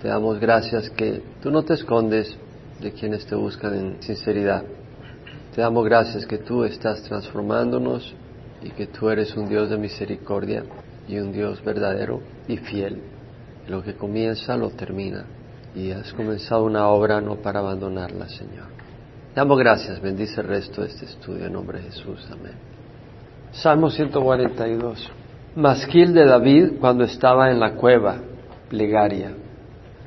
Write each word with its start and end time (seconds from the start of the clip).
Te 0.00 0.06
damos 0.06 0.38
gracias 0.38 0.88
que 0.90 1.24
tú 1.42 1.50
no 1.50 1.64
te 1.64 1.74
escondes 1.74 2.32
de 2.80 2.92
quienes 2.92 3.26
te 3.26 3.34
buscan 3.34 3.74
en 3.74 4.00
sinceridad. 4.00 4.62
Te 5.52 5.60
damos 5.60 5.84
gracias 5.86 6.24
que 6.24 6.38
tú 6.38 6.62
estás 6.62 7.02
transformándonos 7.02 8.14
y 8.62 8.70
que 8.70 8.86
tú 8.86 9.10
eres 9.10 9.36
un 9.36 9.48
Dios 9.48 9.70
de 9.70 9.76
misericordia 9.76 10.62
y 11.08 11.18
un 11.18 11.32
Dios 11.32 11.64
verdadero 11.64 12.20
y 12.46 12.58
fiel. 12.58 13.02
Lo 13.66 13.82
que 13.82 13.96
comienza 13.96 14.56
lo 14.56 14.70
termina 14.70 15.24
y 15.74 15.90
has 15.90 16.12
comenzado 16.12 16.62
una 16.62 16.86
obra 16.86 17.20
no 17.20 17.34
para 17.34 17.58
abandonarla, 17.58 18.28
Señor. 18.28 18.68
Te 19.34 19.40
damos 19.40 19.58
gracias, 19.58 20.00
bendice 20.00 20.42
el 20.42 20.46
resto 20.46 20.82
de 20.82 20.90
este 20.90 21.06
estudio 21.06 21.46
en 21.46 21.54
nombre 21.54 21.80
de 21.80 21.86
Jesús. 21.86 22.24
Amén. 22.30 22.54
Salmo 23.50 23.90
142. 23.90 25.10
Masquil 25.56 26.14
de 26.14 26.24
David 26.24 26.74
cuando 26.78 27.02
estaba 27.02 27.50
en 27.50 27.58
la 27.58 27.74
cueva, 27.74 28.20
plegaria. 28.68 29.34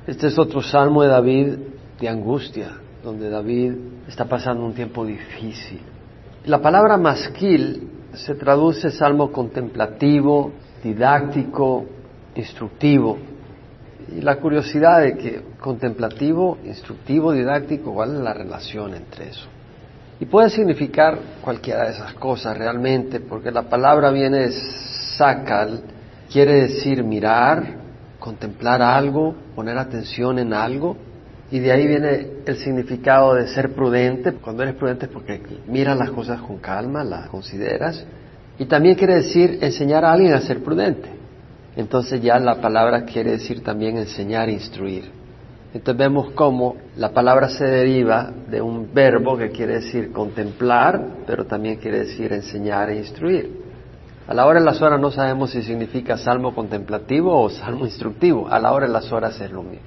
Este 0.08 0.28
es 0.28 0.40
otro 0.40 0.64
salmo 0.64 1.04
de 1.04 1.10
David 1.10 1.58
de 2.00 2.10
angustia, 2.10 2.72
donde 3.04 3.30
David 3.30 3.74
está 4.08 4.26
pasando 4.26 4.66
un 4.66 4.74
tiempo 4.74 5.06
difícil. 5.06 5.80
La 6.46 6.60
palabra 6.60 6.98
masquil 6.98 7.88
se 8.14 8.34
traduce 8.34 8.90
salmo 8.90 9.32
contemplativo, 9.32 10.54
didáctico, 10.84 11.86
instructivo. 12.34 13.20
Y 14.12 14.22
la 14.22 14.38
curiosidad 14.38 15.02
de 15.02 15.18
que 15.18 15.42
contemplativo, 15.60 16.58
instructivo, 16.66 17.32
didáctico, 17.32 17.94
¿cuál 17.94 18.16
es 18.16 18.22
la 18.22 18.34
relación 18.34 18.96
entre 18.96 19.30
eso? 19.30 19.48
Y 20.20 20.26
puede 20.26 20.50
significar 20.50 21.20
cualquiera 21.44 21.86
de 21.86 21.92
esas 21.92 22.16
cosas 22.16 22.58
realmente, 22.58 23.20
porque 23.20 23.52
la 23.52 23.70
palabra 23.70 24.10
viene 24.10 24.40
de 24.40 24.52
sacal, 25.16 25.84
quiere 26.32 26.64
decir 26.64 27.04
mirar, 27.04 27.81
contemplar 28.22 28.84
algo, 28.84 29.36
poner 29.56 29.78
atención 29.78 30.38
en 30.38 30.54
algo, 30.54 30.96
y 31.50 31.60
de 31.60 31.72
ahí 31.74 31.88
viene 31.88 32.28
el 32.46 32.56
significado 32.58 33.34
de 33.34 33.48
ser 33.48 33.74
prudente. 33.74 34.32
Cuando 34.34 34.64
eres 34.64 34.76
prudente 34.76 35.08
es 35.08 35.12
porque 35.12 35.42
miras 35.68 35.98
las 35.98 36.12
cosas 36.12 36.40
con 36.40 36.60
calma, 36.60 37.04
las 37.04 37.28
consideras, 37.30 38.06
y 38.58 38.66
también 38.66 38.96
quiere 38.96 39.16
decir 39.16 39.58
enseñar 39.62 40.06
a 40.06 40.14
alguien 40.14 40.34
a 40.34 40.42
ser 40.42 40.64
prudente. 40.64 41.10
Entonces 41.76 42.22
ya 42.22 42.40
la 42.40 42.62
palabra 42.62 43.06
quiere 43.06 43.32
decir 43.32 43.64
también 43.64 43.98
enseñar, 43.98 44.50
instruir. 44.50 45.12
Entonces 45.74 45.98
vemos 45.98 46.32
cómo 46.34 46.76
la 46.98 47.12
palabra 47.12 47.50
se 47.50 47.66
deriva 47.66 48.32
de 48.50 48.62
un 48.62 48.94
verbo 48.94 49.38
que 49.38 49.50
quiere 49.50 49.76
decir 49.76 50.12
contemplar, 50.12 51.24
pero 51.26 51.46
también 51.46 51.78
quiere 51.78 52.00
decir 52.00 52.32
enseñar 52.34 52.90
e 52.92 52.98
instruir. 52.98 53.61
A 54.32 54.34
la 54.34 54.46
hora 54.46 54.62
de 54.62 54.66
las 54.66 54.82
horas 54.82 54.98
no 54.98 55.12
sabemos 55.12 55.52
si 55.52 55.62
significa 55.62 56.16
salmo 56.16 56.56
contemplativo 56.56 57.38
o 57.38 57.50
salmo 57.50 57.84
instructivo. 57.84 58.48
A 58.50 58.60
la 58.60 58.72
hora 58.72 58.88
de 58.88 58.94
las 58.94 59.12
horas 59.12 59.38
es 59.42 59.52
lo 59.52 59.62
mismo. 59.62 59.86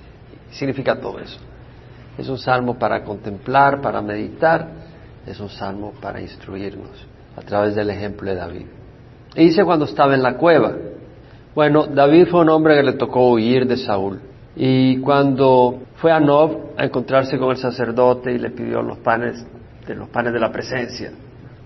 Significa 0.50 1.00
todo 1.00 1.18
eso. 1.18 1.38
Es 2.18 2.28
un 2.28 2.36
salmo 2.36 2.78
para 2.78 3.02
contemplar, 3.04 3.80
para 3.80 4.02
meditar. 4.02 4.68
Es 5.26 5.40
un 5.40 5.48
salmo 5.48 5.94
para 5.98 6.20
instruirnos 6.20 6.90
a 7.34 7.40
través 7.40 7.74
del 7.74 7.88
ejemplo 7.88 8.28
de 8.28 8.36
David. 8.36 8.66
Y 9.34 9.46
dice 9.46 9.64
cuando 9.64 9.86
estaba 9.86 10.14
en 10.14 10.22
la 10.22 10.36
cueva. 10.36 10.74
Bueno, 11.54 11.86
David 11.86 12.26
fue 12.26 12.40
un 12.42 12.50
hombre 12.50 12.76
que 12.76 12.82
le 12.82 12.92
tocó 12.92 13.30
huir 13.30 13.66
de 13.66 13.78
Saúl. 13.78 14.20
Y 14.56 14.98
cuando 14.98 15.84
fue 15.94 16.12
a 16.12 16.20
Nob 16.20 16.74
a 16.76 16.84
encontrarse 16.84 17.38
con 17.38 17.48
el 17.48 17.56
sacerdote 17.56 18.30
y 18.30 18.38
le 18.38 18.50
pidió 18.50 18.82
los 18.82 18.98
panes 18.98 19.42
de 19.86 19.94
los 19.94 20.10
panes 20.10 20.34
de 20.34 20.40
la 20.40 20.52
presencia, 20.52 21.12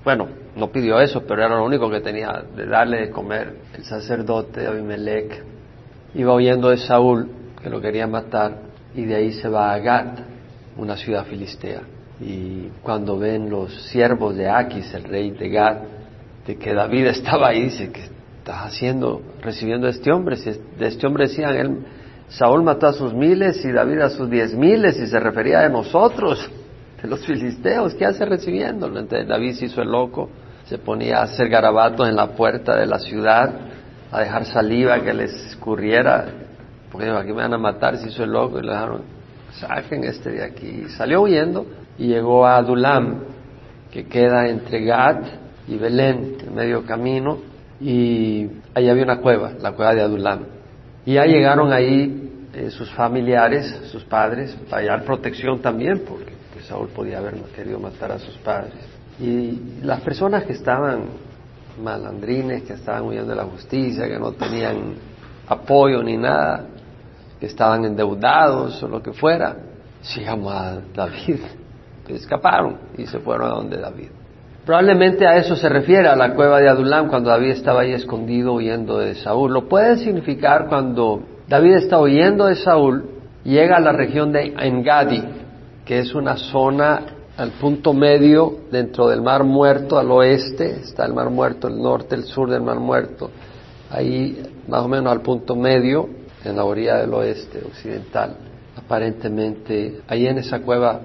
bueno, 0.04 0.28
no 0.56 0.70
pidió 0.70 1.00
eso, 1.00 1.22
pero 1.26 1.44
era 1.44 1.56
lo 1.56 1.64
único 1.64 1.90
que 1.90 2.00
tenía 2.00 2.44
de 2.56 2.66
darle 2.66 3.00
de 3.00 3.10
comer. 3.10 3.54
El 3.76 3.84
sacerdote 3.84 4.66
Abimelech 4.66 5.42
iba 6.14 6.34
huyendo 6.34 6.70
de 6.70 6.78
Saúl, 6.78 7.28
que 7.62 7.68
lo 7.68 7.80
quería 7.80 8.06
matar, 8.06 8.58
y 8.94 9.04
de 9.04 9.16
ahí 9.16 9.32
se 9.32 9.48
va 9.48 9.72
a 9.72 9.78
Gat, 9.78 10.20
una 10.76 10.96
ciudad 10.96 11.26
filistea. 11.26 11.82
Y 12.20 12.68
cuando 12.82 13.18
ven 13.18 13.50
los 13.50 13.72
siervos 13.90 14.36
de 14.36 14.48
Aquis, 14.48 14.92
el 14.94 15.04
rey 15.04 15.30
de 15.32 15.48
Gat, 15.50 15.82
de 16.46 16.56
que 16.56 16.72
David 16.72 17.06
estaba 17.08 17.48
ahí, 17.48 17.64
dice, 17.64 17.90
¿qué 17.90 18.02
estás 18.38 18.66
haciendo, 18.66 19.20
recibiendo 19.42 19.86
a 19.86 19.90
este 19.90 20.10
hombre? 20.12 20.36
Si 20.36 20.50
de 20.50 20.86
este 20.86 21.06
hombre 21.06 21.28
decían, 21.28 21.54
él, 21.54 21.78
Saúl 22.28 22.62
mató 22.62 22.86
a 22.86 22.92
sus 22.92 23.14
miles 23.14 23.64
y 23.64 23.72
David 23.72 24.00
a 24.00 24.10
sus 24.10 24.30
diez 24.30 24.54
miles, 24.54 24.98
y 24.98 25.06
se 25.06 25.18
refería 25.18 25.60
a 25.60 25.68
nosotros 25.68 26.50
de 27.00 27.08
los 27.08 27.24
filisteos, 27.24 27.94
¿qué 27.94 28.06
hace 28.06 28.24
recibiéndolo? 28.24 28.98
Entonces 28.98 29.28
David 29.28 29.52
se 29.54 29.66
hizo 29.66 29.82
el 29.82 29.90
loco, 29.90 30.30
se 30.64 30.78
ponía 30.78 31.18
a 31.18 31.22
hacer 31.22 31.48
garabatos 31.48 32.08
en 32.08 32.16
la 32.16 32.28
puerta 32.28 32.76
de 32.76 32.86
la 32.86 32.98
ciudad, 32.98 33.52
a 34.10 34.20
dejar 34.20 34.44
saliva 34.46 35.00
que 35.00 35.14
les 35.14 35.32
escurriera, 35.46 36.26
porque 36.90 37.08
aquí 37.08 37.28
me 37.28 37.42
van 37.42 37.54
a 37.54 37.58
matar, 37.58 37.96
se 37.98 38.08
hizo 38.08 38.24
el 38.24 38.30
loco 38.30 38.58
y 38.58 38.62
le 38.62 38.72
dejaron, 38.72 39.02
saquen 39.52 40.04
este 40.04 40.30
de 40.30 40.44
aquí. 40.44 40.84
Salió 40.96 41.22
huyendo 41.22 41.66
y 41.98 42.08
llegó 42.08 42.46
a 42.46 42.56
Adulam, 42.56 43.20
que 43.92 44.04
queda 44.06 44.48
entre 44.48 44.84
Gad 44.84 45.22
y 45.66 45.76
Belén, 45.76 46.36
en 46.46 46.54
medio 46.54 46.84
camino, 46.84 47.38
y 47.80 48.48
ahí 48.74 48.88
había 48.88 49.04
una 49.04 49.18
cueva, 49.18 49.52
la 49.60 49.72
cueva 49.72 49.94
de 49.94 50.02
Adulam. 50.02 50.40
Y 51.06 51.14
ya 51.14 51.24
llegaron 51.24 51.72
ahí 51.72 52.48
eh, 52.54 52.70
sus 52.70 52.90
familiares, 52.90 53.66
sus 53.92 54.04
padres, 54.04 54.56
para 54.68 54.82
hallar 54.82 55.04
protección 55.04 55.60
también, 55.60 56.02
porque 56.06 56.37
Saúl 56.68 56.88
podía 56.88 57.18
haber 57.18 57.34
querido 57.56 57.78
matar 57.78 58.12
a 58.12 58.18
sus 58.18 58.36
padres. 58.38 58.74
Y 59.18 59.80
las 59.82 60.00
personas 60.00 60.44
que 60.44 60.52
estaban 60.52 61.04
malandrines, 61.82 62.62
que 62.62 62.74
estaban 62.74 63.04
huyendo 63.04 63.30
de 63.30 63.36
la 63.36 63.44
justicia, 63.44 64.06
que 64.06 64.18
no 64.18 64.32
tenían 64.32 64.94
apoyo 65.48 66.02
ni 66.02 66.16
nada, 66.16 66.66
que 67.40 67.46
estaban 67.46 67.84
endeudados 67.84 68.82
o 68.82 68.88
lo 68.88 69.02
que 69.02 69.12
fuera, 69.12 69.56
sigamos 70.02 70.52
a 70.52 70.80
David. 70.94 71.40
Escaparon 72.08 72.78
y 72.96 73.06
se 73.06 73.18
fueron 73.18 73.50
a 73.50 73.54
donde 73.54 73.76
David. 73.76 74.08
Probablemente 74.64 75.26
a 75.26 75.36
eso 75.36 75.56
se 75.56 75.68
refiere 75.68 76.08
a 76.08 76.16
la 76.16 76.34
cueva 76.34 76.60
de 76.60 76.68
Adulam 76.68 77.08
cuando 77.08 77.30
David 77.30 77.50
estaba 77.50 77.82
ahí 77.82 77.92
escondido 77.92 78.54
huyendo 78.54 78.98
de 78.98 79.14
Saúl. 79.14 79.52
Lo 79.52 79.68
puede 79.68 79.96
significar 79.96 80.68
cuando 80.68 81.22
David 81.48 81.76
está 81.76 81.98
huyendo 81.98 82.46
de 82.46 82.56
Saúl, 82.56 83.10
llega 83.44 83.76
a 83.76 83.80
la 83.80 83.92
región 83.92 84.32
de 84.32 84.54
Engadi, 84.58 85.22
que 85.88 86.00
es 86.00 86.14
una 86.14 86.36
zona 86.36 87.00
al 87.38 87.52
punto 87.52 87.94
medio 87.94 88.58
dentro 88.70 89.08
del 89.08 89.22
Mar 89.22 89.42
Muerto 89.42 89.98
al 89.98 90.10
oeste, 90.10 90.80
está 90.82 91.06
el 91.06 91.14
Mar 91.14 91.30
Muerto, 91.30 91.66
el 91.66 91.80
norte, 91.80 92.14
el 92.14 92.24
sur 92.24 92.50
del 92.50 92.60
Mar 92.60 92.78
Muerto, 92.78 93.30
ahí 93.90 94.38
más 94.68 94.82
o 94.82 94.88
menos 94.88 95.10
al 95.10 95.22
punto 95.22 95.56
medio, 95.56 96.10
en 96.44 96.56
la 96.56 96.64
orilla 96.64 96.98
del 96.98 97.14
oeste 97.14 97.62
occidental. 97.64 98.36
Aparentemente, 98.76 100.02
ahí 100.06 100.26
en 100.26 100.36
esa 100.36 100.60
cueva, 100.60 101.00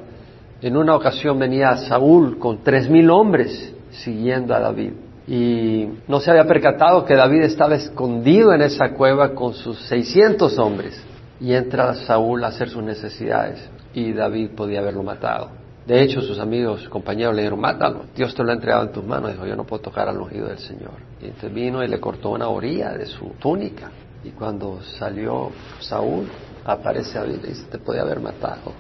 en 0.61 0.75
una 0.75 0.97
ocasión 0.97 1.39
venía 1.39 1.77
Saúl 1.77 2.37
con 2.37 2.61
tres 2.61 2.89
mil 2.89 3.09
hombres 3.09 3.73
siguiendo 3.91 4.53
a 4.53 4.59
David. 4.59 4.91
Y 5.29 5.87
no 6.09 6.19
se 6.19 6.29
había 6.29 6.45
percatado 6.45 7.05
que 7.05 7.15
David 7.15 7.43
estaba 7.43 7.75
escondido 7.75 8.53
en 8.53 8.63
esa 8.63 8.89
cueva 8.89 9.33
con 9.33 9.53
sus 9.53 9.79
600 9.85 10.59
hombres. 10.59 11.01
Y 11.39 11.53
entra 11.53 11.95
Saúl 11.95 12.43
a 12.43 12.47
hacer 12.47 12.69
sus 12.69 12.83
necesidades 12.83 13.69
y 13.93 14.13
David 14.13 14.51
podía 14.55 14.79
haberlo 14.79 15.03
matado. 15.03 15.63
De 15.85 16.01
hecho, 16.01 16.21
sus 16.21 16.39
amigos, 16.39 16.87
compañeros 16.87 17.35
le 17.35 17.41
dijeron, 17.41 17.59
mátalo, 17.59 18.05
Dios 18.15 18.33
te 18.33 18.43
lo 18.43 18.51
ha 18.51 18.53
entregado 18.53 18.85
en 18.85 18.91
tus 18.93 19.03
manos. 19.03 19.31
Dijo, 19.31 19.45
yo 19.45 19.55
no 19.55 19.65
puedo 19.65 19.81
tocar 19.81 20.07
al 20.07 20.17
ungido 20.17 20.47
del 20.47 20.59
Señor. 20.59 20.93
Y 21.21 21.25
entonces 21.25 21.53
vino 21.53 21.83
y 21.83 21.87
le 21.87 21.99
cortó 21.99 22.29
una 22.29 22.47
orilla 22.47 22.93
de 22.93 23.05
su 23.05 23.31
túnica. 23.39 23.91
Y 24.23 24.29
cuando 24.29 24.81
salió 24.81 25.51
Saúl, 25.79 26.27
aparece 26.63 27.19
David 27.19 27.39
y 27.43 27.47
dice, 27.47 27.65
te 27.69 27.79
podía 27.79 28.03
haber 28.03 28.21
matado. 28.21 28.71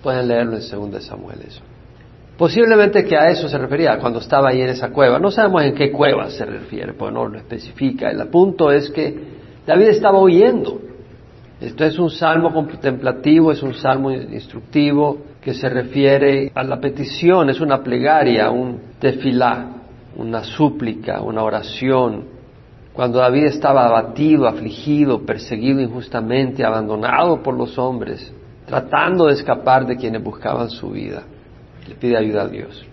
Pueden 0.00 0.28
leerlo 0.28 0.56
en 0.56 0.90
2 0.92 1.04
Samuel 1.04 1.40
eso. 1.46 1.60
Posiblemente 2.38 3.04
que 3.04 3.16
a 3.16 3.28
eso 3.28 3.48
se 3.48 3.58
refería 3.58 3.98
cuando 3.98 4.20
estaba 4.20 4.50
ahí 4.50 4.62
en 4.62 4.70
esa 4.70 4.90
cueva. 4.90 5.18
No 5.18 5.30
sabemos 5.30 5.62
en 5.62 5.74
qué 5.74 5.90
cueva 5.90 6.30
se 6.30 6.44
refiere, 6.44 6.92
pues 6.92 7.12
no 7.12 7.26
lo 7.26 7.36
especifica. 7.36 8.10
El 8.10 8.28
punto 8.28 8.70
es 8.70 8.90
que 8.90 9.42
David 9.66 9.88
estaba 9.88 10.20
huyendo 10.20 10.80
esto 11.62 11.84
es 11.84 11.96
un 11.96 12.10
salmo 12.10 12.52
contemplativo, 12.52 13.52
es 13.52 13.62
un 13.62 13.74
salmo 13.74 14.10
instructivo 14.10 15.18
que 15.40 15.54
se 15.54 15.68
refiere 15.68 16.50
a 16.52 16.64
la 16.64 16.80
petición, 16.80 17.50
es 17.50 17.60
una 17.60 17.84
plegaria, 17.84 18.50
un 18.50 18.80
tefilá, 18.98 19.68
una 20.16 20.42
súplica, 20.42 21.20
una 21.20 21.44
oración. 21.44 22.24
Cuando 22.92 23.20
David 23.20 23.44
estaba 23.44 23.86
abatido, 23.86 24.48
afligido, 24.48 25.24
perseguido 25.24 25.80
injustamente, 25.80 26.64
abandonado 26.64 27.44
por 27.44 27.56
los 27.56 27.78
hombres, 27.78 28.34
tratando 28.66 29.26
de 29.26 29.34
escapar 29.34 29.86
de 29.86 29.96
quienes 29.96 30.22
buscaban 30.22 30.68
su 30.68 30.90
vida, 30.90 31.22
le 31.88 31.94
pide 31.94 32.16
ayuda 32.16 32.42
a 32.42 32.48
Dios. 32.48 32.84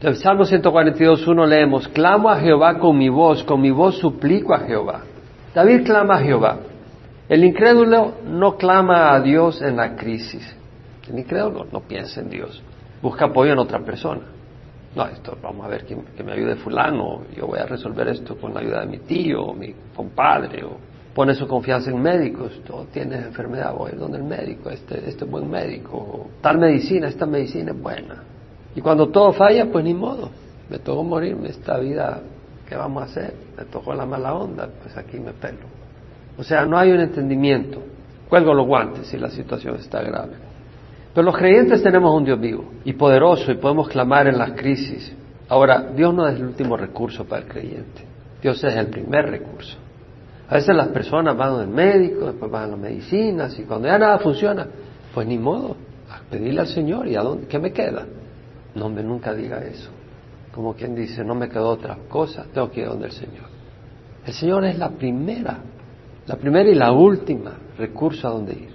En 0.00 0.08
el 0.08 0.16
Salmo 0.16 0.44
142.1 0.44 1.46
leemos, 1.46 1.86
clamo 1.88 2.30
a 2.30 2.36
Jehová 2.36 2.78
con 2.78 2.96
mi 2.96 3.10
voz, 3.10 3.44
con 3.44 3.60
mi 3.60 3.70
voz 3.70 3.98
suplico 3.98 4.54
a 4.54 4.60
Jehová. 4.60 5.02
David 5.54 5.84
clama 5.84 6.14
a 6.14 6.20
Jehová. 6.20 6.58
El 7.28 7.44
incrédulo 7.44 8.14
no 8.24 8.56
clama 8.56 9.12
a 9.12 9.20
Dios 9.20 9.60
en 9.60 9.76
la 9.76 9.94
crisis. 9.94 10.56
El 11.10 11.18
incrédulo 11.18 11.66
no 11.70 11.80
piensa 11.80 12.20
en 12.20 12.30
Dios. 12.30 12.62
Busca 13.02 13.26
apoyo 13.26 13.52
en 13.52 13.58
otra 13.58 13.80
persona. 13.80 14.22
No, 14.96 15.06
esto, 15.06 15.36
vamos 15.42 15.66
a 15.66 15.68
ver 15.68 15.84
que, 15.84 15.94
me 16.24 16.32
ayude 16.32 16.56
fulano. 16.56 17.24
Yo 17.36 17.46
voy 17.46 17.58
a 17.58 17.66
resolver 17.66 18.08
esto 18.08 18.36
con 18.38 18.54
la 18.54 18.60
ayuda 18.60 18.80
de 18.80 18.86
mi 18.86 18.98
tío, 19.00 19.42
o 19.42 19.54
mi 19.54 19.74
compadre, 19.94 20.64
o 20.64 20.78
pone 21.14 21.34
su 21.34 21.46
confianza 21.46 21.90
en 21.90 22.00
médicos, 22.00 22.62
tú 22.64 22.86
tienes 22.92 23.24
enfermedad, 23.24 23.74
voy 23.74 23.92
donde 23.92 24.18
el 24.18 24.24
médico, 24.24 24.70
este, 24.70 25.08
este 25.08 25.24
es 25.24 25.30
buen 25.30 25.50
médico, 25.50 26.28
tal 26.40 26.58
medicina, 26.58 27.08
esta 27.08 27.26
medicina 27.26 27.72
es 27.72 27.82
buena. 27.82 28.22
Y 28.74 28.80
cuando 28.80 29.08
todo 29.08 29.32
falla, 29.32 29.66
pues 29.70 29.84
ni 29.84 29.94
modo, 29.94 30.30
me 30.70 30.78
tocó 30.78 31.02
morirme 31.02 31.48
esta 31.48 31.76
vida, 31.78 32.20
¿qué 32.68 32.76
vamos 32.76 33.02
a 33.02 33.06
hacer? 33.06 33.34
Me 33.56 33.64
tocó 33.64 33.94
la 33.94 34.06
mala 34.06 34.32
onda, 34.32 34.68
pues 34.82 34.96
aquí 34.96 35.18
me 35.18 35.32
pelo. 35.32 35.77
O 36.38 36.44
sea, 36.44 36.64
no 36.64 36.78
hay 36.78 36.92
un 36.92 37.00
entendimiento. 37.00 37.82
Cuelgo 38.28 38.54
los 38.54 38.66
guantes 38.66 39.08
si 39.08 39.18
la 39.18 39.28
situación 39.28 39.76
está 39.76 40.02
grave. 40.02 40.34
Pero 41.12 41.24
los 41.24 41.36
creyentes 41.36 41.82
tenemos 41.82 42.14
un 42.14 42.24
Dios 42.24 42.40
vivo 42.40 42.64
y 42.84 42.92
poderoso 42.92 43.50
y 43.50 43.56
podemos 43.56 43.88
clamar 43.88 44.28
en 44.28 44.38
las 44.38 44.52
crisis. 44.52 45.12
Ahora, 45.48 45.90
Dios 45.94 46.14
no 46.14 46.28
es 46.28 46.36
el 46.36 46.46
último 46.46 46.76
recurso 46.76 47.24
para 47.24 47.42
el 47.42 47.48
creyente. 47.48 48.04
Dios 48.40 48.62
es 48.62 48.74
el 48.74 48.86
primer 48.86 49.30
recurso. 49.30 49.76
A 50.48 50.54
veces 50.54 50.74
las 50.76 50.88
personas 50.88 51.36
van 51.36 51.54
al 51.54 51.68
médico, 51.68 52.26
después 52.26 52.50
van 52.50 52.64
a 52.64 52.66
las 52.68 52.78
medicinas 52.78 53.58
y 53.58 53.64
cuando 53.64 53.88
ya 53.88 53.98
nada 53.98 54.18
funciona, 54.18 54.66
pues 55.12 55.26
ni 55.26 55.38
modo, 55.38 55.76
a 56.10 56.20
pedirle 56.30 56.60
al 56.60 56.68
Señor 56.68 57.06
y 57.08 57.16
a 57.16 57.20
dónde, 57.22 57.46
¿qué 57.46 57.58
me 57.58 57.72
queda? 57.72 58.06
No 58.74 58.88
me 58.88 59.02
nunca 59.02 59.34
diga 59.34 59.58
eso. 59.58 59.90
Como 60.54 60.74
quien 60.74 60.94
dice, 60.94 61.24
no 61.24 61.34
me 61.34 61.48
quedó 61.48 61.68
otra 61.68 61.98
cosa, 62.08 62.46
tengo 62.52 62.70
que 62.70 62.80
ir 62.80 62.86
donde 62.86 63.06
el 63.06 63.12
Señor. 63.12 63.44
El 64.24 64.32
Señor 64.32 64.64
es 64.64 64.78
la 64.78 64.90
primera, 64.90 65.58
la 66.28 66.36
primera 66.36 66.68
y 66.68 66.74
la 66.74 66.92
última 66.92 67.56
recurso 67.78 68.28
a 68.28 68.30
donde 68.30 68.52
ir. 68.52 68.70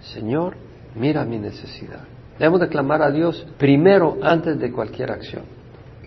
Señor, 0.00 0.56
mira 0.94 1.24
mi 1.24 1.38
necesidad. 1.38 2.04
Debemos 2.38 2.60
de 2.60 2.68
clamar 2.68 3.02
a 3.02 3.10
Dios 3.10 3.46
primero 3.58 4.16
antes 4.22 4.58
de 4.58 4.70
cualquier 4.70 5.10
acción. 5.10 5.42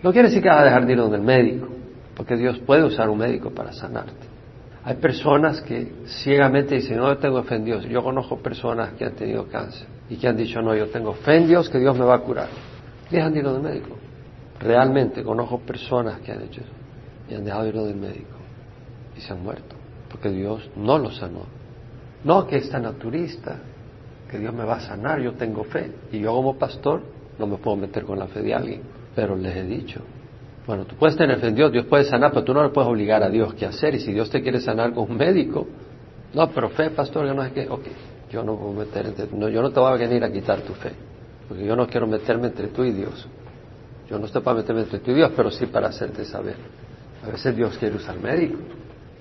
No 0.02 0.14
quiere 0.14 0.30
decir 0.30 0.42
que 0.42 0.50
vas 0.50 0.62
a 0.62 0.64
dejar 0.64 0.86
de 0.86 0.94
ir 0.94 1.00
donde 1.00 1.18
el 1.18 1.24
médico, 1.24 1.68
porque 2.16 2.38
Dios 2.38 2.60
puede 2.60 2.84
usar 2.86 3.10
un 3.10 3.18
médico 3.18 3.52
para 3.52 3.74
sanarte. 3.74 4.28
Hay 4.86 4.96
personas 4.96 5.62
que 5.62 5.92
ciegamente 6.24 6.76
dicen, 6.76 6.98
no, 6.98 7.10
yo 7.10 7.18
tengo 7.18 7.44
fe 7.44 7.56
en 7.56 7.66
Dios. 7.66 7.84
Yo 7.86 8.02
conozco 8.02 8.38
personas 8.38 8.94
que 8.94 9.04
han 9.04 9.14
tenido 9.16 9.46
cáncer 9.48 9.88
y 10.10 10.16
que 10.16 10.28
han 10.30 10.38
dicho, 10.38 10.62
no, 10.62 10.74
yo 10.74 10.88
tengo 10.88 11.14
fe 11.14 11.36
en 11.36 11.48
Dios 11.48 11.70
que 11.70 11.80
Dios 11.80 11.98
me 11.98 12.06
va 12.06 12.16
a 12.16 12.20
curar. 12.20 12.48
Dejan 13.12 13.34
de 13.34 13.40
ir 13.40 13.46
del 13.46 13.62
médico. 13.62 13.98
Realmente 14.60 15.22
conozco 15.24 15.60
personas 15.60 16.22
que 16.22 16.32
han 16.32 16.44
hecho 16.44 16.62
eso 16.62 16.72
y 17.30 17.36
han 17.36 17.44
dejado 17.44 17.64
de 17.64 17.70
ir 17.70 17.76
del 17.76 17.98
médico 17.98 18.38
y 19.18 19.20
se 19.20 19.34
han 19.34 19.44
muerto 19.44 19.77
porque 20.18 20.36
Dios 20.36 20.70
no 20.76 20.98
los 20.98 21.18
sanó. 21.18 21.44
No 22.24 22.48
que 22.48 22.58
esta 22.58 22.80
naturista, 22.80 23.60
que 24.30 24.40
Dios 24.40 24.54
me 24.54 24.66
va 24.66 24.78
a 24.78 24.80
sanar, 24.80 25.22
yo 25.22 25.34
tengo 25.34 25.64
fe. 25.64 25.92
Y 26.12 26.20
yo 26.20 26.34
como 26.34 26.58
pastor 26.58 27.02
no 27.38 27.46
me 27.46 27.58
puedo 27.58 27.78
meter 27.78 28.04
con 28.04 28.18
la 28.18 28.28
fe 28.28 28.42
de 28.42 28.54
alguien, 28.54 28.82
pero 29.16 29.36
les 29.36 29.56
he 29.56 29.64
dicho, 29.64 30.02
bueno, 30.66 30.86
tú 30.86 30.96
puedes 30.96 31.16
tener 31.16 31.40
fe 31.40 31.48
en 31.48 31.56
Dios, 31.56 31.72
Dios 31.72 31.86
puede 31.86 32.04
sanar, 32.04 32.32
pero 32.32 32.44
tú 32.44 32.54
no 32.54 32.64
le 32.64 32.70
puedes 32.70 32.90
obligar 32.90 33.24
a 33.24 33.30
Dios 33.30 33.54
qué 33.54 33.66
hacer. 33.68 33.96
Y 33.96 34.00
si 34.00 34.12
Dios 34.12 34.30
te 34.30 34.42
quiere 34.42 34.60
sanar 34.60 34.94
con 34.94 35.10
un 35.10 35.18
médico, 35.18 35.68
no, 36.34 36.50
pero 36.50 36.70
fe, 36.70 36.90
pastor, 36.90 37.26
yo 37.28 37.34
no 37.34 37.44
sé 37.44 37.52
qué, 37.52 37.68
ok, 37.70 37.86
yo 38.32 38.44
no 38.44 38.58
puedo 38.58 38.74
meter 38.74 39.14
no, 39.34 39.48
yo 39.50 39.62
no 39.62 39.70
te 39.70 39.80
voy 39.80 39.94
a 39.94 39.96
venir 39.96 40.24
a 40.24 40.32
quitar 40.32 40.62
tu 40.62 40.74
fe, 40.74 40.92
porque 41.48 41.64
yo 41.64 41.76
no 41.76 41.88
quiero 41.88 42.08
meterme 42.08 42.48
entre 42.48 42.68
tú 42.68 42.84
y 42.84 42.92
Dios. 42.92 43.28
Yo 44.10 44.18
no 44.18 44.26
estoy 44.26 44.42
para 44.42 44.58
meterme 44.58 44.82
entre 44.82 45.00
tú 45.00 45.12
y 45.12 45.16
Dios, 45.16 45.32
pero 45.36 45.52
sí 45.52 45.66
para 45.68 45.88
hacerte 45.88 46.26
saber. 46.26 46.56
A 47.24 47.30
veces 47.30 47.56
Dios 47.56 47.78
quiere 47.78 47.96
usar 47.96 48.18
médico. 48.20 48.58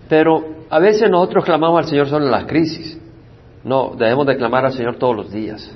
Pero 0.08 0.44
a 0.70 0.79
veces 0.79 1.11
nosotros 1.11 1.44
clamamos 1.44 1.79
al 1.79 1.87
Señor 1.87 2.08
solo 2.08 2.26
en 2.26 2.31
las 2.31 2.44
crisis. 2.44 2.99
No, 3.64 3.94
debemos 3.97 4.26
de 4.26 4.37
clamar 4.37 4.67
al 4.67 4.73
Señor 4.73 4.97
todos 4.97 5.17
los 5.17 5.32
días. 5.32 5.70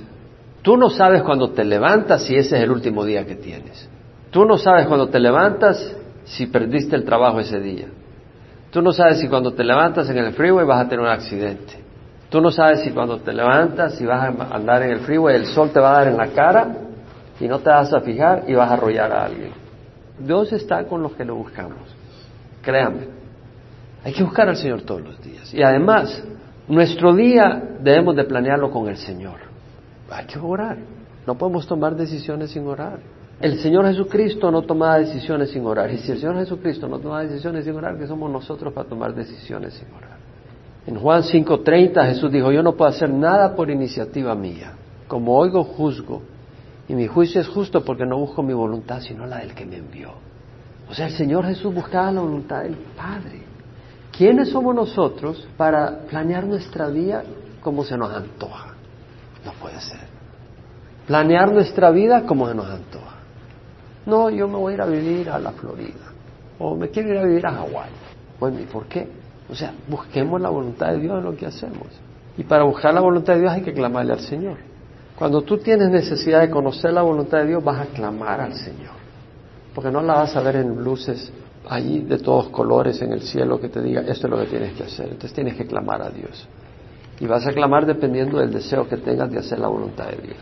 Tú 0.61 0.77
no 0.77 0.89
sabes 0.89 1.23
cuando 1.23 1.51
te 1.51 1.63
levantas 1.63 2.23
si 2.23 2.35
ese 2.35 2.57
es 2.57 2.63
el 2.63 2.71
último 2.71 3.03
día 3.03 3.25
que 3.25 3.35
tienes. 3.35 3.89
Tú 4.29 4.45
no 4.45 4.57
sabes 4.57 4.87
cuando 4.87 5.09
te 5.09 5.19
levantas 5.19 5.95
si 6.23 6.47
perdiste 6.47 6.95
el 6.95 7.03
trabajo 7.03 7.39
ese 7.39 7.59
día. 7.59 7.87
Tú 8.69 8.81
no 8.81 8.93
sabes 8.93 9.19
si 9.19 9.27
cuando 9.27 9.53
te 9.53 9.63
levantas 9.63 10.09
en 10.09 10.17
el 10.17 10.31
freeway 10.33 10.65
vas 10.65 10.85
a 10.85 10.87
tener 10.87 11.03
un 11.03 11.11
accidente. 11.11 11.73
Tú 12.29 12.39
no 12.39 12.49
sabes 12.49 12.81
si 12.81 12.91
cuando 12.91 13.17
te 13.17 13.33
levantas 13.33 13.95
si 13.95 14.05
vas 14.05 14.23
a 14.23 14.55
andar 14.55 14.83
en 14.83 14.91
el 14.91 14.99
freeway 15.01 15.35
el 15.35 15.47
sol 15.47 15.71
te 15.71 15.81
va 15.81 15.91
a 15.91 15.93
dar 15.95 16.07
en 16.07 16.17
la 16.17 16.27
cara 16.27 16.67
y 17.39 17.47
no 17.47 17.59
te 17.59 17.69
vas 17.69 17.91
a 17.91 17.99
fijar 17.99 18.45
y 18.47 18.53
vas 18.53 18.69
a 18.71 18.75
arrollar 18.75 19.11
a 19.11 19.25
alguien. 19.25 19.51
Dios 20.17 20.53
está 20.53 20.85
con 20.85 21.01
los 21.01 21.13
que 21.13 21.25
lo 21.25 21.35
buscamos. 21.35 21.79
Créame. 22.61 23.20
Hay 24.03 24.13
que 24.13 24.23
buscar 24.23 24.49
al 24.49 24.57
Señor 24.57 24.81
todos 24.81 25.01
los 25.01 25.21
días. 25.21 25.53
Y 25.53 25.61
además, 25.61 26.23
nuestro 26.67 27.13
día 27.13 27.77
debemos 27.81 28.15
de 28.15 28.23
planearlo 28.23 28.71
con 28.71 28.87
el 28.87 28.97
Señor. 28.97 29.39
Hay 30.09 30.25
que 30.25 30.39
orar. 30.39 30.77
No 31.25 31.37
podemos 31.37 31.67
tomar 31.67 31.95
decisiones 31.95 32.51
sin 32.51 32.65
orar. 32.67 32.99
El 33.39 33.59
Señor 33.59 33.87
Jesucristo 33.87 34.51
no 34.51 34.61
tomaba 34.63 34.99
decisiones 34.99 35.51
sin 35.51 35.65
orar. 35.65 35.91
Y 35.91 35.97
si 35.97 36.11
el 36.11 36.19
Señor 36.19 36.37
Jesucristo 36.37 36.87
no 36.87 36.99
tomaba 36.99 37.23
decisiones 37.23 37.65
sin 37.65 37.75
orar, 37.75 37.97
¿qué 37.97 38.07
somos 38.07 38.31
nosotros 38.31 38.73
para 38.73 38.87
tomar 38.87 39.15
decisiones 39.15 39.73
sin 39.73 39.91
orar? 39.93 40.17
En 40.85 40.95
Juan 40.95 41.21
5:30 41.21 42.05
Jesús 42.07 42.31
dijo, 42.31 42.51
yo 42.51 42.63
no 42.63 42.73
puedo 42.73 42.89
hacer 42.89 43.09
nada 43.09 43.55
por 43.55 43.69
iniciativa 43.69 44.35
mía. 44.35 44.73
Como 45.07 45.37
oigo, 45.37 45.63
juzgo. 45.63 46.21
Y 46.87 46.95
mi 46.95 47.07
juicio 47.07 47.41
es 47.41 47.47
justo 47.47 47.83
porque 47.83 48.05
no 48.05 48.17
busco 48.17 48.43
mi 48.43 48.53
voluntad, 48.53 48.99
sino 48.99 49.25
la 49.25 49.37
del 49.37 49.53
que 49.53 49.65
me 49.65 49.77
envió. 49.77 50.11
O 50.89 50.93
sea, 50.93 51.07
el 51.07 51.13
Señor 51.13 51.45
Jesús 51.45 51.73
buscaba 51.73 52.11
la 52.11 52.21
voluntad 52.21 52.63
del 52.63 52.75
Padre. 52.97 53.50
¿Quiénes 54.11 54.49
somos 54.49 54.75
nosotros 54.75 55.47
para 55.57 55.99
planear 56.09 56.45
nuestra 56.45 56.87
vida 56.87 57.23
como 57.61 57.83
se 57.83 57.97
nos 57.97 58.13
antoja? 58.13 58.73
No 59.45 59.53
puede 59.53 59.79
ser. 59.79 60.01
Planear 61.07 61.51
nuestra 61.51 61.91
vida 61.91 62.25
como 62.25 62.47
se 62.47 62.55
nos 62.55 62.69
antoja. 62.69 63.15
No, 64.05 64.29
yo 64.29 64.47
me 64.47 64.57
voy 64.57 64.73
a 64.73 64.75
ir 64.75 64.81
a 64.81 64.85
vivir 64.85 65.29
a 65.29 65.39
la 65.39 65.51
Florida. 65.51 66.11
O 66.59 66.75
me 66.75 66.89
quiero 66.89 67.09
ir 67.09 67.17
a 67.17 67.23
vivir 67.23 67.45
a 67.45 67.51
Hawái. 67.51 67.89
Bueno, 68.39 68.59
¿y 68.59 68.65
por 68.65 68.85
qué? 68.85 69.07
O 69.49 69.55
sea, 69.55 69.73
busquemos 69.87 70.39
la 70.41 70.49
voluntad 70.49 70.91
de 70.91 70.99
Dios 70.99 71.17
en 71.17 71.23
lo 71.23 71.35
que 71.35 71.45
hacemos. 71.45 71.87
Y 72.37 72.43
para 72.43 72.63
buscar 72.63 72.93
la 72.93 73.01
voluntad 73.01 73.33
de 73.33 73.41
Dios 73.41 73.51
hay 73.51 73.61
que 73.61 73.73
clamarle 73.73 74.13
al 74.13 74.21
Señor. 74.21 74.57
Cuando 75.17 75.41
tú 75.43 75.57
tienes 75.57 75.89
necesidad 75.89 76.41
de 76.41 76.49
conocer 76.49 76.93
la 76.93 77.01
voluntad 77.01 77.39
de 77.39 77.47
Dios, 77.47 77.63
vas 77.63 77.81
a 77.81 77.85
clamar 77.85 78.41
al 78.41 78.53
Señor. 78.53 78.95
Porque 79.75 79.91
no 79.91 80.01
la 80.01 80.15
vas 80.15 80.35
a 80.35 80.41
ver 80.41 80.57
en 80.57 80.83
luces 80.83 81.31
allí 81.67 81.99
de 81.99 82.17
todos 82.17 82.49
colores 82.49 83.01
en 83.01 83.13
el 83.13 83.21
cielo 83.21 83.59
que 83.59 83.69
te 83.69 83.81
diga, 83.81 84.01
esto 84.01 84.27
es 84.27 84.31
lo 84.31 84.39
que 84.39 84.45
tienes 84.45 84.73
que 84.73 84.83
hacer. 84.83 85.05
Entonces 85.05 85.33
tienes 85.33 85.55
que 85.55 85.65
clamar 85.65 86.01
a 86.01 86.09
Dios. 86.09 86.47
Y 87.19 87.27
vas 87.27 87.45
a 87.45 87.53
clamar 87.53 87.85
dependiendo 87.85 88.39
del 88.39 88.51
deseo 88.51 88.87
que 88.87 88.97
tengas 88.97 89.31
de 89.31 89.39
hacer 89.39 89.59
la 89.59 89.67
voluntad 89.67 90.07
de 90.07 90.17
Dios. 90.27 90.37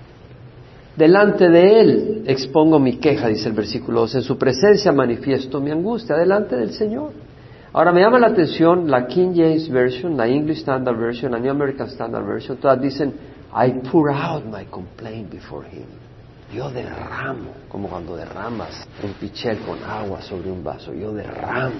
Delante 0.95 1.49
de 1.49 1.79
Él 1.79 2.23
expongo 2.25 2.79
mi 2.79 2.97
queja, 2.97 3.27
dice 3.27 3.49
el 3.49 3.55
versículo 3.55 4.01
2. 4.01 4.15
En 4.15 4.21
su 4.21 4.37
presencia 4.37 4.91
manifiesto 4.91 5.61
mi 5.61 5.71
angustia, 5.71 6.15
delante 6.15 6.55
del 6.55 6.71
Señor. 6.71 7.11
Ahora 7.71 7.91
me 7.91 8.01
llama 8.01 8.19
la 8.19 8.27
atención 8.27 8.89
la 8.89 9.05
King 9.07 9.33
James 9.35 9.69
Version, 9.69 10.17
la 10.17 10.27
English 10.27 10.59
Standard 10.59 10.97
Version, 10.97 11.31
la 11.31 11.39
New 11.39 11.51
American 11.51 11.87
Standard 11.87 12.25
Version, 12.25 12.57
todas 12.57 12.81
dicen, 12.81 13.13
I 13.53 13.87
pour 13.89 14.09
out 14.09 14.43
my 14.45 14.65
complaint 14.65 15.29
before 15.31 15.65
Him. 15.67 16.08
Yo 16.53 16.69
derramo, 16.69 17.51
como 17.67 17.89
cuando 17.89 18.15
derramas 18.15 18.87
un 19.03 19.13
pichel 19.13 19.59
con 19.59 19.83
agua 19.83 20.21
sobre 20.21 20.51
un 20.51 20.63
vaso, 20.63 20.93
yo 20.93 21.13
derramo 21.13 21.75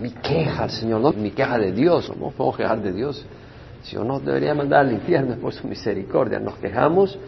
mi 0.00 0.10
queja 0.10 0.64
al 0.64 0.70
Señor, 0.70 1.00
no 1.00 1.12
mi 1.12 1.32
queja 1.32 1.58
de 1.58 1.72
Dios, 1.72 2.08
no 2.16 2.30
podemos 2.30 2.56
quejar 2.56 2.80
de 2.80 2.92
Dios. 2.92 3.26
Si 3.82 3.96
yo 3.96 4.04
no 4.04 4.20
debería 4.20 4.54
mandar 4.54 4.86
al 4.86 4.92
infierno 4.92 5.36
por 5.36 5.52
su 5.52 5.66
misericordia, 5.66 6.38
nos 6.38 6.56
quejamos 6.56 7.18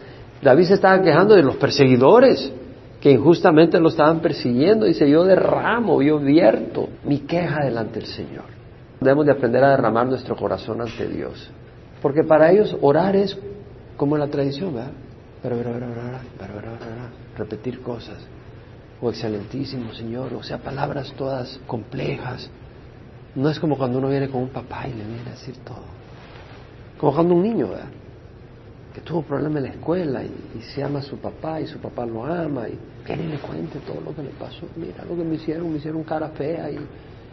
David 0.41 0.65
se 0.65 0.73
estaba 0.73 1.01
quejando 1.01 1.35
de 1.35 1.43
los 1.43 1.55
perseguidores 1.57 2.51
que 2.99 3.11
injustamente 3.11 3.79
lo 3.79 3.89
estaban 3.89 4.19
persiguiendo. 4.19 4.85
Dice, 4.85 5.09
yo 5.09 5.23
derramo, 5.23 6.01
yo 6.01 6.19
vierto 6.19 6.89
mi 7.03 7.19
queja 7.19 7.63
delante 7.63 7.99
del 7.99 8.07
Señor. 8.07 8.45
Debemos 8.99 9.25
de 9.25 9.31
aprender 9.31 9.63
a 9.63 9.71
derramar 9.71 10.07
nuestro 10.07 10.35
corazón 10.35 10.81
ante 10.81 11.07
Dios. 11.07 11.49
Porque 12.01 12.23
para 12.23 12.51
ellos 12.51 12.75
orar 12.81 13.15
es 13.15 13.37
como 13.97 14.15
en 14.15 14.21
la 14.21 14.27
tradición, 14.27 14.73
¿verdad? 14.73 14.91
Repetir 17.37 17.81
cosas. 17.81 18.17
O 19.01 19.09
excelentísimo 19.09 19.93
Señor, 19.93 20.33
o 20.33 20.43
sea, 20.43 20.59
palabras 20.59 21.11
todas 21.17 21.59
complejas. 21.65 22.49
No 23.33 23.49
es 23.49 23.59
como 23.59 23.77
cuando 23.77 23.97
uno 23.97 24.09
viene 24.09 24.29
con 24.29 24.43
un 24.43 24.49
papá 24.49 24.87
y 24.87 24.93
le 24.93 25.03
viene 25.03 25.27
a 25.27 25.31
decir 25.31 25.57
todo. 25.65 25.85
Como 26.99 27.13
cuando 27.13 27.33
un 27.33 27.41
niño, 27.41 27.69
¿verdad? 27.69 27.89
que 28.93 29.01
tuvo 29.01 29.21
problemas 29.21 29.57
en 29.57 29.63
la 29.63 29.69
escuela 29.69 30.23
y, 30.23 30.61
se 30.61 30.83
ama 30.83 30.99
a 30.99 31.01
su 31.01 31.17
papá 31.17 31.59
y 31.61 31.67
su 31.67 31.79
papá 31.79 32.05
lo 32.05 32.25
ama 32.25 32.67
y 32.67 32.77
que 33.05 33.15
le 33.15 33.37
cuente 33.37 33.79
todo 33.79 34.01
lo 34.01 34.15
que 34.15 34.23
le 34.23 34.29
pasó. 34.31 34.65
Mira 34.75 35.03
lo 35.09 35.15
que 35.15 35.23
me 35.23 35.35
hicieron, 35.35 35.71
me 35.71 35.77
hicieron 35.77 36.03
cara 36.03 36.29
fea 36.29 36.69
y 36.69 36.79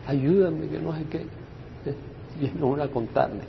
ayúdame, 0.06 0.68
que 0.68 0.78
no 0.78 0.94
sé 0.94 1.04
qué. 1.10 1.26
Y 2.40 2.56
no 2.56 2.80
a 2.80 2.86
contarle. 2.86 3.40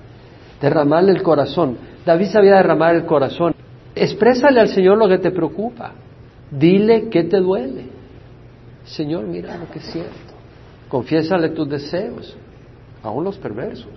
Derramarle 0.59 1.11
el 1.11 1.21
corazón. 1.21 1.77
David 2.03 2.25
sabía 2.31 2.55
derramar 2.55 2.95
el 2.95 3.05
corazón. 3.05 3.53
Exprésale 3.95 4.59
al 4.59 4.69
Señor 4.69 4.97
lo 4.97 5.07
que 5.07 5.17
te 5.17 5.31
preocupa. 5.31 5.93
Dile 6.51 7.09
qué 7.09 7.23
te 7.23 7.37
duele. 7.37 7.85
Señor, 8.85 9.25
mira 9.25 9.57
lo 9.57 9.69
que 9.69 9.79
siento. 9.79 10.09
Confiésale 10.87 11.49
tus 11.49 11.69
deseos, 11.69 12.35
aún 13.03 13.23
los 13.23 13.37
perversos. 13.37 13.91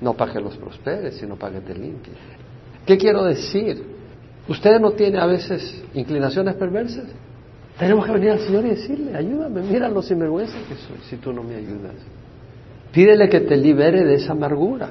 No 0.00 0.14
para 0.14 0.32
que 0.32 0.40
los 0.40 0.56
prosperes, 0.56 1.16
sino 1.16 1.36
para 1.36 1.54
que 1.54 1.60
te 1.60 1.74
limpies. 1.74 2.16
¿Qué 2.86 2.96
quiero 2.98 3.24
decir? 3.24 3.82
¿Usted 4.48 4.78
no 4.78 4.92
tiene 4.92 5.18
a 5.18 5.26
veces 5.26 5.82
inclinaciones 5.94 6.54
perversas? 6.54 7.06
Tenemos 7.78 8.06
que 8.06 8.12
venir 8.12 8.30
al 8.30 8.40
Señor 8.40 8.66
y 8.66 8.70
decirle, 8.70 9.16
ayúdame, 9.16 9.62
mira 9.62 9.88
lo 9.88 10.02
sinvergüenza 10.02 10.56
que 10.68 10.74
soy 10.74 10.98
si 11.08 11.16
tú 11.16 11.32
no 11.32 11.42
me 11.42 11.56
ayudas. 11.56 11.94
Pídele 12.92 13.28
que 13.28 13.40
te 13.40 13.56
libere 13.56 14.04
de 14.04 14.14
esa 14.14 14.32
amargura. 14.32 14.90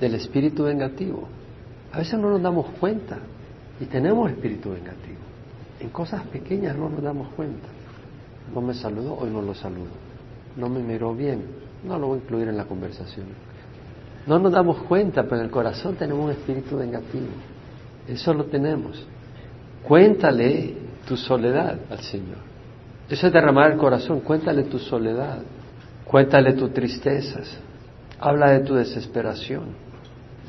del 0.00 0.14
espíritu 0.14 0.62
vengativo. 0.62 1.26
A 1.92 1.98
veces 1.98 2.20
no 2.20 2.30
nos 2.30 2.40
damos 2.40 2.66
cuenta 2.78 3.18
y 3.80 3.84
tenemos 3.86 4.30
espíritu 4.30 4.70
vengativo. 4.70 5.18
En 5.80 5.90
cosas 5.90 6.26
pequeñas 6.26 6.76
no 6.76 6.88
nos 6.88 7.02
damos 7.02 7.28
cuenta. 7.34 7.68
No 8.54 8.60
me 8.60 8.74
saludó, 8.74 9.16
hoy 9.18 9.30
no 9.30 9.42
lo 9.42 9.54
saludo. 9.54 9.90
No 10.56 10.68
me 10.68 10.80
miró 10.80 11.14
bien, 11.14 11.42
no 11.84 11.98
lo 11.98 12.08
voy 12.08 12.18
a 12.18 12.22
incluir 12.22 12.48
en 12.48 12.56
la 12.56 12.64
conversación. 12.64 13.26
No 14.26 14.38
nos 14.38 14.52
damos 14.52 14.78
cuenta, 14.82 15.22
pero 15.22 15.36
en 15.36 15.42
el 15.44 15.50
corazón 15.50 15.94
tenemos 15.94 16.24
un 16.24 16.30
espíritu 16.32 16.76
vengativo. 16.76 17.28
Eso 18.08 18.34
lo 18.34 18.44
tenemos. 18.44 19.06
Cuéntale 19.86 20.74
tu 21.06 21.16
soledad 21.16 21.78
al 21.90 22.00
Señor. 22.00 22.38
Eso 23.08 23.26
es 23.26 23.32
derramar 23.32 23.72
el 23.72 23.78
corazón. 23.78 24.20
Cuéntale 24.20 24.64
tu 24.64 24.78
soledad. 24.78 25.38
Cuéntale 26.04 26.52
tus 26.54 26.72
tristezas. 26.72 27.58
Habla 28.18 28.50
de 28.50 28.60
tu 28.60 28.74
desesperación. 28.74 29.66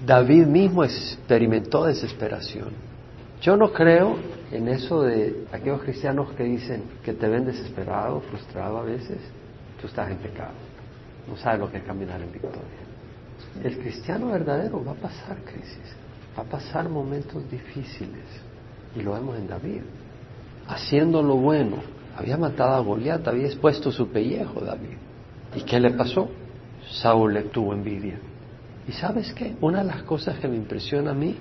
David 0.05 0.45
mismo 0.47 0.83
experimentó 0.83 1.85
desesperación. 1.85 2.88
Yo 3.41 3.55
no 3.55 3.71
creo 3.71 4.17
en 4.51 4.67
eso 4.67 5.03
de 5.03 5.45
aquellos 5.51 5.81
cristianos 5.81 6.31
que 6.33 6.43
dicen 6.43 6.83
que 7.03 7.13
te 7.13 7.27
ven 7.27 7.45
desesperado, 7.45 8.19
frustrado 8.21 8.79
a 8.79 8.83
veces. 8.83 9.17
Tú 9.79 9.87
estás 9.87 10.11
en 10.11 10.17
pecado. 10.17 10.53
No 11.27 11.37
sabes 11.37 11.59
lo 11.59 11.71
que 11.71 11.77
es 11.77 11.83
caminar 11.83 12.21
en 12.21 12.31
victoria. 12.31 12.59
El 13.63 13.77
cristiano 13.79 14.27
verdadero 14.27 14.83
va 14.83 14.91
a 14.91 14.95
pasar 14.95 15.37
crisis, 15.43 15.95
va 16.37 16.43
a 16.43 16.45
pasar 16.45 16.89
momentos 16.89 17.49
difíciles. 17.49 18.25
Y 18.95 19.01
lo 19.01 19.13
vemos 19.13 19.37
en 19.37 19.47
David. 19.47 19.81
Haciendo 20.67 21.21
lo 21.21 21.35
bueno. 21.35 21.77
Había 22.17 22.35
matado 22.35 22.73
a 22.73 22.79
Goliat, 22.79 23.25
había 23.27 23.45
expuesto 23.45 23.91
su 23.91 24.09
pellejo 24.09 24.59
David. 24.59 24.97
¿Y 25.55 25.61
qué 25.61 25.79
le 25.79 25.91
pasó? 25.91 26.29
Saúl 26.91 27.33
le 27.33 27.43
tuvo 27.43 27.73
envidia. 27.73 28.19
¿Y 28.87 28.91
sabes 28.91 29.33
qué? 29.33 29.55
Una 29.61 29.79
de 29.79 29.85
las 29.85 30.03
cosas 30.03 30.37
que 30.39 30.47
me 30.47 30.57
impresiona 30.57 31.11
a 31.11 31.13
mí, 31.13 31.37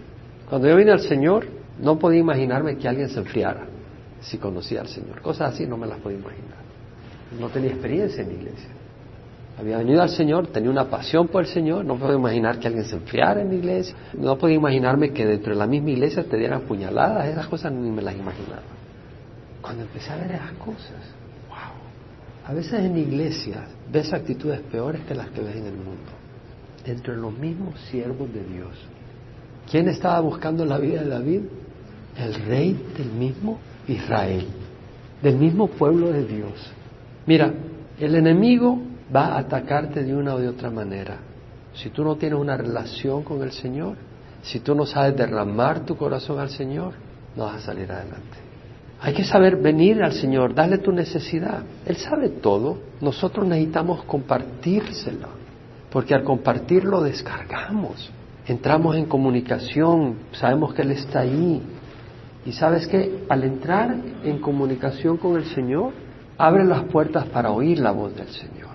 cuando 0.49 0.69
yo 0.69 0.77
vine 0.77 0.93
al 0.93 1.01
Señor, 1.01 1.58
no 1.81 1.99
podía 1.99 2.21
imaginarme 2.21 2.77
que 2.77 2.89
alguien 2.89 3.09
se 3.09 3.19
enfriara 3.21 3.67
si 4.21 4.39
conocía 4.39 4.81
al 4.81 4.89
Señor. 4.89 5.21
Cosas 5.21 5.55
así 5.55 5.67
no 5.67 5.77
me 5.77 5.87
las 5.87 5.99
podía 6.01 6.19
imaginar. 6.19 6.59
No 7.39 7.49
tenía 7.49 7.71
experiencia 7.71 8.23
en 8.23 8.29
la 8.29 8.35
iglesia. 8.35 8.69
Había 9.59 9.79
venido 9.79 10.01
al 10.03 10.11
Señor, 10.11 10.47
tenía 10.49 10.71
una 10.71 10.85
pasión 10.85 11.27
por 11.29 11.43
el 11.43 11.49
Señor, 11.49 11.85
no 11.85 11.97
podía 11.97 12.17
imaginar 12.17 12.61
que 12.61 12.69
alguien 12.69 12.85
se 12.85 12.95
enfriara 12.95 13.41
en 13.41 13.49
la 13.49 13.55
iglesia, 13.55 13.95
no 14.17 14.39
podía 14.39 14.55
imaginarme 14.55 15.13
que 15.13 15.27
dentro 15.27 15.53
de 15.53 15.59
la 15.59 15.67
misma 15.67 15.91
iglesia 15.91 16.23
te 16.23 16.37
dieran 16.37 16.61
puñaladas, 16.63 17.27
esas 17.27 17.49
cosas 17.49 17.73
ni 17.73 17.91
me 17.91 18.01
las 18.01 18.15
imaginaba. 18.15 18.63
Cuando 19.61 19.83
empecé 19.83 20.13
a 20.13 20.17
ver 20.17 20.31
esas 20.31 20.53
cosas, 20.53 21.03
wow, 21.49 22.47
a 22.47 22.55
veces 22.55 22.75
en 22.75 22.93
la 22.93 22.99
iglesia 23.01 23.65
ves 23.91 24.13
actitudes 24.13 24.61
peores 24.61 25.01
que 25.09 25.15
las 25.17 25.29
que 25.31 25.41
ves 25.41 25.57
en 25.57 25.67
el 25.67 25.75
mundo, 25.77 26.13
dentro 26.87 27.15
de 27.15 27.21
los 27.21 27.37
mismos 27.37 27.81
siervos 27.91 28.33
de 28.33 28.45
Dios. 28.45 28.71
¿Quién 29.69 29.89
estaba 29.89 30.21
buscando 30.21 30.65
la 30.65 30.79
vida 30.79 31.03
de 31.03 31.09
David? 31.09 31.41
El 32.19 32.35
rey 32.35 32.79
del 32.97 33.13
mismo 33.13 33.59
Israel, 33.87 34.47
del 35.23 35.37
mismo 35.37 35.69
pueblo 35.69 36.13
de 36.13 36.25
Dios. 36.27 36.53
Mira, 37.27 37.53
el 37.99 38.15
enemigo 38.15 38.81
va 39.15 39.35
a 39.35 39.39
atacarte 39.39 40.03
de 40.03 40.15
una 40.15 40.35
o 40.35 40.39
de 40.39 40.49
otra 40.49 40.71
manera. 40.71 41.19
Si 41.75 41.91
tú 41.91 42.05
no 42.05 42.17
tienes 42.17 42.39
una 42.39 42.57
relación 42.57 43.23
con 43.23 43.43
el 43.43 43.53
Señor, 43.53 43.97
si 44.43 44.61
tú 44.61 44.75
no 44.75 44.85
sabes 44.85 45.17
derramar 45.17 45.85
tu 45.85 45.97
corazón 45.97 46.41
al 46.41 46.51
Señor, 46.51 46.95
no 47.37 47.45
vas 47.45 47.57
a 47.57 47.67
salir 47.67 47.91
adelante. 47.91 48.39
Hay 49.01 49.15
que 49.15 49.25
saber 49.25 49.57
venir 49.57 50.03
al 50.03 50.13
Señor, 50.13 50.55
darle 50.55 50.79
tu 50.79 50.91
necesidad. 50.91 51.63
Él 51.87 51.97
sabe 51.97 52.31
todo. 52.31 52.79
Nosotros 53.01 53.47
necesitamos 53.47 54.03
compartírselo, 54.05 55.29
porque 55.91 56.15
al 56.15 56.25
compartirlo 56.25 57.03
descargamos. 57.03 58.11
Entramos 58.47 58.97
en 58.97 59.05
comunicación, 59.05 60.17
sabemos 60.33 60.75
que 60.75 60.83
Él 60.83 60.93
está 60.93 61.21
ahí. 61.21 61.63
Y 62.49 62.53
sabes 62.53 62.87
que 62.87 63.27
al 63.29 63.45
entrar 63.45 63.95
en 64.25 64.39
comunicación 64.39 65.19
con 65.19 65.37
el 65.37 65.45
Señor, 65.45 65.93
abre 66.39 66.65
las 66.65 66.85
puertas 66.85 67.27
para 67.27 67.51
oír 67.51 67.79
la 67.79 67.91
voz 67.91 68.17
del 68.17 68.29
Señor. 68.29 68.75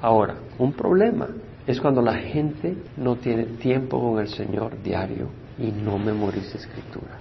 Ahora, 0.00 0.36
un 0.60 0.72
problema 0.74 1.26
es 1.66 1.80
cuando 1.80 2.02
la 2.02 2.14
gente 2.14 2.76
no 2.96 3.16
tiene 3.16 3.46
tiempo 3.58 4.00
con 4.00 4.20
el 4.20 4.28
Señor 4.28 4.80
diario 4.80 5.26
y 5.58 5.72
no 5.72 5.98
memoriza 5.98 6.56
escritura. 6.56 7.18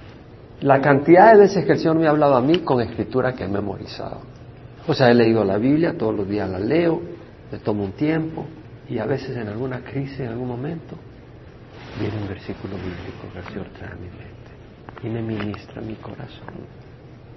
La 0.62 0.80
cantidad 0.80 1.34
de 1.34 1.40
veces 1.40 1.66
que 1.66 1.72
el 1.72 1.80
Señor 1.80 1.98
me 1.98 2.06
ha 2.06 2.12
hablado 2.12 2.36
a 2.36 2.42
mí 2.42 2.60
con 2.60 2.82
escritura 2.82 3.34
que 3.34 3.46
he 3.46 3.48
memorizado. 3.48 4.20
O 4.88 4.94
sea, 4.94 5.10
he 5.10 5.16
leído 5.16 5.44
la 5.44 5.58
Biblia, 5.58 5.98
todos 5.98 6.16
los 6.16 6.30
días 6.30 6.48
la 6.48 6.60
leo, 6.60 7.02
me 7.52 7.58
tomo 7.58 7.84
un 7.84 7.94
tiempo 7.94 8.46
y 8.88 9.00
a 9.00 9.06
veces 9.06 9.36
en 9.36 9.48
alguna 9.48 9.80
crisis, 9.80 10.20
en 10.20 10.28
algún 10.28 10.50
momento, 10.50 10.96
viene 12.00 12.16
un 12.16 12.28
versículo 12.28 12.76
bíblico 12.76 13.34
que 13.34 13.40
el 13.40 13.46
Señor 13.46 13.68
trae 13.76 13.92
a 13.92 13.96
mi 13.96 14.08
y 15.04 15.08
me 15.08 15.22
ministra 15.22 15.82
mi 15.82 15.96
corazón. 15.96 16.66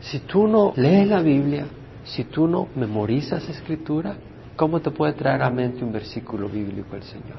Si 0.00 0.21
tú 0.21 0.47
no 0.47 0.73
lees 0.76 1.09
la 1.09 1.21
Biblia, 1.21 1.66
si 2.04 2.25
tú 2.25 2.49
no 2.49 2.68
memorizas 2.75 3.49
escritura, 3.49 4.16
¿Cómo 4.56 4.80
te 4.80 4.90
puede 4.90 5.14
traer 5.14 5.42
a 5.42 5.50
mente 5.50 5.85
un 5.85 5.92
versículo 5.92 6.49
bíblico 6.49 6.94
el 6.94 7.02
Señor? 7.02 7.38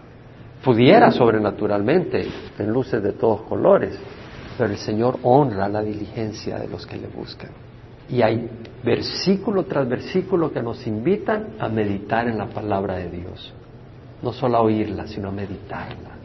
Pudiera 0.64 1.12
sobrenaturalmente, 1.12 2.28
en 2.58 2.72
luces 2.72 3.04
de 3.04 3.14
todos 3.14 3.42
colores, 3.42 3.98
pero 4.58 4.72
el 4.72 4.78
Señor 4.78 5.20
honra 5.24 5.68
la 5.68 5.82
diligencia 5.82 6.58
de 6.58 6.68
los 6.68 6.86
que 6.86 6.98
le 6.98 7.08
buscan. 7.08 7.52
Y 8.10 8.22
hay 8.22 8.50
versículo 8.84 9.64
tras 9.66 9.88
versículo 9.88 10.52
que 10.52 10.62
nos 10.62 10.86
invitan 10.88 11.56
a 11.60 11.70
meditar 11.70 12.28
en 12.28 12.38
la 12.38 12.48
palabra 12.48 12.96
de 12.96 13.10
Dios. 13.10 13.54
No 14.22 14.34
solo 14.34 14.58
a 14.58 14.62
oírla, 14.62 15.08
sino 15.08 15.30
a 15.30 15.32
meditarla. 15.32 16.18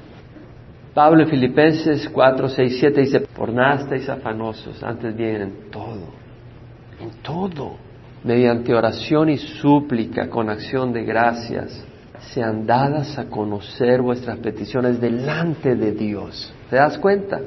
Pablo 0.95 1.23
en 1.23 1.29
Filipenses 1.29 2.09
4, 2.09 2.49
6, 2.49 2.77
7 2.81 3.01
dice, 3.01 3.21
por 3.21 3.53
nada 3.53 3.83
estáis 3.83 4.09
afanosos, 4.09 4.83
antes 4.83 5.17
bien 5.17 5.43
en 5.43 5.71
todo, 5.71 6.09
en 7.01 7.11
todo 7.23 7.89
mediante 8.25 8.75
oración 8.75 9.29
y 9.29 9.39
súplica 9.39 10.29
con 10.29 10.51
acción 10.51 10.93
de 10.93 11.05
gracias, 11.05 11.85
sean 12.33 12.67
dadas 12.67 13.19
a 13.19 13.27
conocer 13.27 14.03
vuestras 14.03 14.39
peticiones 14.39 15.01
delante 15.01 15.77
de 15.77 15.93
Dios. 15.93 16.53
¿Te 16.69 16.77
das 16.77 16.99
cuenta? 16.99 17.41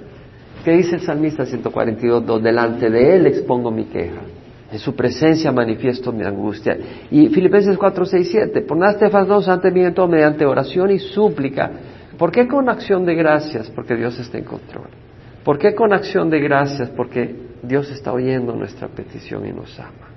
¿Qué 0.64 0.72
dice 0.72 0.96
el 0.96 1.02
salmista 1.02 1.46
142? 1.46 2.42
Delante 2.42 2.90
de 2.90 3.16
Él 3.16 3.28
expongo 3.28 3.70
mi 3.70 3.86
queja. 3.86 4.22
En 4.72 4.80
su 4.80 4.96
presencia 4.96 5.52
manifiesto 5.52 6.14
mi 6.14 6.24
angustia. 6.24 6.78
Y 7.10 7.28
Filipenses 7.28 7.78
4, 7.78 8.06
6, 8.06 8.30
7. 8.32 8.62
Por 8.62 8.78
nada 8.78 9.26
dos 9.26 9.50
ante 9.50 9.70
mí 9.70 9.82
en 9.82 9.94
todo 9.94 10.08
mediante 10.08 10.46
oración 10.46 10.92
y 10.92 11.00
súplica. 11.00 11.70
¿Por 12.22 12.32
qué 12.32 12.48
con 12.48 12.70
acción 12.70 13.04
de 13.04 13.16
gracias? 13.16 13.72
Porque 13.72 13.96
Dios 13.96 14.20
está 14.20 14.38
en 14.38 14.44
control. 14.44 14.90
¿Por 15.44 15.58
qué 15.58 15.74
con 15.74 15.92
acción 15.92 16.30
de 16.30 16.40
gracias? 16.40 16.88
Porque 16.92 17.36
Dios 17.64 17.90
está 17.90 18.14
oyendo 18.14 18.56
nuestra 18.56 18.90
petición 18.90 19.44
y 19.48 19.52
nos 19.52 19.80
ama 19.80 20.12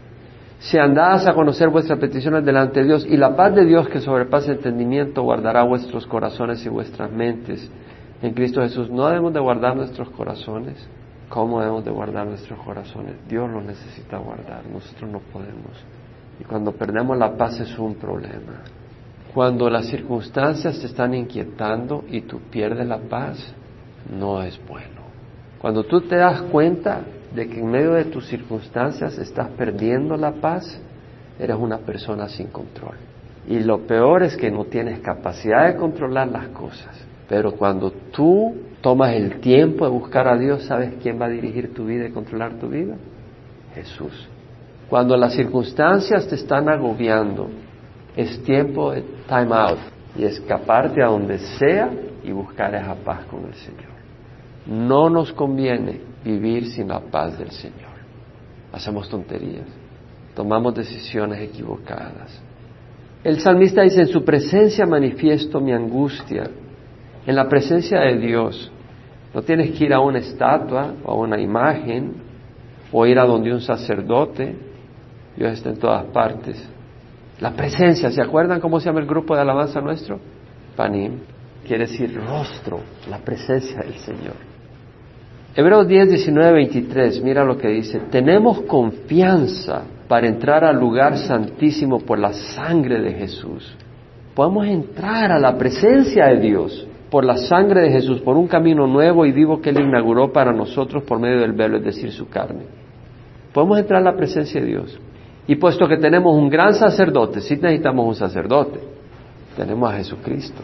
si 0.58 0.76
andás 0.78 1.26
a 1.26 1.32
conocer 1.32 1.70
vuestras 1.70 1.98
peticiones 1.98 2.44
delante 2.44 2.80
de 2.80 2.86
Dios 2.86 3.06
y 3.08 3.16
la 3.16 3.34
paz 3.34 3.54
de 3.54 3.64
Dios 3.64 3.88
que 3.88 4.00
sobrepasa 4.00 4.52
entendimiento 4.52 5.22
guardará 5.22 5.62
vuestros 5.62 6.06
corazones 6.06 6.64
y 6.66 6.68
vuestras 6.68 7.10
mentes 7.10 7.70
en 8.20 8.34
Cristo 8.34 8.60
Jesús. 8.60 8.90
No 8.90 9.06
debemos 9.08 9.32
de 9.32 9.40
guardar 9.40 9.74
nuestros 9.74 10.10
corazones. 10.10 10.86
¿Cómo 11.30 11.60
debemos 11.60 11.86
de 11.86 11.90
guardar 11.90 12.26
nuestros 12.26 12.58
corazones? 12.60 13.14
Dios 13.28 13.50
los 13.50 13.64
necesita 13.64 14.18
guardar, 14.18 14.66
nosotros 14.66 15.10
no 15.10 15.20
podemos. 15.32 15.72
Y 16.38 16.44
cuando 16.44 16.72
perdemos 16.72 17.16
la 17.16 17.34
paz 17.34 17.60
es 17.60 17.78
un 17.78 17.94
problema. 17.94 18.62
Cuando 19.34 19.68
las 19.68 19.86
circunstancias 19.86 20.78
te 20.78 20.86
están 20.86 21.12
inquietando 21.12 22.04
y 22.08 22.20
tú 22.20 22.38
pierdes 22.52 22.86
la 22.86 22.98
paz, 22.98 23.52
no 24.16 24.40
es 24.40 24.60
bueno. 24.68 25.02
Cuando 25.60 25.82
tú 25.82 26.02
te 26.02 26.16
das 26.16 26.42
cuenta 26.42 27.00
de 27.34 27.48
que 27.48 27.58
en 27.58 27.68
medio 27.68 27.94
de 27.94 28.04
tus 28.04 28.28
circunstancias 28.28 29.18
estás 29.18 29.48
perdiendo 29.56 30.16
la 30.16 30.32
paz, 30.32 30.80
eres 31.36 31.56
una 31.56 31.78
persona 31.78 32.28
sin 32.28 32.46
control. 32.46 32.94
Y 33.48 33.58
lo 33.58 33.80
peor 33.86 34.22
es 34.22 34.36
que 34.36 34.52
no 34.52 34.66
tienes 34.66 35.00
capacidad 35.00 35.66
de 35.66 35.76
controlar 35.76 36.28
las 36.28 36.48
cosas. 36.48 37.04
Pero 37.28 37.56
cuando 37.56 37.90
tú 37.90 38.54
tomas 38.80 39.14
el 39.14 39.40
tiempo 39.40 39.84
de 39.84 39.90
buscar 39.90 40.28
a 40.28 40.38
Dios, 40.38 40.62
¿sabes 40.64 40.94
quién 41.02 41.20
va 41.20 41.26
a 41.26 41.30
dirigir 41.30 41.74
tu 41.74 41.86
vida 41.86 42.06
y 42.06 42.12
controlar 42.12 42.54
tu 42.60 42.68
vida? 42.68 42.94
Jesús. 43.74 44.28
Cuando 44.88 45.16
las 45.16 45.34
circunstancias 45.34 46.28
te 46.28 46.36
están 46.36 46.68
agobiando, 46.68 47.48
es 48.16 48.42
tiempo 48.42 48.92
de 48.92 49.02
time 49.28 49.54
out 49.54 49.78
y 50.16 50.24
escaparte 50.24 51.02
a 51.02 51.06
donde 51.06 51.38
sea 51.38 51.90
y 52.22 52.30
buscar 52.32 52.74
esa 52.74 52.94
paz 52.94 53.24
con 53.26 53.44
el 53.44 53.54
Señor. 53.54 53.94
No 54.66 55.10
nos 55.10 55.32
conviene 55.32 56.00
vivir 56.24 56.70
sin 56.70 56.88
la 56.88 57.00
paz 57.00 57.38
del 57.38 57.50
Señor. 57.50 57.94
Hacemos 58.72 59.08
tonterías, 59.08 59.66
tomamos 60.34 60.74
decisiones 60.74 61.40
equivocadas. 61.40 62.40
El 63.22 63.40
salmista 63.40 63.82
dice, 63.82 64.02
en 64.02 64.08
su 64.08 64.24
presencia 64.24 64.86
manifiesto 64.86 65.60
mi 65.60 65.72
angustia, 65.72 66.50
en 67.26 67.34
la 67.34 67.48
presencia 67.48 68.00
de 68.00 68.18
Dios. 68.18 68.70
No 69.32 69.42
tienes 69.42 69.76
que 69.76 69.86
ir 69.86 69.94
a 69.94 70.00
una 70.00 70.18
estatua 70.18 70.94
o 71.04 71.12
a 71.12 71.14
una 71.14 71.40
imagen 71.40 72.14
o 72.92 73.06
ir 73.06 73.18
a 73.18 73.24
donde 73.24 73.52
un 73.52 73.60
sacerdote. 73.60 74.54
Dios 75.36 75.52
está 75.52 75.70
en 75.70 75.78
todas 75.78 76.04
partes. 76.06 76.73
La 77.40 77.52
presencia, 77.52 78.10
¿se 78.10 78.22
acuerdan 78.22 78.60
cómo 78.60 78.78
se 78.78 78.86
llama 78.86 79.00
el 79.00 79.06
grupo 79.06 79.34
de 79.34 79.42
alabanza 79.42 79.80
nuestro? 79.80 80.20
Panim. 80.76 81.18
quiere 81.66 81.86
decir 81.86 82.14
rostro, 82.14 82.80
la 83.08 83.18
presencia 83.18 83.78
del 83.80 83.94
Señor. 83.94 84.34
Hebreos 85.56 85.86
10, 85.86 86.08
19, 86.10 86.52
23, 86.52 87.22
mira 87.22 87.44
lo 87.44 87.56
que 87.56 87.68
dice, 87.68 88.00
tenemos 88.10 88.62
confianza 88.62 89.82
para 90.08 90.26
entrar 90.26 90.64
al 90.64 90.76
lugar 90.76 91.16
santísimo 91.16 92.00
por 92.00 92.18
la 92.18 92.32
sangre 92.32 93.00
de 93.00 93.12
Jesús. 93.14 93.76
Podemos 94.34 94.66
entrar 94.66 95.30
a 95.30 95.38
la 95.38 95.56
presencia 95.56 96.26
de 96.26 96.40
Dios 96.40 96.88
por 97.08 97.24
la 97.24 97.36
sangre 97.36 97.82
de 97.82 97.90
Jesús, 97.90 98.20
por 98.20 98.36
un 98.36 98.48
camino 98.48 98.88
nuevo 98.88 99.24
y 99.24 99.30
vivo 99.30 99.60
que 99.60 99.70
Él 99.70 99.80
inauguró 99.80 100.32
para 100.32 100.52
nosotros 100.52 101.04
por 101.04 101.20
medio 101.20 101.40
del 101.40 101.52
velo, 101.52 101.76
es 101.76 101.84
decir, 101.84 102.10
su 102.10 102.28
carne. 102.28 102.64
Podemos 103.52 103.78
entrar 103.78 104.00
a 104.00 104.10
la 104.10 104.16
presencia 104.16 104.60
de 104.60 104.66
Dios. 104.66 105.00
Y 105.46 105.56
puesto 105.56 105.86
que 105.86 105.98
tenemos 105.98 106.34
un 106.34 106.48
gran 106.48 106.74
sacerdote, 106.74 107.40
sí 107.40 107.56
necesitamos 107.56 108.06
un 108.06 108.14
sacerdote, 108.14 108.80
tenemos 109.56 109.92
a 109.92 109.96
Jesucristo. 109.96 110.62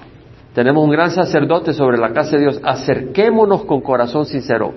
Tenemos 0.54 0.84
un 0.84 0.90
gran 0.90 1.10
sacerdote 1.10 1.72
sobre 1.72 1.96
la 1.96 2.12
casa 2.12 2.32
de 2.32 2.42
Dios. 2.42 2.60
Acerquémonos 2.62 3.64
con 3.64 3.80
corazón 3.80 4.26
sincero. 4.26 4.72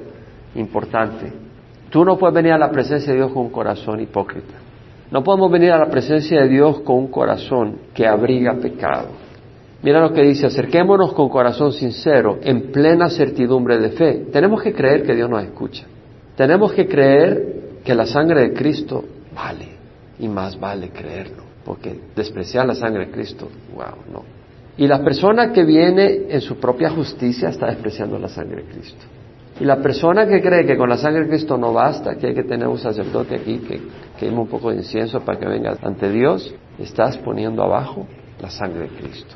Importante. 0.56 1.34
Tú 1.90 2.06
no 2.06 2.18
puedes 2.18 2.36
venir 2.36 2.54
a 2.54 2.58
la 2.58 2.70
presencia 2.70 3.12
de 3.12 3.20
Dios 3.20 3.32
con 3.32 3.44
un 3.44 3.50
corazón 3.50 4.00
hipócrita. 4.00 4.54
No 5.12 5.24
podemos 5.24 5.52
venir 5.52 5.72
a 5.72 5.80
la 5.80 5.90
presencia 5.90 6.42
de 6.42 6.48
Dios 6.48 6.82
con 6.82 6.98
un 6.98 7.08
corazón 7.08 7.78
que 7.94 8.08
abriga 8.08 8.54
pecado. 8.56 9.10
Mira 9.82 10.00
lo 10.00 10.14
que 10.14 10.24
dice, 10.24 10.46
acerquémonos 10.46 11.14
con 11.14 11.28
corazón 11.30 11.74
sincero, 11.74 12.40
en 12.42 12.72
plena 12.72 13.10
certidumbre 13.10 13.78
de 13.80 13.90
fe. 13.90 14.26
Tenemos 14.32 14.62
que 14.62 14.74
creer 14.74 15.04
que 15.04 15.14
Dios 15.14 15.30
nos 15.30 15.44
escucha. 15.44 15.86
Tenemos 16.36 16.72
que 16.74 16.88
creer 16.88 17.80
que 17.84 17.94
la 17.94 18.06
sangre 18.06 18.42
de 18.42 18.54
Cristo 18.54 19.04
vale. 19.36 19.83
Y 20.20 20.27
más 20.27 20.60
vale 20.60 20.89
creerlo. 20.89 21.43
Porque 21.65 22.00
despreciar 22.15 22.65
la 22.65 22.75
sangre 22.75 23.08
de 23.08 23.12
Cristo, 23.12 23.50
wow, 23.74 24.12
no. 24.12 24.24
Y 24.75 24.88
la 24.88 25.03
persona 25.03 25.51
que 25.51 25.63
viene 25.63 26.25
en 26.29 26.41
su 26.41 26.58
propia 26.58 26.89
justicia 26.89 27.50
está 27.50 27.67
despreciando 27.67 28.17
la 28.17 28.27
sangre 28.27 28.63
de 28.63 28.70
Cristo. 28.70 29.05
Y 29.60 29.65
la 29.65 29.77
persona 29.77 30.25
que 30.27 30.41
cree 30.41 30.65
que 30.65 30.75
con 30.75 30.89
la 30.89 30.98
sangre 30.98 31.24
de 31.24 31.29
Cristo 31.29 31.58
no 31.58 31.74
basta, 31.74 32.15
que 32.15 32.27
hay 32.27 32.34
que 32.34 32.43
tener 32.43 32.67
un 32.67 32.79
sacerdote 32.79 33.36
aquí 33.36 33.60
que 33.60 33.82
queme 34.20 34.39
un 34.39 34.48
poco 34.48 34.72
de 34.72 34.77
incienso 34.77 35.22
para 35.22 35.39
que 35.39 35.48
venga 35.48 35.77
ante 35.82 36.10
Dios, 36.10 36.53
estás 36.79 37.17
poniendo 37.17 37.62
abajo 37.62 38.08
la 38.41 38.50
sangre 38.50 38.89
de 38.89 38.89
Cristo. 38.89 39.36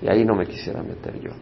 Y 0.00 0.08
ahí 0.08 0.24
no 0.24 0.36
me 0.36 0.46
quisiera 0.46 0.82
meter 0.82 1.20
yo. 1.20 1.32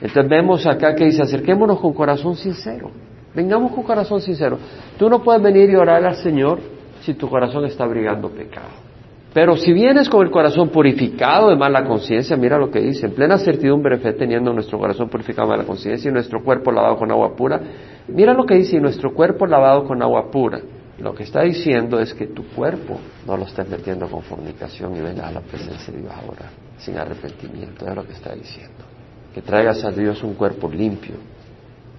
Entonces 0.00 0.30
vemos 0.30 0.66
acá 0.66 0.94
que 0.94 1.04
dice, 1.04 1.22
acerquémonos 1.22 1.78
con 1.78 1.92
corazón 1.92 2.36
sincero. 2.36 2.90
Vengamos 3.34 3.72
con 3.72 3.82
corazón 3.82 4.22
sincero. 4.22 4.58
Tú 4.98 5.10
no 5.10 5.22
puedes 5.22 5.42
venir 5.42 5.68
y 5.68 5.76
orar 5.76 6.04
al 6.04 6.16
Señor 6.16 6.60
si 7.02 7.14
tu 7.14 7.28
corazón 7.28 7.64
está 7.64 7.84
abrigando 7.84 8.30
pecado. 8.30 8.88
Pero 9.34 9.56
si 9.56 9.72
vienes 9.72 10.08
con 10.08 10.26
el 10.26 10.32
corazón 10.32 10.70
purificado 10.70 11.50
de 11.50 11.56
mala 11.56 11.84
conciencia, 11.84 12.36
mira 12.36 12.58
lo 12.58 12.70
que 12.70 12.80
dice, 12.80 13.06
en 13.06 13.12
plena 13.12 13.38
certidumbre 13.38 13.98
fe, 13.98 14.14
teniendo 14.14 14.52
nuestro 14.52 14.78
corazón 14.78 15.08
purificado 15.08 15.48
de 15.48 15.56
mala 15.56 15.66
conciencia 15.66 16.10
y 16.10 16.12
nuestro 16.12 16.42
cuerpo 16.42 16.72
lavado 16.72 16.96
con 16.96 17.10
agua 17.10 17.36
pura, 17.36 17.60
mira 18.08 18.32
lo 18.32 18.46
que 18.46 18.54
dice, 18.54 18.76
y 18.76 18.80
nuestro 18.80 19.12
cuerpo 19.12 19.46
lavado 19.46 19.84
con 19.84 20.02
agua 20.02 20.30
pura. 20.30 20.60
Lo 20.98 21.14
que 21.14 21.22
está 21.22 21.42
diciendo 21.42 22.00
es 22.00 22.12
que 22.14 22.26
tu 22.26 22.42
cuerpo 22.48 22.98
no 23.26 23.36
lo 23.36 23.44
estés 23.44 23.68
metiendo 23.68 24.08
con 24.08 24.22
fornicación 24.22 24.96
y 24.96 25.00
vengas 25.00 25.26
a 25.26 25.32
la 25.32 25.40
presencia 25.40 25.92
de 25.92 26.00
Dios 26.00 26.12
ahora, 26.12 26.50
sin 26.78 26.96
arrepentimiento, 26.96 27.86
es 27.86 27.94
lo 27.94 28.04
que 28.04 28.12
está 28.12 28.34
diciendo. 28.34 28.84
Que 29.32 29.42
traigas 29.42 29.84
a 29.84 29.92
Dios 29.92 30.22
un 30.24 30.34
cuerpo 30.34 30.68
limpio. 30.68 31.14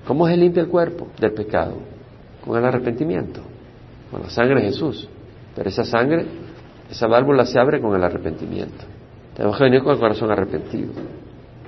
¿Cómo 0.05 0.27
se 0.27 0.35
limpia 0.35 0.63
el 0.63 0.67
cuerpo 0.67 1.07
del 1.17 1.31
pecado? 1.31 1.75
Con 2.43 2.57
el 2.57 2.65
arrepentimiento, 2.65 3.41
con 4.11 4.21
la 4.21 4.29
sangre 4.29 4.61
de 4.61 4.67
Jesús. 4.67 5.07
Pero 5.55 5.69
esa 5.69 5.83
sangre 5.83 6.25
esa 6.89 7.07
válvula 7.07 7.45
se 7.45 7.59
abre 7.59 7.79
con 7.79 7.95
el 7.95 8.03
arrepentimiento. 8.03 8.85
Tenemos 9.35 9.57
que 9.57 9.63
venir 9.63 9.83
con 9.83 9.93
el 9.93 9.99
corazón 9.99 10.31
arrepentido. 10.31 10.91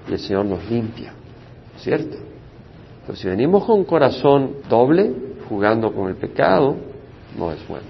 Y 0.10 0.13
el 0.13 0.19
Señor 0.19 0.45
nos 0.45 0.69
limpia. 0.69 1.13
¿Cierto? 1.77 2.17
Pero 3.05 3.15
si 3.15 3.27
venimos 3.27 3.63
con 3.65 3.83
corazón 3.83 4.55
doble, 4.67 5.13
jugando 5.48 5.93
con 5.93 6.10
el 6.10 6.15
pecado, 6.15 6.75
no 7.38 7.51
es 7.51 7.65
bueno. 7.67 7.86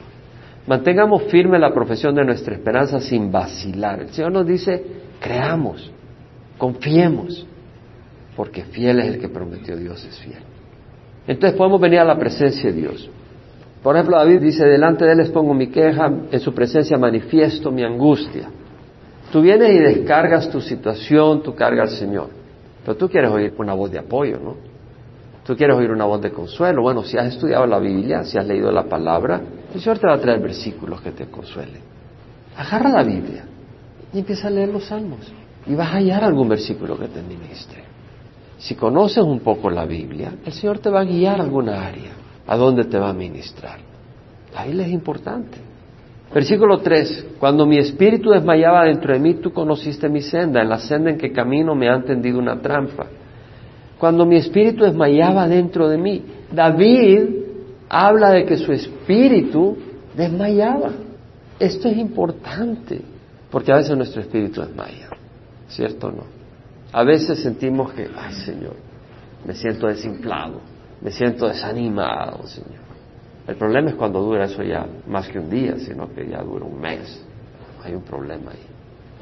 Mantengamos 0.68 1.24
firme 1.24 1.58
la 1.58 1.74
profesión 1.74 2.14
de 2.16 2.26
nuestra 2.26 2.54
esperanza 2.54 3.00
sin 3.00 3.32
vacilar. 3.32 4.02
El 4.02 4.10
Señor 4.10 4.32
nos 4.32 4.46
dice, 4.46 4.84
creamos, 5.20 5.92
confiemos, 6.58 7.48
porque 8.36 8.64
fiel 8.66 9.00
es 9.00 9.08
el 9.08 9.20
que 9.20 9.30
prometió 9.30 9.76
Dios 9.76 10.04
es 10.06 10.20
fiel. 10.20 10.44
Entonces 11.28 11.58
podemos 11.58 11.80
venir 11.82 12.00
a 12.00 12.06
la 12.06 12.18
presencia 12.18 12.72
de 12.72 12.76
Dios. 12.76 13.10
Por 13.82 13.96
ejemplo, 13.96 14.18
David 14.18 14.42
dice, 14.42 14.64
delante 14.66 15.06
de 15.06 15.14
él 15.14 15.18
les 15.18 15.32
pongo 15.32 15.54
mi 15.54 15.68
queja, 15.68 16.12
en 16.32 16.40
su 16.40 16.54
presencia 16.54 16.98
manifiesto 16.98 17.72
mi 17.72 17.84
angustia. 17.84 18.50
Tú 19.32 19.42
vienes 19.42 19.72
y 19.72 19.80
descargas 19.80 20.50
tu 20.50 20.62
situación, 20.62 21.42
tú 21.42 21.56
cargas 21.56 21.92
al 21.92 21.98
Señor. 21.98 22.30
Pero 22.86 22.96
tú 22.96 23.10
quieres 23.10 23.32
oír 23.32 23.54
una 23.58 23.74
voz 23.74 23.92
de 23.92 24.00
apoyo, 24.00 24.38
¿no? 24.40 24.56
Tú 25.44 25.56
quieres 25.56 25.76
oír 25.76 25.90
una 25.90 26.06
voz 26.06 26.22
de 26.22 26.32
consuelo. 26.32 26.84
Bueno, 26.84 27.04
si 27.04 27.18
has 27.18 27.28
estudiado 27.28 27.66
la 27.66 27.80
Biblia, 27.80 28.24
si 28.24 28.38
has 28.38 28.46
leído 28.46 28.72
la 28.72 28.84
palabra, 28.84 29.42
el 29.74 29.82
Señor 29.82 29.98
te 29.98 30.06
va 30.06 30.14
a 30.14 30.20
traer 30.20 30.40
versículos 30.40 31.02
que 31.02 31.12
te 31.12 31.26
consuelen. 31.26 31.82
Agarra 32.56 32.90
la 32.90 33.04
Biblia 33.04 33.46
y 34.14 34.20
empieza 34.20 34.48
a 34.48 34.52
leer 34.52 34.70
los 34.70 34.86
salmos. 34.86 35.32
Y 35.66 35.74
vas 35.74 35.88
a 35.88 35.98
hallar 35.98 36.24
algún 36.24 36.50
versículo 36.50 37.00
que 37.00 37.08
te 37.08 37.22
ministre. 37.24 37.84
Si 38.60 38.76
conoces 38.76 39.24
un 39.24 39.40
poco 39.40 39.72
la 39.72 39.86
Biblia, 39.86 40.34
el 40.46 40.54
Señor 40.54 40.80
te 40.80 40.92
va 40.92 41.02
a 41.02 41.06
guiar 41.06 41.40
a 41.40 41.44
alguna 41.44 41.88
área 41.88 42.12
a 42.48 42.58
dónde 42.58 42.86
te 42.86 42.98
va 42.98 43.10
a 43.10 43.14
ministrar. 43.14 43.80
Biblia 44.66 44.86
es 44.86 44.92
importante. 44.92 45.58
Versículo 46.34 46.80
3. 46.80 47.28
Cuando 47.40 47.66
mi 47.66 47.78
espíritu 47.78 48.32
desmayaba 48.32 48.86
dentro 48.86 49.14
de 49.14 49.20
mí, 49.20 49.36
tú 49.36 49.52
conociste 49.52 50.08
mi 50.10 50.22
senda. 50.22 50.62
En 50.62 50.70
la 50.70 50.80
senda 50.80 51.10
en 51.10 51.18
que 51.18 51.32
camino 51.32 51.76
me 51.76 51.90
han 51.90 52.04
tendido 52.04 52.40
una 52.40 52.60
trampa. 52.62 53.08
Cuando 53.98 54.26
mi 54.26 54.38
espíritu 54.38 54.84
desmayaba 54.84 55.48
dentro 55.48 55.88
de 55.88 55.98
mí, 55.98 56.24
David 56.52 57.42
habla 57.88 58.32
de 58.32 58.46
que 58.46 58.58
su 58.58 58.72
espíritu 58.72 59.78
desmayaba. 60.16 60.92
Esto 61.60 61.88
es 61.90 61.98
importante, 61.98 63.02
porque 63.52 63.72
a 63.72 63.76
veces 63.76 63.96
nuestro 63.96 64.22
espíritu 64.22 64.62
desmaya, 64.62 65.10
¿cierto 65.68 66.08
o 66.08 66.12
no? 66.12 66.24
A 66.92 67.04
veces 67.04 67.40
sentimos 67.44 67.92
que, 67.94 68.10
ay 68.18 68.34
Señor, 68.34 68.76
me 69.46 69.54
siento 69.54 69.88
desinflado, 69.88 70.62
me 71.02 71.12
siento 71.12 71.48
desanimado, 71.48 72.46
Señor. 72.48 72.82
El 73.48 73.56
problema 73.56 73.90
es 73.90 73.96
cuando 73.96 74.22
dura 74.22 74.46
eso 74.46 74.62
ya 74.64 74.86
más 75.08 75.28
que 75.28 75.40
un 75.40 75.50
día, 75.50 75.78
sino 75.80 76.14
que 76.14 76.28
ya 76.28 76.42
dura 76.42 76.66
un 76.66 76.80
mes. 76.80 77.24
Hay 77.84 77.94
un 77.94 78.04
problema 78.04 78.52
ahí. 78.52 78.66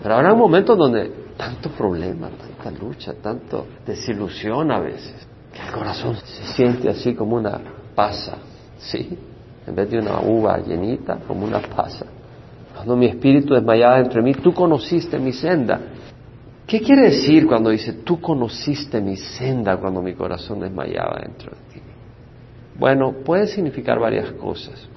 Pero 0.02 0.16
habrá 0.16 0.34
un 0.34 0.40
momento 0.40 0.76
donde 0.76 1.12
tanto 1.38 1.70
problema, 1.70 2.30
tanta 2.30 2.78
lucha, 2.78 3.14
tanto 3.14 3.66
desilusión 3.86 4.72
a 4.72 4.80
veces, 4.80 5.28
que 5.54 5.62
el 5.62 5.72
corazón 5.72 6.16
se 6.18 6.44
siente 6.54 6.90
así 6.90 7.16
como 7.16 7.38
una 7.38 7.60
pasa, 7.96 8.38
¿sí? 8.78 9.18
En 9.66 9.76
vez 9.76 9.90
de 9.90 10.00
una 10.00 10.20
uva 10.20 10.58
llenita, 10.58 11.18
como 11.28 11.46
una 11.46 11.60
pasa. 11.60 12.06
Cuando 12.76 12.96
mi 12.96 13.08
espíritu 13.08 13.54
desmayaba 13.54 14.00
entre 14.00 14.22
mí, 14.22 14.34
tú 14.34 14.54
conociste 14.54 15.18
mi 15.20 15.34
senda. 15.34 15.80
¿Qué 16.66 16.82
quiere 16.82 17.04
decir 17.04 17.48
cuando 17.48 17.70
dice, 17.72 17.94
tú 17.94 18.22
conociste 18.22 19.02
mi 19.02 19.18
senda 19.18 19.78
cuando 19.78 20.02
mi 20.02 20.14
corazón 20.14 20.60
desmayaba 20.60 21.20
dentro 21.22 21.52
de 21.52 21.58
ti? 21.58 21.69
Bueno, 22.80 23.14
puede 23.26 23.48
significar 23.48 24.00
varias 24.00 24.32
cosas. 24.34 24.88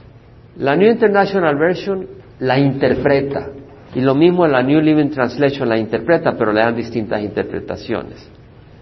La 0.57 0.77
New 0.77 0.91
International 0.91 1.57
Version 1.57 2.07
la 2.39 2.59
interpreta 2.59 3.49
y 3.95 4.01
lo 4.01 4.15
mismo 4.15 4.47
la 4.47 4.63
New 4.63 4.81
Living 4.81 5.11
Translation 5.11 5.69
la 5.69 5.79
interpreta, 5.79 6.37
pero 6.37 6.53
le 6.53 6.61
dan 6.61 6.77
distintas 6.77 7.23
interpretaciones. 7.23 8.29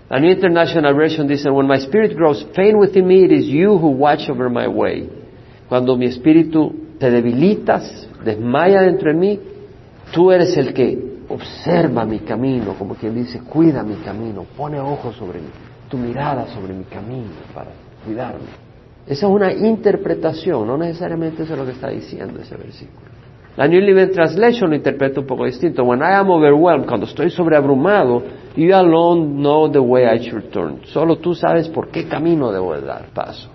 La 0.08 0.18
New 0.18 0.30
International 0.30 0.94
Version 0.94 1.26
dice, 1.26 1.48
When 1.50 1.68
my 1.68 1.78
spirit 1.78 2.16
grows 2.16 2.46
faint 2.54 2.76
within 2.76 3.06
me, 3.06 3.24
it 3.24 3.32
is 3.32 3.46
you 3.46 3.78
who 3.78 3.90
watch 3.90 4.28
over 4.28 4.50
my 4.50 4.66
way. 4.66 5.08
Cuando 5.68 5.96
mi 5.96 6.06
espíritu 6.06 6.74
te 6.98 7.10
debilitas, 7.10 8.08
desmaya 8.24 8.82
dentro 8.82 9.12
de 9.12 9.18
mí, 9.18 9.40
tú 10.12 10.32
eres 10.32 10.56
el 10.56 10.74
que 10.74 10.98
observa 11.28 12.04
mi 12.04 12.18
camino, 12.20 12.74
como 12.76 12.96
quien 12.96 13.14
dice, 13.14 13.40
cuida 13.40 13.84
mi 13.84 13.94
camino, 13.96 14.44
pone 14.56 14.80
ojos 14.80 15.14
sobre 15.16 15.38
mí, 15.38 15.48
tu 15.88 15.96
mirada 15.96 16.46
sobre 16.48 16.74
mi 16.74 16.84
camino 16.84 17.30
para 17.54 17.70
cuidarme. 18.04 18.69
Esa 19.10 19.26
es 19.26 19.32
una 19.32 19.52
interpretación, 19.52 20.68
no 20.68 20.78
necesariamente 20.78 21.42
eso 21.42 21.54
es 21.54 21.58
lo 21.58 21.66
que 21.66 21.72
está 21.72 21.88
diciendo 21.88 22.38
ese 22.40 22.56
versículo. 22.56 23.08
La 23.56 23.66
New 23.66 23.80
Living 23.80 24.12
Translation 24.12 24.70
lo 24.70 24.76
interpreta 24.76 25.18
un 25.18 25.26
poco 25.26 25.46
distinto. 25.46 25.82
When 25.82 25.98
I 25.98 26.14
am 26.14 26.30
overwhelmed, 26.30 26.86
cuando 26.86 27.06
estoy 27.06 27.28
sobreabrumado, 27.28 28.22
you 28.54 28.72
alone 28.72 29.34
know 29.34 29.68
the 29.68 29.80
way 29.80 30.04
I 30.04 30.20
should 30.20 30.50
turn. 30.52 30.82
Solo 30.84 31.16
tú 31.16 31.34
sabes 31.34 31.68
por 31.68 31.88
qué 31.88 32.06
camino 32.06 32.52
debo 32.52 32.72
de 32.74 32.82
dar 32.82 33.06
paso. 33.12 33.50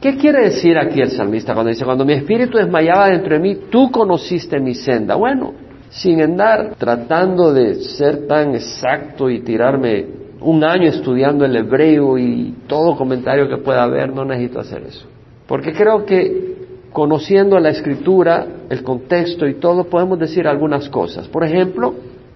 ¿Qué 0.00 0.16
quiere 0.16 0.44
decir 0.44 0.78
aquí 0.78 1.02
el 1.02 1.10
salmista 1.10 1.52
cuando 1.52 1.68
dice, 1.68 1.84
cuando 1.84 2.06
mi 2.06 2.14
espíritu 2.14 2.56
desmayaba 2.56 3.10
dentro 3.10 3.34
de 3.34 3.40
mí, 3.40 3.56
tú 3.70 3.90
conociste 3.90 4.58
mi 4.58 4.72
senda? 4.72 5.16
Bueno, 5.16 5.52
sin 5.90 6.22
andar 6.22 6.76
tratando 6.78 7.52
de 7.52 7.74
ser 7.74 8.26
tan 8.26 8.54
exacto 8.54 9.28
y 9.28 9.40
tirarme 9.40 10.06
un 10.40 10.64
año 10.64 10.88
estudiando 10.88 11.44
el 11.44 11.56
hebreo 11.56 12.16
y 12.18 12.54
todo 12.66 12.96
comentario 12.96 13.48
que 13.48 13.56
pueda 13.58 13.82
haber, 13.82 14.12
no 14.12 14.24
necesito 14.24 14.60
hacer 14.60 14.82
eso. 14.84 15.06
Porque 15.46 15.72
creo 15.72 16.04
que 16.04 16.56
conociendo 16.92 17.58
la 17.58 17.70
escritura, 17.70 18.46
el 18.68 18.82
contexto 18.82 19.46
y 19.46 19.54
todo, 19.54 19.84
podemos 19.84 20.18
decir 20.18 20.46
algunas 20.46 20.88
cosas. 20.88 21.26
Por 21.28 21.44
ejemplo, 21.44 21.94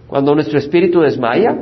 cuando 0.08 0.34
nuestro 0.34 0.58
espíritu 0.58 1.00
desmaya, 1.00 1.56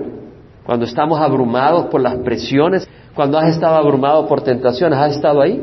cuando 0.64 0.85
estamos 0.85 1.20
abrumados 1.20 1.87
por 1.87 2.00
las 2.00 2.16
presiones, 2.18 2.88
cuando 3.14 3.38
has 3.38 3.50
estado 3.50 3.76
abrumado 3.76 4.26
por 4.26 4.42
tentaciones, 4.42 4.98
¿has 4.98 5.16
estado 5.16 5.40
ahí? 5.40 5.57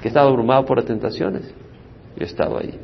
¿Que 0.00 0.04
he 0.04 0.08
estado 0.08 0.28
abrumado 0.28 0.64
por 0.64 0.82
tentaciones? 0.82 1.42
Yo 2.16 2.22
he 2.22 2.26
estado 2.26 2.58
ahí. 2.58 2.78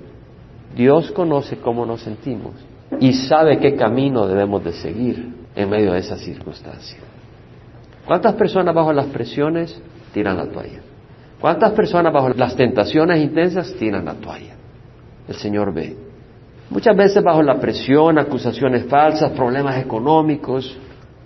Dios 0.77 1.11
conoce 1.11 1.59
cómo 1.59 1.85
nos 1.85 2.01
sentimos 2.01 2.53
y 3.01 3.13
sabe 3.13 3.59
qué 3.59 3.75
camino 3.75 4.27
debemos 4.27 4.65
de 4.65 4.73
seguir 4.73 5.42
en 5.55 5.71
medio 5.71 5.93
de 5.93 5.99
esas 5.99 6.21
circunstancias. 6.21 7.01
¿Cuántas 8.07 8.35
personas 8.35 8.75
bajo 8.75 8.93
las 8.93 9.07
presiones 9.07 9.81
tiran 10.13 10.37
la 10.37 10.47
toalla? 10.47 10.81
¿Cuántas 11.41 11.73
personas 11.73 12.13
bajo 12.13 12.31
las 12.31 12.57
tentaciones 12.57 13.21
intensas 13.21 13.75
tiran 13.75 14.05
la 14.05 14.15
toalla? 14.15 14.55
El 15.29 15.35
Señor 15.37 15.73
ve. 15.73 15.97
Muchas 16.71 16.97
veces 16.97 17.23
bajo 17.23 17.43
la 17.43 17.61
presión, 17.61 18.19
acusaciones 18.19 18.87
falsas, 18.87 19.33
problemas 19.33 19.77
económicos, 19.79 20.77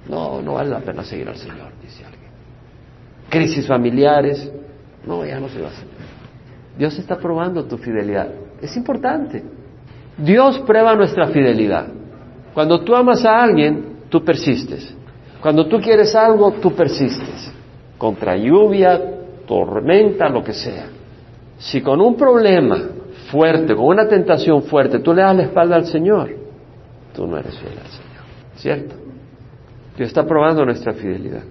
no, 0.09 0.43
no 0.43 0.55
vale 0.55 0.71
la 0.71 0.81
pena 0.81 1.05
seguir 1.05 1.29
al 1.29 1.37
Señor, 1.37 1.73
dice 1.83 2.05
alguien. 2.05 2.31
Crisis 3.29 3.67
familiares, 3.67 4.51
no, 5.07 5.25
ya 5.25 5.39
no 5.39 5.49
se 5.49 5.61
va 5.61 5.69
a 5.69 5.71
hacer. 5.71 5.87
Dios 6.77 6.99
está 6.99 7.17
probando 7.17 7.65
tu 7.65 7.79
fidelidad. 7.79 8.29
Es 8.61 8.77
importante. 8.77 9.43
Dios 10.19 10.59
prueba 10.61 10.95
nuestra 10.95 11.29
fidelidad. 11.29 11.89
Cuando 12.55 12.81
tú 12.81 12.95
amas 12.95 13.25
a 13.25 13.43
alguien, 13.43 13.96
tú 14.09 14.25
persistes. 14.25 14.95
Cuando 15.41 15.67
tú 15.67 15.81
quieres 15.81 16.15
algo, 16.15 16.53
tú 16.53 16.73
persistes. 16.73 17.53
Contra 17.99 18.37
lluvia, 18.37 19.01
tormenta, 19.47 20.29
lo 20.29 20.43
que 20.43 20.53
sea. 20.53 20.87
Si 21.59 21.81
con 21.81 22.01
un 22.01 22.17
problema 22.17 22.79
fuerte, 23.31 23.75
con 23.75 23.87
una 23.87 24.09
tentación 24.09 24.63
fuerte, 24.65 24.99
tú 24.99 25.15
le 25.15 25.23
das 25.23 25.37
la 25.37 25.43
espalda 25.45 25.77
al 25.77 25.87
Señor, 25.87 26.31
tú 27.15 27.27
no 27.27 27.39
eres 27.39 27.57
fiel 27.59 27.73
al 27.79 27.87
Señor. 27.87 28.07
¿Cierto? 28.57 28.95
Dios 29.97 30.09
está 30.09 30.27
probando 30.27 30.65
nuestra 30.65 30.93
fidelidad. 30.93 31.43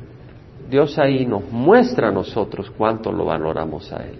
Dios 0.69 0.97
ahí 0.97 1.25
nos 1.25 1.51
muestra 1.51 2.09
a 2.09 2.11
nosotros 2.11 2.71
cuánto 2.75 3.11
lo 3.11 3.25
valoramos 3.25 3.91
a 3.91 4.03
Él. 4.03 4.15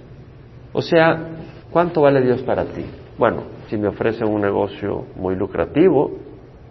O 0.74 0.82
sea, 0.82 1.30
¿cuánto 1.71 2.02
vale 2.02 2.21
Dios 2.21 2.41
para 2.41 2.65
ti? 2.65 2.86
Bueno, 3.17 3.43
si 3.69 3.78
me 3.78 3.88
ofrecen 3.88 4.28
un 4.28 4.41
negocio 4.41 5.06
muy 5.15 5.36
lucrativo, 5.36 6.12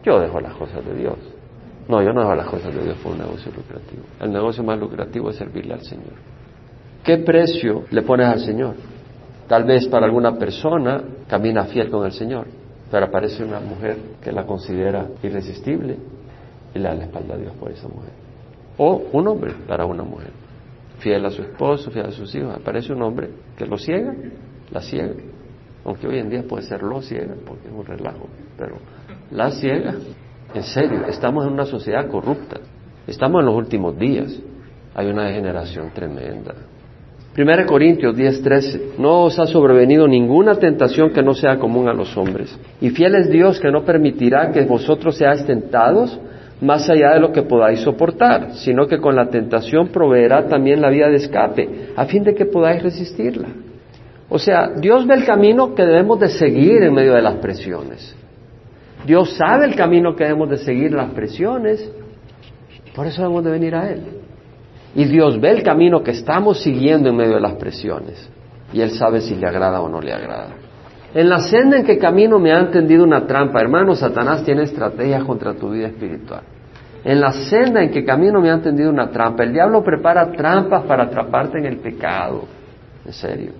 yo 0.05 0.20
dejo 0.20 0.40
las 0.40 0.55
cosas 0.55 0.85
de 0.85 0.94
Dios. 0.94 1.16
No, 1.88 2.02
yo 2.02 2.12
no 2.12 2.20
dejo 2.20 2.34
las 2.34 2.46
cosas 2.46 2.74
de 2.74 2.82
Dios 2.82 2.96
por 3.02 3.12
un 3.12 3.18
negocio 3.18 3.52
lucrativo. 3.54 4.02
El 4.20 4.32
negocio 4.32 4.64
más 4.64 4.78
lucrativo 4.78 5.30
es 5.30 5.36
servirle 5.36 5.74
al 5.74 5.82
Señor. 5.82 6.14
¿Qué 7.02 7.18
precio 7.18 7.84
le 7.90 8.02
pones 8.02 8.26
al 8.26 8.40
Señor? 8.40 8.74
Tal 9.46 9.64
vez 9.64 9.86
para 9.88 10.06
alguna 10.06 10.38
persona 10.38 11.02
camina 11.28 11.64
fiel 11.64 11.90
con 11.90 12.06
el 12.06 12.12
Señor, 12.12 12.46
pero 12.90 13.06
aparece 13.06 13.44
una 13.44 13.60
mujer 13.60 13.96
que 14.22 14.32
la 14.32 14.46
considera 14.46 15.06
irresistible 15.22 15.98
y 16.74 16.78
le 16.78 16.88
da 16.88 16.94
la 16.94 17.04
espalda 17.04 17.34
a 17.34 17.38
Dios 17.38 17.52
por 17.60 17.70
esa 17.70 17.88
mujer. 17.88 18.12
O 18.78 19.02
un 19.12 19.28
hombre 19.28 19.52
para 19.68 19.84
una 19.84 20.02
mujer, 20.02 20.30
fiel 20.98 21.26
a 21.26 21.30
su 21.30 21.42
esposo, 21.42 21.90
fiel 21.90 22.06
a 22.06 22.10
sus 22.10 22.34
hijos. 22.34 22.54
Aparece 22.56 22.94
un 22.94 23.02
hombre 23.02 23.28
que 23.56 23.66
lo 23.66 23.76
ciega, 23.76 24.14
la 24.70 24.80
ciega. 24.80 25.14
Aunque 25.84 26.08
hoy 26.08 26.18
en 26.18 26.30
día 26.30 26.42
puede 26.42 26.64
ser 26.64 26.82
lo 26.82 27.02
ciega, 27.02 27.34
porque 27.46 27.68
es 27.68 27.74
un 27.74 27.84
relajo, 27.84 28.26
pero 28.56 28.76
la 29.30 29.50
ciega. 29.50 29.94
En 30.54 30.62
serio, 30.62 31.00
estamos 31.08 31.44
en 31.46 31.52
una 31.52 31.66
sociedad 31.66 32.08
corrupta. 32.08 32.60
Estamos 33.08 33.40
en 33.40 33.46
los 33.46 33.56
últimos 33.56 33.98
días. 33.98 34.38
Hay 34.94 35.08
una 35.08 35.24
degeneración 35.26 35.90
tremenda. 35.92 36.54
1 37.36 37.66
Corintios 37.66 38.16
10:13, 38.16 38.92
no 38.98 39.24
os 39.24 39.38
ha 39.40 39.46
sobrevenido 39.46 40.06
ninguna 40.06 40.54
tentación 40.54 41.10
que 41.10 41.24
no 41.24 41.34
sea 41.34 41.58
común 41.58 41.88
a 41.88 41.92
los 41.92 42.16
hombres. 42.16 42.56
Y 42.80 42.90
fiel 42.90 43.16
es 43.16 43.28
Dios 43.28 43.58
que 43.58 43.72
no 43.72 43.84
permitirá 43.84 44.52
que 44.52 44.64
vosotros 44.64 45.16
seáis 45.16 45.44
tentados 45.44 46.16
más 46.60 46.88
allá 46.88 47.14
de 47.14 47.20
lo 47.20 47.32
que 47.32 47.42
podáis 47.42 47.80
soportar, 47.80 48.52
sino 48.54 48.86
que 48.86 48.98
con 48.98 49.16
la 49.16 49.28
tentación 49.28 49.88
proveerá 49.88 50.46
también 50.46 50.80
la 50.80 50.90
vía 50.90 51.08
de 51.08 51.16
escape, 51.16 51.88
a 51.96 52.04
fin 52.04 52.22
de 52.22 52.36
que 52.36 52.46
podáis 52.46 52.80
resistirla. 52.80 53.48
O 54.28 54.38
sea, 54.38 54.70
Dios 54.76 55.04
ve 55.04 55.14
el 55.14 55.24
camino 55.24 55.74
que 55.74 55.84
debemos 55.84 56.20
de 56.20 56.28
seguir 56.28 56.84
en 56.84 56.94
medio 56.94 57.14
de 57.14 57.22
las 57.22 57.34
presiones. 57.34 58.14
Dios 59.06 59.36
sabe 59.36 59.66
el 59.66 59.76
camino 59.76 60.14
que 60.16 60.24
debemos 60.24 60.50
de 60.50 60.58
seguir 60.58 60.92
las 60.92 61.10
presiones, 61.10 61.90
por 62.94 63.06
eso 63.06 63.22
debemos 63.22 63.44
de 63.44 63.50
venir 63.50 63.74
a 63.74 63.90
Él. 63.90 64.02
Y 64.94 65.04
Dios 65.06 65.40
ve 65.40 65.50
el 65.50 65.62
camino 65.62 66.02
que 66.02 66.12
estamos 66.12 66.62
siguiendo 66.62 67.08
en 67.08 67.16
medio 67.16 67.34
de 67.34 67.40
las 67.40 67.54
presiones, 67.54 68.30
y 68.72 68.80
Él 68.80 68.90
sabe 68.90 69.20
si 69.20 69.34
le 69.34 69.46
agrada 69.46 69.80
o 69.80 69.88
no 69.88 70.00
le 70.00 70.12
agrada. 70.12 70.64
En 71.14 71.28
la 71.28 71.38
senda 71.38 71.78
en 71.78 71.84
que 71.84 71.96
camino 71.96 72.40
me 72.40 72.52
ha 72.52 72.70
tendido 72.70 73.04
una 73.04 73.24
trampa. 73.24 73.60
Hermano, 73.60 73.94
Satanás 73.94 74.42
tiene 74.42 74.64
estrategias 74.64 75.22
contra 75.22 75.54
tu 75.54 75.70
vida 75.70 75.86
espiritual. 75.86 76.42
En 77.04 77.20
la 77.20 77.30
senda 77.30 77.84
en 77.84 77.90
que 77.92 78.04
camino 78.04 78.40
me 78.40 78.50
ha 78.50 78.60
tendido 78.60 78.90
una 78.90 79.08
trampa. 79.10 79.44
El 79.44 79.52
diablo 79.52 79.84
prepara 79.84 80.32
trampas 80.32 80.82
para 80.84 81.04
atraparte 81.04 81.58
en 81.58 81.66
el 81.66 81.76
pecado. 81.76 82.46
En 83.06 83.12
serio. 83.12 83.52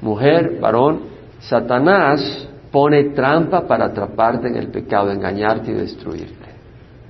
Mujer, 0.00 0.58
varón, 0.60 1.02
Satanás 1.38 2.48
pone 2.70 3.10
trampa 3.10 3.66
para 3.66 3.86
atraparte 3.86 4.48
en 4.48 4.56
el 4.56 4.68
pecado, 4.68 5.10
engañarte 5.10 5.70
y 5.72 5.74
destruirte. 5.74 6.50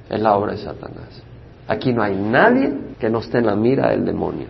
Es 0.09 0.21
la 0.21 0.37
obra 0.37 0.53
de 0.53 0.59
Satanás. 0.59 1.23
Aquí 1.69 1.93
no 1.93 2.03
hay 2.03 2.17
nadie 2.17 2.73
que 2.99 3.09
no 3.09 3.21
esté 3.21 3.39
en 3.39 3.47
la 3.47 3.55
mira 3.55 3.91
del 3.91 4.05
demonio, 4.05 4.47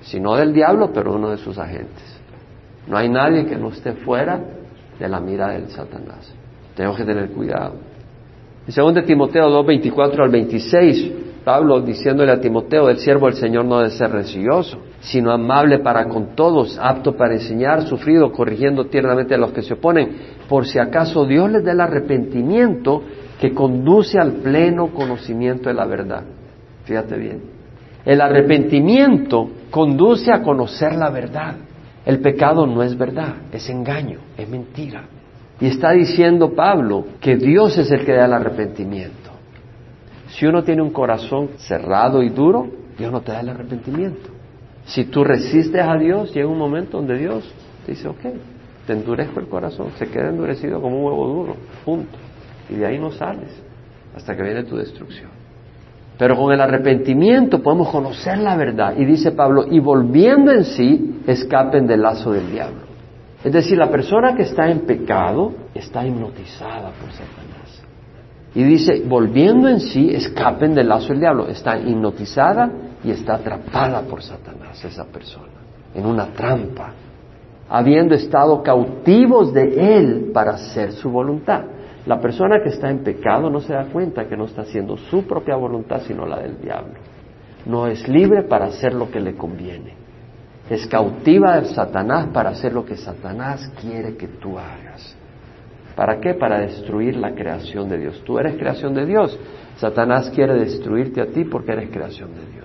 sino 0.00 0.34
del 0.36 0.52
diablo, 0.52 0.90
pero 0.92 1.14
uno 1.14 1.30
de 1.30 1.36
sus 1.38 1.58
agentes. 1.58 2.20
No 2.86 2.96
hay 2.96 3.08
nadie 3.08 3.46
que 3.46 3.56
no 3.56 3.68
esté 3.68 3.92
fuera 3.92 4.40
de 4.98 5.08
la 5.08 5.20
mira 5.20 5.48
del 5.48 5.68
Satanás. 5.68 6.32
Tenemos 6.74 6.96
que 6.96 7.04
tener 7.04 7.30
cuidado. 7.30 7.74
En 8.66 8.94
2 8.94 9.04
Timoteo 9.04 9.50
2, 9.50 9.66
24 9.66 10.24
al 10.24 10.30
26, 10.30 11.12
Pablo 11.44 11.80
diciéndole 11.82 12.32
a 12.32 12.40
Timoteo, 12.40 12.88
el 12.88 12.98
siervo 12.98 13.26
del 13.26 13.36
Señor 13.36 13.66
no 13.66 13.78
debe 13.78 13.90
ser 13.90 14.10
rencilloso, 14.10 14.78
sino 15.04 15.30
amable 15.32 15.80
para 15.80 16.06
con 16.06 16.34
todos, 16.34 16.78
apto 16.80 17.14
para 17.14 17.34
enseñar, 17.34 17.82
sufrido, 17.82 18.32
corrigiendo 18.32 18.86
tiernamente 18.86 19.34
a 19.34 19.38
los 19.38 19.52
que 19.52 19.62
se 19.62 19.74
oponen, 19.74 20.16
por 20.48 20.66
si 20.66 20.78
acaso 20.78 21.26
Dios 21.26 21.50
les 21.50 21.62
dé 21.62 21.72
el 21.72 21.80
arrepentimiento 21.80 23.02
que 23.38 23.52
conduce 23.52 24.18
al 24.18 24.32
pleno 24.32 24.88
conocimiento 24.88 25.68
de 25.68 25.74
la 25.74 25.84
verdad. 25.84 26.24
Fíjate 26.84 27.18
bien. 27.18 27.42
El 28.04 28.20
arrepentimiento 28.20 29.50
conduce 29.70 30.32
a 30.32 30.42
conocer 30.42 30.94
la 30.94 31.10
verdad. 31.10 31.56
El 32.06 32.20
pecado 32.20 32.66
no 32.66 32.82
es 32.82 32.96
verdad, 32.96 33.34
es 33.52 33.68
engaño, 33.68 34.20
es 34.38 34.48
mentira. 34.48 35.04
Y 35.60 35.66
está 35.66 35.92
diciendo 35.92 36.54
Pablo 36.54 37.04
que 37.20 37.36
Dios 37.36 37.76
es 37.76 37.90
el 37.90 38.06
que 38.06 38.12
da 38.12 38.24
el 38.24 38.32
arrepentimiento. 38.32 39.30
Si 40.28 40.46
uno 40.46 40.62
tiene 40.64 40.82
un 40.82 40.90
corazón 40.90 41.50
cerrado 41.58 42.22
y 42.22 42.30
duro, 42.30 42.66
Dios 42.96 43.12
no 43.12 43.20
te 43.20 43.32
da 43.32 43.40
el 43.40 43.50
arrepentimiento. 43.50 44.33
Si 44.86 45.04
tú 45.04 45.24
resistes 45.24 45.82
a 45.82 45.96
Dios, 45.96 46.32
llega 46.34 46.48
un 46.48 46.58
momento 46.58 46.98
donde 46.98 47.18
Dios 47.18 47.44
te 47.86 47.92
dice, 47.92 48.08
ok, 48.08 48.20
te 48.86 48.92
endurezco 48.92 49.40
el 49.40 49.48
corazón, 49.48 49.88
se 49.98 50.08
queda 50.08 50.28
endurecido 50.28 50.80
como 50.80 50.98
un 50.98 51.04
huevo 51.04 51.26
duro, 51.26 51.56
punto. 51.84 52.18
Y 52.68 52.74
de 52.74 52.86
ahí 52.86 52.98
no 52.98 53.10
sales 53.10 53.50
hasta 54.14 54.36
que 54.36 54.42
viene 54.42 54.64
tu 54.64 54.76
destrucción. 54.76 55.30
Pero 56.16 56.36
con 56.36 56.52
el 56.52 56.60
arrepentimiento 56.60 57.62
podemos 57.62 57.90
conocer 57.90 58.38
la 58.38 58.56
verdad. 58.56 58.94
Y 58.96 59.04
dice 59.04 59.32
Pablo, 59.32 59.66
y 59.68 59.80
volviendo 59.80 60.52
en 60.52 60.64
sí, 60.64 61.20
escapen 61.26 61.86
del 61.86 62.02
lazo 62.02 62.32
del 62.32 62.50
diablo. 62.50 62.82
Es 63.42 63.52
decir, 63.52 63.76
la 63.76 63.90
persona 63.90 64.34
que 64.34 64.42
está 64.42 64.70
en 64.70 64.80
pecado 64.80 65.52
está 65.74 66.06
hipnotizada 66.06 66.92
por 66.92 67.10
Satanás. 67.10 67.82
Y 68.54 68.62
dice, 68.62 69.02
volviendo 69.06 69.68
en 69.68 69.80
sí, 69.80 70.10
escapen 70.14 70.74
del 70.74 70.88
lazo 70.88 71.08
del 71.08 71.20
diablo. 71.20 71.48
Está 71.48 71.76
hipnotizada 71.78 72.70
y 73.04 73.10
está 73.10 73.34
atrapada 73.34 74.02
por 74.02 74.22
Satanás 74.22 74.82
esa 74.84 75.04
persona, 75.04 75.52
en 75.94 76.06
una 76.06 76.26
trampa, 76.32 76.92
habiendo 77.68 78.14
estado 78.14 78.62
cautivos 78.62 79.52
de 79.52 79.96
él 79.96 80.30
para 80.32 80.52
hacer 80.52 80.92
su 80.92 81.10
voluntad. 81.10 81.64
La 82.06 82.20
persona 82.20 82.60
que 82.62 82.70
está 82.70 82.90
en 82.90 82.98
pecado 82.98 83.48
no 83.50 83.60
se 83.60 83.72
da 83.72 83.86
cuenta 83.86 84.26
que 84.26 84.36
no 84.36 84.44
está 84.44 84.62
haciendo 84.62 84.96
su 84.96 85.26
propia 85.26 85.56
voluntad, 85.56 86.02
sino 86.06 86.26
la 86.26 86.40
del 86.40 86.60
diablo. 86.60 86.94
No 87.66 87.86
es 87.86 88.06
libre 88.08 88.42
para 88.42 88.66
hacer 88.66 88.94
lo 88.94 89.10
que 89.10 89.20
le 89.20 89.34
conviene. 89.36 89.94
Es 90.68 90.86
cautiva 90.86 91.60
de 91.60 91.66
Satanás 91.66 92.28
para 92.32 92.50
hacer 92.50 92.72
lo 92.72 92.84
que 92.84 92.96
Satanás 92.96 93.70
quiere 93.80 94.16
que 94.16 94.28
tú 94.28 94.58
hagas. 94.58 95.16
¿Para 95.94 96.20
qué? 96.20 96.34
Para 96.34 96.60
destruir 96.60 97.16
la 97.16 97.34
creación 97.34 97.88
de 97.88 97.98
Dios. 97.98 98.22
Tú 98.24 98.38
eres 98.38 98.56
creación 98.56 98.94
de 98.94 99.06
Dios. 99.06 99.38
Satanás 99.76 100.30
quiere 100.30 100.54
destruirte 100.54 101.20
a 101.20 101.26
ti 101.26 101.44
porque 101.44 101.72
eres 101.72 101.90
creación 101.90 102.30
de 102.34 102.52
Dios. 102.52 102.63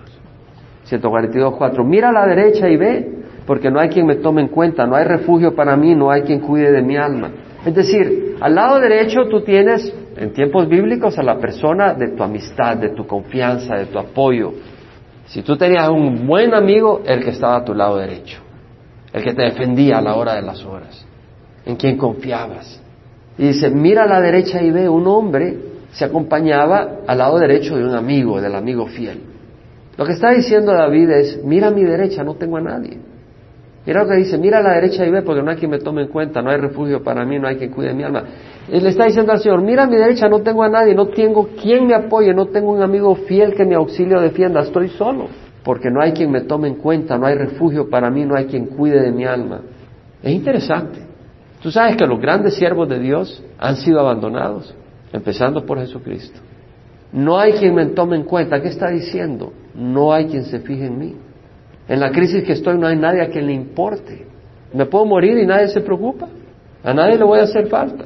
142.4. 0.90 1.84
Mira 1.84 2.08
a 2.08 2.12
la 2.12 2.26
derecha 2.26 2.68
y 2.68 2.76
ve, 2.76 3.08
porque 3.46 3.70
no 3.70 3.80
hay 3.80 3.88
quien 3.88 4.06
me 4.06 4.16
tome 4.16 4.42
en 4.42 4.48
cuenta, 4.48 4.86
no 4.86 4.96
hay 4.96 5.04
refugio 5.04 5.54
para 5.54 5.76
mí, 5.76 5.94
no 5.94 6.10
hay 6.10 6.22
quien 6.22 6.40
cuide 6.40 6.72
de 6.72 6.82
mi 6.82 6.96
alma. 6.96 7.30
Es 7.64 7.74
decir, 7.74 8.36
al 8.40 8.54
lado 8.54 8.80
derecho 8.80 9.28
tú 9.28 9.42
tienes, 9.42 9.92
en 10.16 10.32
tiempos 10.32 10.68
bíblicos, 10.68 11.18
a 11.18 11.22
la 11.22 11.38
persona 11.38 11.94
de 11.94 12.08
tu 12.08 12.22
amistad, 12.22 12.76
de 12.76 12.90
tu 12.90 13.06
confianza, 13.06 13.76
de 13.76 13.86
tu 13.86 13.98
apoyo. 13.98 14.52
Si 15.26 15.42
tú 15.42 15.56
tenías 15.56 15.88
un 15.88 16.26
buen 16.26 16.54
amigo, 16.54 17.02
el 17.04 17.22
que 17.22 17.30
estaba 17.30 17.56
a 17.56 17.64
tu 17.64 17.74
lado 17.74 17.98
derecho, 17.98 18.40
el 19.12 19.22
que 19.22 19.32
te 19.32 19.42
defendía 19.42 19.98
a 19.98 20.02
la 20.02 20.16
hora 20.16 20.34
de 20.34 20.42
las 20.42 20.64
horas, 20.64 21.06
en 21.66 21.76
quien 21.76 21.96
confiabas. 21.96 22.80
Y 23.38 23.48
dice, 23.48 23.70
mira 23.70 24.04
a 24.04 24.06
la 24.06 24.20
derecha 24.20 24.60
y 24.62 24.70
ve 24.70 24.88
un 24.88 25.06
hombre 25.06 25.70
se 25.92 26.04
acompañaba 26.04 27.00
al 27.06 27.18
lado 27.18 27.38
derecho 27.38 27.76
de 27.76 27.84
un 27.84 27.94
amigo, 27.94 28.40
del 28.40 28.54
amigo 28.54 28.86
fiel. 28.86 29.29
Lo 30.00 30.06
que 30.06 30.12
está 30.12 30.30
diciendo 30.30 30.72
David 30.72 31.10
es, 31.10 31.44
mira 31.44 31.66
a 31.66 31.70
mi 31.70 31.84
derecha, 31.84 32.24
no 32.24 32.34
tengo 32.36 32.56
a 32.56 32.62
nadie. 32.62 32.96
Mira 33.84 34.02
lo 34.02 34.08
que 34.08 34.16
dice, 34.16 34.38
mira 34.38 34.60
a 34.60 34.62
la 34.62 34.72
derecha 34.72 35.04
y 35.04 35.10
ve, 35.10 35.20
porque 35.20 35.42
no 35.42 35.50
hay 35.50 35.58
quien 35.58 35.70
me 35.70 35.78
tome 35.78 36.00
en 36.00 36.08
cuenta, 36.08 36.40
no 36.40 36.48
hay 36.48 36.56
refugio 36.56 37.02
para 37.02 37.26
mí, 37.26 37.38
no 37.38 37.46
hay 37.46 37.56
quien 37.56 37.70
cuide 37.70 37.92
mi 37.92 38.02
alma. 38.02 38.24
Él 38.72 38.82
le 38.82 38.88
está 38.88 39.04
diciendo 39.04 39.30
al 39.30 39.40
Señor, 39.40 39.60
mira 39.60 39.82
a 39.82 39.86
mi 39.86 39.96
derecha, 39.96 40.26
no 40.26 40.40
tengo 40.40 40.62
a 40.62 40.70
nadie, 40.70 40.94
no 40.94 41.08
tengo 41.08 41.48
quien 41.48 41.86
me 41.86 41.94
apoye, 41.94 42.32
no 42.32 42.46
tengo 42.46 42.72
un 42.72 42.82
amigo 42.82 43.14
fiel 43.14 43.52
que 43.52 43.66
mi 43.66 43.74
auxilio 43.74 44.22
defienda, 44.22 44.62
estoy 44.62 44.88
solo, 44.88 45.28
porque 45.62 45.90
no 45.90 46.00
hay 46.00 46.12
quien 46.12 46.30
me 46.30 46.40
tome 46.40 46.68
en 46.68 46.76
cuenta, 46.76 47.18
no 47.18 47.26
hay 47.26 47.34
refugio 47.34 47.90
para 47.90 48.10
mí, 48.10 48.24
no 48.24 48.34
hay 48.36 48.46
quien 48.46 48.68
cuide 48.68 49.02
de 49.02 49.12
mi 49.12 49.26
alma. 49.26 49.60
Es 50.22 50.32
interesante. 50.32 50.98
Tú 51.62 51.70
sabes 51.70 51.98
que 51.98 52.06
los 52.06 52.18
grandes 52.18 52.54
siervos 52.54 52.88
de 52.88 53.00
Dios 53.00 53.44
han 53.58 53.76
sido 53.76 54.00
abandonados, 54.00 54.74
empezando 55.12 55.66
por 55.66 55.78
Jesucristo. 55.78 56.40
No 57.12 57.38
hay 57.38 57.52
quien 57.52 57.74
me 57.74 57.84
tome 57.88 58.16
en 58.16 58.24
cuenta. 58.24 58.62
¿Qué 58.62 58.68
está 58.68 58.88
diciendo? 58.88 59.52
No 59.74 60.12
hay 60.12 60.26
quien 60.26 60.44
se 60.44 60.60
fije 60.60 60.86
en 60.86 60.98
mí. 60.98 61.16
En 61.88 62.00
la 62.00 62.10
crisis 62.10 62.44
que 62.44 62.52
estoy 62.52 62.78
no 62.78 62.86
hay 62.86 62.96
nadie 62.96 63.22
a 63.22 63.28
quien 63.28 63.46
le 63.46 63.52
importe. 63.52 64.26
Me 64.72 64.86
puedo 64.86 65.04
morir 65.06 65.36
y 65.38 65.46
nadie 65.46 65.68
se 65.68 65.80
preocupa. 65.80 66.28
A 66.82 66.94
nadie 66.94 67.18
le 67.18 67.24
voy 67.24 67.40
a 67.40 67.42
hacer 67.42 67.66
falta. 67.66 68.04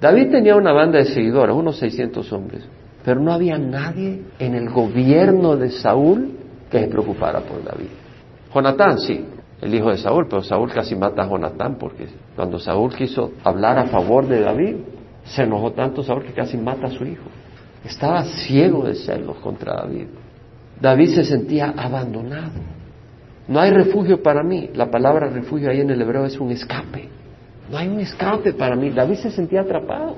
David 0.00 0.30
tenía 0.30 0.56
una 0.56 0.72
banda 0.72 0.98
de 0.98 1.04
seguidores, 1.04 1.54
unos 1.54 1.78
600 1.78 2.32
hombres, 2.32 2.64
pero 3.04 3.20
no 3.20 3.32
había 3.32 3.56
nadie 3.56 4.22
en 4.40 4.54
el 4.54 4.68
gobierno 4.68 5.56
de 5.56 5.70
Saúl 5.70 6.32
que 6.68 6.80
se 6.80 6.88
preocupara 6.88 7.40
por 7.40 7.62
David. 7.62 7.86
Jonatán, 8.52 8.98
sí, 8.98 9.24
el 9.60 9.72
hijo 9.72 9.90
de 9.90 9.98
Saúl, 9.98 10.26
pero 10.28 10.42
Saúl 10.42 10.72
casi 10.72 10.96
mata 10.96 11.22
a 11.22 11.28
Jonatán 11.28 11.76
porque 11.78 12.08
cuando 12.34 12.58
Saúl 12.58 12.92
quiso 12.94 13.30
hablar 13.44 13.78
a 13.78 13.86
favor 13.86 14.26
de 14.26 14.40
David, 14.40 14.76
se 15.24 15.44
enojó 15.44 15.70
tanto 15.70 16.02
Saúl 16.02 16.24
que 16.24 16.32
casi 16.32 16.56
mata 16.56 16.88
a 16.88 16.90
su 16.90 17.04
hijo. 17.04 17.28
Estaba 17.84 18.24
ciego 18.24 18.82
de 18.82 18.96
celos 18.96 19.36
contra 19.36 19.74
David. 19.74 20.08
David 20.82 21.10
se 21.10 21.24
sentía 21.24 21.72
abandonado. 21.76 22.50
No 23.46 23.60
hay 23.60 23.70
refugio 23.70 24.20
para 24.20 24.42
mí. 24.42 24.70
La 24.74 24.90
palabra 24.90 25.28
refugio 25.28 25.70
ahí 25.70 25.80
en 25.80 25.90
el 25.90 26.02
hebreo 26.02 26.26
es 26.26 26.40
un 26.40 26.50
escape. 26.50 27.08
No 27.70 27.78
hay 27.78 27.86
un 27.86 28.00
escape 28.00 28.52
para 28.52 28.74
mí. 28.74 28.90
David 28.90 29.14
se 29.14 29.30
sentía 29.30 29.60
atrapado. 29.60 30.16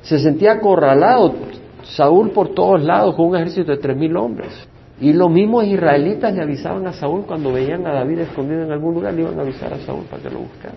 Se 0.00 0.18
sentía 0.18 0.52
acorralado. 0.52 1.34
Saúl 1.82 2.30
por 2.30 2.54
todos 2.54 2.82
lados 2.82 3.14
con 3.14 3.26
un 3.26 3.36
ejército 3.36 3.72
de 3.72 3.76
tres 3.76 3.94
mil 3.94 4.16
hombres. 4.16 4.66
Y 5.02 5.12
los 5.12 5.30
mismos 5.30 5.66
israelitas 5.66 6.34
le 6.34 6.42
avisaban 6.42 6.86
a 6.86 6.94
Saúl 6.94 7.26
cuando 7.26 7.52
veían 7.52 7.86
a 7.86 7.92
David 7.92 8.20
escondido 8.20 8.62
en 8.62 8.72
algún 8.72 8.94
lugar, 8.94 9.12
le 9.12 9.20
iban 9.20 9.38
a 9.38 9.42
avisar 9.42 9.74
a 9.74 9.78
Saúl 9.80 10.04
para 10.10 10.22
que 10.22 10.30
lo 10.30 10.38
buscara. 10.38 10.76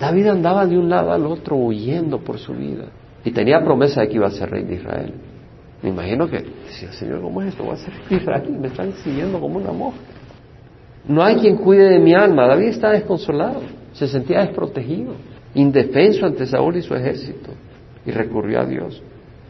David 0.00 0.26
andaba 0.26 0.66
de 0.66 0.76
un 0.76 0.90
lado 0.90 1.12
al 1.12 1.24
otro 1.26 1.54
huyendo 1.54 2.18
por 2.18 2.38
su 2.38 2.52
vida. 2.52 2.86
Y 3.24 3.30
tenía 3.30 3.62
promesa 3.62 4.00
de 4.00 4.08
que 4.08 4.16
iba 4.16 4.26
a 4.26 4.32
ser 4.32 4.50
rey 4.50 4.64
de 4.64 4.74
Israel. 4.74 5.14
Me 5.84 5.90
imagino 5.90 6.26
que 6.26 6.38
decía, 6.38 6.90
Señor, 6.92 7.20
¿cómo 7.20 7.42
es 7.42 7.48
esto? 7.48 7.62
Voy 7.62 7.74
a 7.74 7.76
ser 7.76 7.92
Israel, 8.08 8.56
me 8.58 8.68
están 8.68 8.90
siguiendo 9.04 9.38
como 9.38 9.58
una 9.58 9.70
mosca. 9.70 10.00
No 11.06 11.22
hay 11.22 11.36
quien 11.36 11.58
cuide 11.58 11.90
de 11.90 11.98
mi 11.98 12.14
alma. 12.14 12.46
David 12.46 12.68
está 12.68 12.92
desconsolado, 12.92 13.60
se 13.92 14.08
sentía 14.08 14.40
desprotegido, 14.40 15.12
indefenso 15.54 16.24
ante 16.24 16.46
Saúl 16.46 16.78
y 16.78 16.82
su 16.82 16.94
ejército, 16.94 17.50
y 18.06 18.12
recurrió 18.12 18.62
a 18.62 18.64
Dios. 18.64 19.02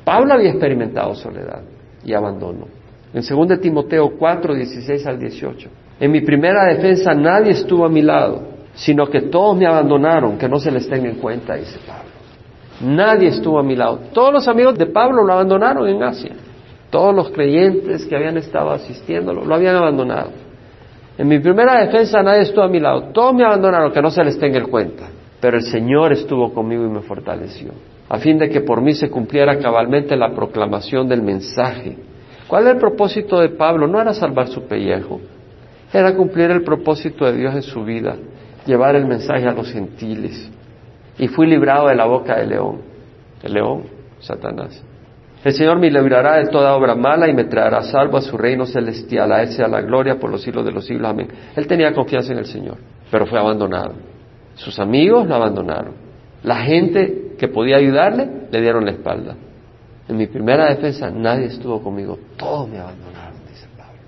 Pablo 0.04 0.34
había 0.34 0.50
experimentado 0.50 1.14
soledad 1.14 1.62
y 2.04 2.12
abandono. 2.14 2.66
En 3.14 3.22
2 3.22 3.60
Timoteo 3.60 4.16
4, 4.18 4.54
16 4.56 5.06
al 5.06 5.20
18. 5.20 5.68
En 6.00 6.10
mi 6.10 6.22
primera 6.22 6.64
defensa 6.64 7.14
nadie 7.14 7.52
estuvo 7.52 7.86
a 7.86 7.88
mi 7.88 8.02
lado, 8.02 8.42
sino 8.74 9.06
que 9.06 9.20
todos 9.20 9.56
me 9.56 9.66
abandonaron, 9.66 10.36
que 10.36 10.48
no 10.48 10.58
se 10.58 10.72
les 10.72 10.88
tenga 10.88 11.08
en 11.08 11.18
cuenta, 11.18 11.54
dice 11.54 11.78
Pablo. 11.86 12.13
Nadie 12.80 13.28
estuvo 13.28 13.58
a 13.58 13.62
mi 13.62 13.76
lado. 13.76 14.00
Todos 14.12 14.32
los 14.32 14.48
amigos 14.48 14.76
de 14.76 14.86
Pablo 14.86 15.24
lo 15.24 15.32
abandonaron 15.32 15.88
en 15.88 16.02
Asia. 16.02 16.32
Todos 16.90 17.14
los 17.14 17.30
creyentes 17.30 18.04
que 18.06 18.16
habían 18.16 18.36
estado 18.36 18.70
asistiéndolo 18.70 19.44
lo 19.44 19.54
habían 19.54 19.76
abandonado. 19.76 20.30
En 21.16 21.28
mi 21.28 21.38
primera 21.38 21.84
defensa 21.84 22.22
nadie 22.22 22.42
estuvo 22.42 22.64
a 22.64 22.68
mi 22.68 22.80
lado. 22.80 23.10
Todos 23.12 23.34
me 23.34 23.44
abandonaron, 23.44 23.92
que 23.92 24.02
no 24.02 24.10
se 24.10 24.24
les 24.24 24.38
tenga 24.38 24.58
en 24.58 24.66
cuenta. 24.66 25.08
Pero 25.40 25.56
el 25.56 25.62
Señor 25.64 26.12
estuvo 26.12 26.52
conmigo 26.52 26.84
y 26.84 26.88
me 26.88 27.02
fortaleció, 27.02 27.72
a 28.08 28.18
fin 28.18 28.38
de 28.38 28.48
que 28.48 28.62
por 28.62 28.80
mí 28.80 28.94
se 28.94 29.10
cumpliera 29.10 29.58
cabalmente 29.58 30.16
la 30.16 30.34
proclamación 30.34 31.08
del 31.08 31.22
mensaje. 31.22 31.96
¿Cuál 32.48 32.62
era 32.64 32.72
el 32.72 32.78
propósito 32.78 33.38
de 33.40 33.50
Pablo? 33.50 33.86
No 33.86 34.00
era 34.00 34.14
salvar 34.14 34.48
su 34.48 34.62
pellejo, 34.62 35.20
era 35.92 36.14
cumplir 36.16 36.50
el 36.50 36.62
propósito 36.62 37.26
de 37.26 37.36
Dios 37.36 37.54
en 37.54 37.62
su 37.62 37.84
vida, 37.84 38.16
llevar 38.64 38.96
el 38.96 39.04
mensaje 39.06 39.46
a 39.46 39.52
los 39.52 39.70
gentiles 39.70 40.50
y 41.18 41.28
fui 41.28 41.46
librado 41.46 41.88
de 41.88 41.94
la 41.94 42.06
boca 42.06 42.36
del 42.36 42.50
león. 42.50 42.82
El 43.42 43.52
león, 43.54 43.84
Satanás. 44.20 44.82
El 45.44 45.52
Señor 45.52 45.78
me 45.78 45.90
librará 45.90 46.36
de 46.36 46.46
toda 46.46 46.74
obra 46.74 46.94
mala 46.94 47.28
y 47.28 47.34
me 47.34 47.44
traerá 47.44 47.82
salvo 47.82 48.16
a 48.16 48.22
su 48.22 48.36
reino 48.38 48.64
celestial. 48.64 49.30
A 49.30 49.42
Él 49.42 49.48
sea 49.48 49.68
la 49.68 49.82
gloria 49.82 50.18
por 50.18 50.30
los 50.30 50.42
siglos 50.42 50.64
de 50.64 50.72
los 50.72 50.86
siglos. 50.86 51.10
Amén. 51.10 51.28
Él 51.54 51.66
tenía 51.66 51.92
confianza 51.92 52.32
en 52.32 52.38
el 52.38 52.46
Señor, 52.46 52.78
pero 53.10 53.26
fue 53.26 53.38
abandonado. 53.38 53.92
Sus 54.54 54.78
amigos 54.78 55.26
lo 55.26 55.34
abandonaron. 55.34 55.92
La 56.42 56.56
gente 56.56 57.34
que 57.38 57.48
podía 57.48 57.76
ayudarle 57.76 58.48
le 58.50 58.60
dieron 58.60 58.86
la 58.86 58.92
espalda. 58.92 59.36
En 60.08 60.16
mi 60.16 60.26
primera 60.26 60.66
defensa 60.66 61.10
nadie 61.10 61.46
estuvo 61.46 61.82
conmigo. 61.82 62.18
Todos 62.38 62.68
me 62.68 62.78
abandonaron, 62.78 63.38
dice 63.46 63.66
Pablo. 63.76 64.00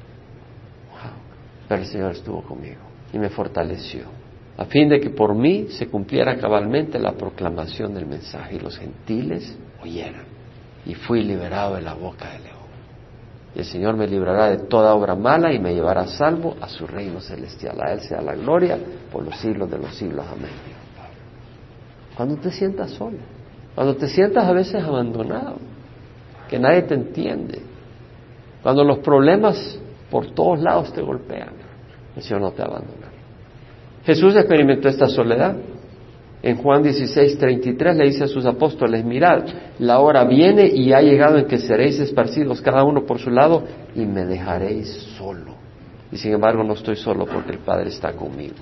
Pero 1.69 1.83
el 1.83 1.87
Señor 1.87 2.13
estuvo 2.13 2.43
conmigo 2.43 2.81
y 3.13 3.19
me 3.19 3.29
fortaleció 3.29 4.16
a 4.59 4.65
fin 4.65 4.89
de 4.89 5.01
que 5.01 5.11
por 5.11 5.35
mí 5.35 5.67
se 5.71 5.89
cumpliera 5.89 6.37
cabalmente 6.37 6.99
la 6.99 7.13
proclamación 7.13 7.95
del 7.95 8.07
mensaje 8.07 8.57
y 8.57 8.59
los 8.59 8.79
gentiles 8.79 9.57
oyeran. 9.83 10.25
Y 10.87 10.95
fui 10.95 11.23
liberado 11.23 11.75
de 11.75 11.83
la 11.83 11.95
boca 11.95 12.31
del 12.33 12.45
león. 12.45 12.57
Y 13.55 13.59
el 13.59 13.65
Señor 13.65 13.97
me 13.97 14.07
librará 14.07 14.51
de 14.51 14.59
toda 14.67 14.95
obra 14.95 15.15
mala 15.15 15.53
y 15.53 15.59
me 15.59 15.75
llevará 15.75 16.07
salvo 16.07 16.57
a 16.61 16.69
su 16.69 16.87
reino 16.87 17.21
celestial. 17.21 17.77
A 17.83 17.93
Él 17.93 18.01
sea 18.01 18.23
la 18.23 18.35
gloria 18.35 18.79
por 19.13 19.25
los 19.25 19.37
siglos 19.39 19.71
de 19.71 19.79
los 19.79 19.95
siglos. 19.95 20.25
Amén. 20.31 20.51
Cuando 22.17 22.37
te 22.37 22.51
sientas 22.51 22.93
solo, 22.93 23.19
cuando 23.75 23.97
te 23.97 24.09
sientas 24.09 24.45
a 24.45 24.53
veces 24.53 24.83
abandonado, 24.83 25.59
que 26.49 26.59
nadie 26.59 26.83
te 26.83 26.95
entiende, 26.95 27.61
cuando 28.63 28.85
los 28.85 28.99
problemas 29.01 29.79
por 30.11 30.31
todos 30.31 30.61
lados 30.61 30.93
te 30.93 31.03
golpean, 31.03 31.51
el 32.15 32.23
Señor 32.23 32.41
no 32.41 32.53
te 32.53 32.63
abandona. 32.63 33.06
Jesús 34.07 34.37
experimentó 34.37 34.89
esta 34.89 35.09
soledad. 35.09 35.57
En 36.43 36.57
Juan 36.59 36.83
16, 36.83 37.39
33 37.39 37.97
le 37.97 38.05
dice 38.05 38.25
a 38.25 38.29
sus 38.29 38.47
apóstoles, 38.47 39.05
mirad, 39.05 39.43
la 39.81 39.99
hora 39.99 40.23
viene 40.25 40.69
y 40.69 40.93
ha 40.93 41.01
llegado 41.01 41.39
en 41.39 41.47
que 41.47 41.59
seréis 41.59 41.99
esparcidos 41.99 42.61
cada 42.61 42.85
uno 42.85 43.05
por 43.05 43.19
su 43.19 43.31
lado 43.31 43.65
y 43.97 44.07
me 44.07 44.25
dejaréis 44.25 44.89
solo. 45.19 45.57
Y 46.13 46.19
sin 46.19 46.35
embargo 46.35 46.63
no 46.63 46.75
estoy 46.75 46.95
solo 46.95 47.27
porque 47.27 47.51
el 47.51 47.59
Padre 47.59 47.89
está 47.89 48.13
conmigo. 48.13 48.55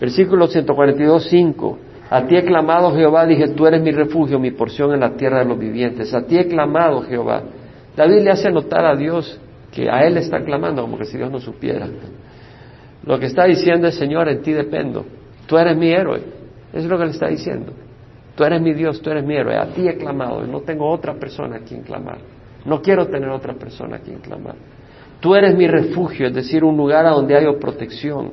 Versículo 0.00 0.46
142, 0.46 1.24
5. 1.28 1.78
A 2.10 2.24
ti 2.24 2.36
he 2.36 2.44
clamado 2.44 2.94
Jehová, 2.94 3.26
dije, 3.26 3.48
tú 3.48 3.66
eres 3.66 3.82
mi 3.82 3.90
refugio, 3.90 4.38
mi 4.38 4.52
porción 4.52 4.94
en 4.94 5.00
la 5.00 5.16
tierra 5.16 5.40
de 5.40 5.46
los 5.46 5.58
vivientes. 5.58 6.14
A 6.14 6.22
ti 6.22 6.38
he 6.38 6.46
clamado 6.46 7.02
Jehová. 7.02 7.42
David 7.96 8.22
le 8.22 8.30
hace 8.30 8.48
notar 8.52 8.86
a 8.86 8.94
Dios 8.94 9.40
que 9.72 9.90
a 9.90 10.06
él 10.06 10.18
está 10.18 10.44
clamando 10.44 10.82
como 10.82 10.96
que 10.96 11.04
si 11.04 11.16
Dios 11.16 11.32
no 11.32 11.40
supiera. 11.40 11.88
Lo 13.08 13.18
que 13.18 13.24
está 13.24 13.46
diciendo 13.46 13.88
es, 13.88 13.94
Señor, 13.94 14.28
en 14.28 14.42
ti 14.42 14.52
dependo. 14.52 15.02
Tú 15.46 15.56
eres 15.56 15.74
mi 15.78 15.90
héroe. 15.90 16.18
Eso 16.18 16.84
es 16.84 16.84
lo 16.84 16.98
que 16.98 17.06
le 17.06 17.12
está 17.12 17.28
diciendo. 17.28 17.72
Tú 18.36 18.44
eres 18.44 18.60
mi 18.60 18.74
Dios, 18.74 19.00
tú 19.00 19.08
eres 19.08 19.24
mi 19.24 19.34
héroe. 19.34 19.56
A 19.56 19.68
ti 19.68 19.88
he 19.88 19.96
clamado. 19.96 20.46
No 20.46 20.60
tengo 20.60 20.86
otra 20.90 21.14
persona 21.14 21.56
a 21.56 21.60
quien 21.60 21.80
clamar. 21.80 22.18
No 22.66 22.82
quiero 22.82 23.06
tener 23.06 23.30
otra 23.30 23.54
persona 23.54 23.96
a 23.96 24.00
quien 24.00 24.18
clamar. 24.18 24.56
Tú 25.20 25.34
eres 25.34 25.56
mi 25.56 25.66
refugio, 25.66 26.26
es 26.26 26.34
decir, 26.34 26.62
un 26.62 26.76
lugar 26.76 27.06
a 27.06 27.12
donde 27.12 27.34
haya 27.34 27.50
protección. 27.58 28.30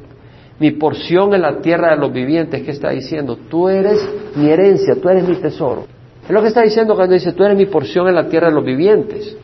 Mi 0.60 0.72
porción 0.72 1.34
en 1.34 1.44
la 1.44 1.62
tierra 1.62 1.92
de 1.92 1.98
los 1.98 2.12
vivientes, 2.12 2.62
¿qué 2.62 2.72
está 2.72 2.90
diciendo? 2.90 3.38
Tú 3.50 3.70
eres 3.70 4.06
mi 4.36 4.50
herencia, 4.50 4.96
tú 5.02 5.08
eres 5.08 5.26
mi 5.26 5.38
tesoro. 5.38 5.86
Es 6.22 6.32
lo 6.32 6.42
que 6.42 6.50
está 6.50 6.64
diciendo 6.64 6.96
cuando 6.96 7.14
dice, 7.14 7.32
tú 7.32 7.46
eres 7.46 7.58
mi 7.58 7.68
porción 7.68 8.10
en 8.10 8.16
la 8.16 8.28
tierra 8.28 8.50
de 8.50 8.56
los 8.56 8.66
vivientes. 8.66 9.38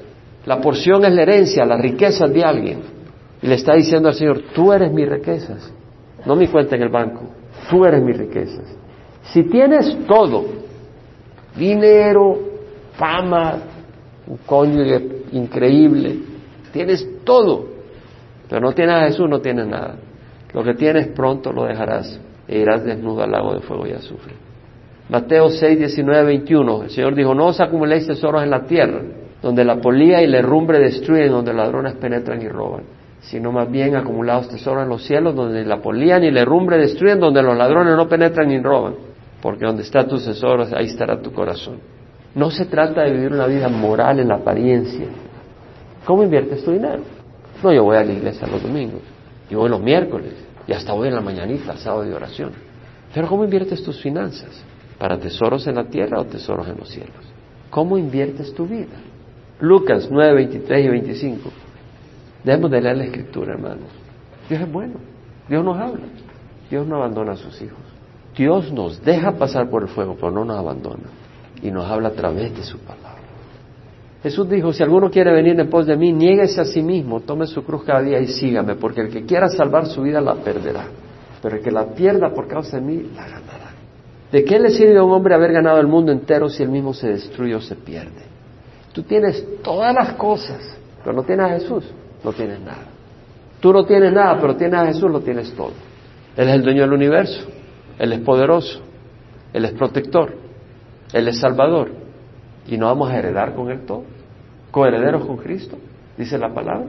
La 0.46 0.60
porción 0.60 1.06
es 1.06 1.14
la 1.14 1.22
herencia, 1.22 1.64
la 1.64 1.78
riqueza 1.78 2.28
de 2.28 2.44
alguien. 2.44 3.01
Y 3.42 3.48
le 3.48 3.56
está 3.56 3.74
diciendo 3.74 4.10
al 4.10 4.16
Señor, 4.16 4.44
tú 4.54 4.72
eres 4.72 4.92
mis 4.92 5.10
riquezas, 5.10 5.74
no 6.26 6.36
mi 6.36 6.48
cuenta 6.48 6.76
en 6.76 6.84
el 6.84 6.90
banco, 6.90 7.22
tú 7.70 7.86
eres 7.86 8.02
mis 8.04 8.18
riquezas. 8.18 8.78
Si 9.24 9.44
tienes 9.44 10.06
todo, 10.06 10.46
dinero, 11.56 12.40
fama, 12.94 13.58
un 14.28 14.38
cónyuge 14.46 15.24
increíble, 15.32 16.20
tienes 16.72 17.24
todo, 17.24 17.66
pero 18.48 18.62
no 18.62 18.74
tienes 18.74 18.96
a 18.96 19.06
Jesús, 19.06 19.28
no 19.28 19.40
tienes 19.40 19.66
nada. 19.66 19.96
Lo 20.54 20.64
que 20.64 20.76
tienes 20.76 21.08
pronto 21.08 21.52
lo 21.52 21.64
dejarás 21.64 22.20
e 22.48 22.60
irás 22.60 22.84
desnudo 22.84 23.24
al 23.24 23.32
lago 23.32 23.54
de 23.54 23.62
fuego 23.62 23.88
y 23.88 23.94
azufre. 23.94 24.34
Mateo 25.10 25.50
6, 25.50 25.80
19, 25.80 26.24
21. 26.24 26.84
El 26.84 26.90
Señor 26.90 27.16
dijo, 27.16 27.34
no 27.34 27.48
os 27.48 27.60
acumuléis 27.60 28.06
tesoros 28.06 28.44
en 28.44 28.52
la 28.52 28.66
tierra, 28.66 29.02
donde 29.42 29.66
la 29.66 29.78
polía 29.78 30.22
y 30.22 30.28
la 30.28 30.40
herrumbre 30.40 30.80
destruyen, 30.80 31.32
donde 31.32 31.54
ladrones 31.54 31.96
penetran 31.96 32.42
y 32.42 32.48
roban 32.48 33.01
sino 33.22 33.52
más 33.52 33.70
bien 33.70 33.96
acumulados 33.96 34.50
tesoros 34.50 34.84
en 34.84 34.90
los 34.90 35.04
cielos, 35.04 35.36
donde 35.36 35.64
la 35.64 35.82
polía 35.82 36.20
ni 36.20 36.32
la 36.32 36.42
herrumbre 36.42 36.78
destruyen, 36.78 37.20
donde 37.20 37.42
los 37.42 37.56
ladrones 37.56 37.96
no 37.96 38.08
penetran 38.08 38.48
ni 38.48 38.60
roban, 38.60 38.96
porque 39.42 39.66
donde 39.66 39.84
está 39.84 40.08
tus 40.08 40.26
tesoros, 40.26 40.74
ahí 40.74 40.88
estará 40.88 41.22
tu 41.22 41.32
corazón. 41.32 41.80
No 42.34 42.50
se 42.50 42.66
trata 42.66 43.04
de 43.04 43.12
vivir 43.12 43.32
una 43.32 43.46
vida 43.46 43.68
moral 43.70 44.20
en 44.20 44.30
la 44.30 44.36
apariencia. 44.36 45.06
¿Cómo 46.06 46.24
inviertes 46.24 46.64
tu 46.64 46.72
dinero? 46.72 47.02
No, 47.64 47.72
yo 47.72 47.84
voy 47.84 47.98
a 47.98 48.04
la 48.04 48.12
iglesia 48.12 48.48
los 48.48 48.64
domingos, 48.64 49.02
y 49.50 49.56
voy 49.56 49.70
los 49.70 49.82
miércoles, 49.82 50.34
y 50.68 50.74
hasta 50.74 50.94
voy 50.94 51.10
en 51.10 51.16
la 51.16 51.22
mañanita, 51.22 51.78
sábado 51.78 52.04
de 52.04 52.16
oración. 52.16 52.52
Pero 53.14 53.28
¿cómo 53.28 53.44
inviertes 53.44 53.84
tus 53.84 54.02
finanzas? 54.02 54.64
¿Para 54.98 55.18
tesoros 55.18 55.68
en 55.68 55.76
la 55.76 55.86
tierra 55.86 56.20
o 56.20 56.26
tesoros 56.26 56.68
en 56.68 56.78
los 56.78 56.90
cielos? 56.90 57.16
¿Cómo 57.70 57.98
inviertes 57.98 58.54
tu 58.54 58.66
vida? 58.66 58.98
Lucas 59.60 60.10
9, 60.10 60.34
23 60.34 60.86
y 60.86 60.90
25. 60.90 61.50
Debemos 62.44 62.72
de 62.72 62.82
leer 62.82 62.98
la 62.98 63.04
escritura, 63.06 63.54
hermanos. 63.54 63.90
Dios 64.50 64.62
es 64.62 64.72
bueno. 64.72 64.96
Dios 65.48 65.64
nos 65.64 65.78
habla. 65.78 66.06
Dios 66.70 66.88
no 66.88 66.96
abandona 66.96 67.34
a 67.34 67.38
sus 67.38 67.62
hijos. 67.62 67.80
Dios 68.36 68.72
nos 68.72 69.04
deja 69.04 69.34
pasar 69.34 69.70
por 69.70 69.84
el 69.84 69.90
fuego, 69.90 70.16
pero 70.16 70.32
no 70.32 70.46
nos 70.46 70.58
abandona. 70.58 71.10
Y 71.62 71.70
nos 71.70 71.86
habla 71.86 72.10
a 72.10 72.14
través 72.14 72.56
de 72.56 72.64
su 72.64 72.80
palabra. 72.80 73.12
Jesús 74.24 74.48
dijo, 74.50 74.72
si 74.72 74.84
alguno 74.84 75.10
quiere 75.10 75.34
venir 75.34 75.60
en 75.60 75.70
pos 75.70 75.88
de 75.88 75.98
mí, 75.98 76.14
niéguese 76.14 76.62
a 76.62 76.66
sí 76.66 76.82
mismo, 76.84 77.22
tome 77.22 77.48
su 77.48 77.64
cruz 77.64 77.84
cada 77.84 78.02
día 78.02 78.20
y 78.20 78.28
sígame, 78.28 78.76
porque 78.76 79.02
el 79.02 79.10
que 79.10 79.26
quiera 79.26 79.50
salvar 79.50 79.88
su 79.88 80.04
vida 80.04 80.22
la 80.22 80.36
perderá, 80.36 80.86
pero 81.42 81.58
el 81.58 81.64
que 81.64 81.72
la 81.72 81.88
pierda 81.88 82.32
por 82.32 82.48
causa 82.48 82.78
de 82.78 82.84
mí, 82.84 83.10
la 83.16 83.24
ganará. 83.24 83.72
¿De 84.32 84.44
qué 84.46 84.60
le 84.60 84.70
sirve 84.70 84.98
a 84.98 85.04
un 85.04 85.12
hombre 85.12 85.34
haber 85.34 85.52
ganado 85.52 85.80
el 85.80 85.88
mundo 85.88 86.12
entero 86.12 86.50
si 86.50 86.62
él 86.62 86.70
mismo 86.70 86.94
se 86.94 87.10
destruye 87.10 87.56
o 87.56 87.62
se 87.62 87.76
pierde? 87.76 88.22
Tú 88.94 89.02
tienes 89.04 89.44
todas 89.64 89.94
las 89.94 90.14
cosas, 90.14 90.78
pero 91.04 91.16
no 91.16 91.24
tienes 91.24 91.46
a 91.48 91.50
Jesús, 91.50 91.92
no 92.24 92.34
tienes 92.34 92.60
nada. 92.60 92.86
Tú 93.60 93.72
no 93.72 93.86
tienes 93.86 94.12
nada, 94.12 94.40
pero 94.40 94.56
tienes 94.56 94.80
a 94.80 94.86
Jesús, 94.88 95.10
lo 95.10 95.22
tienes 95.22 95.54
todo. 95.54 95.72
Él 96.36 96.48
es 96.48 96.56
el 96.56 96.64
dueño 96.64 96.82
del 96.82 96.94
universo, 96.94 97.48
Él 98.00 98.14
es 98.14 98.20
poderoso, 98.22 98.82
Él 99.54 99.66
es 99.66 99.72
protector, 99.74 100.34
Él 101.14 101.28
es 101.28 101.40
salvador, 101.40 101.92
y 102.68 102.78
no 102.78 102.88
vamos 102.88 103.12
a 103.12 103.18
heredar 103.18 103.54
con 103.54 103.70
Él 103.70 103.82
todo. 103.86 104.04
Coherederos 104.72 105.26
con 105.26 105.38
Cristo, 105.38 105.78
dice 106.18 106.38
la 106.38 106.54
palabra. 106.54 106.88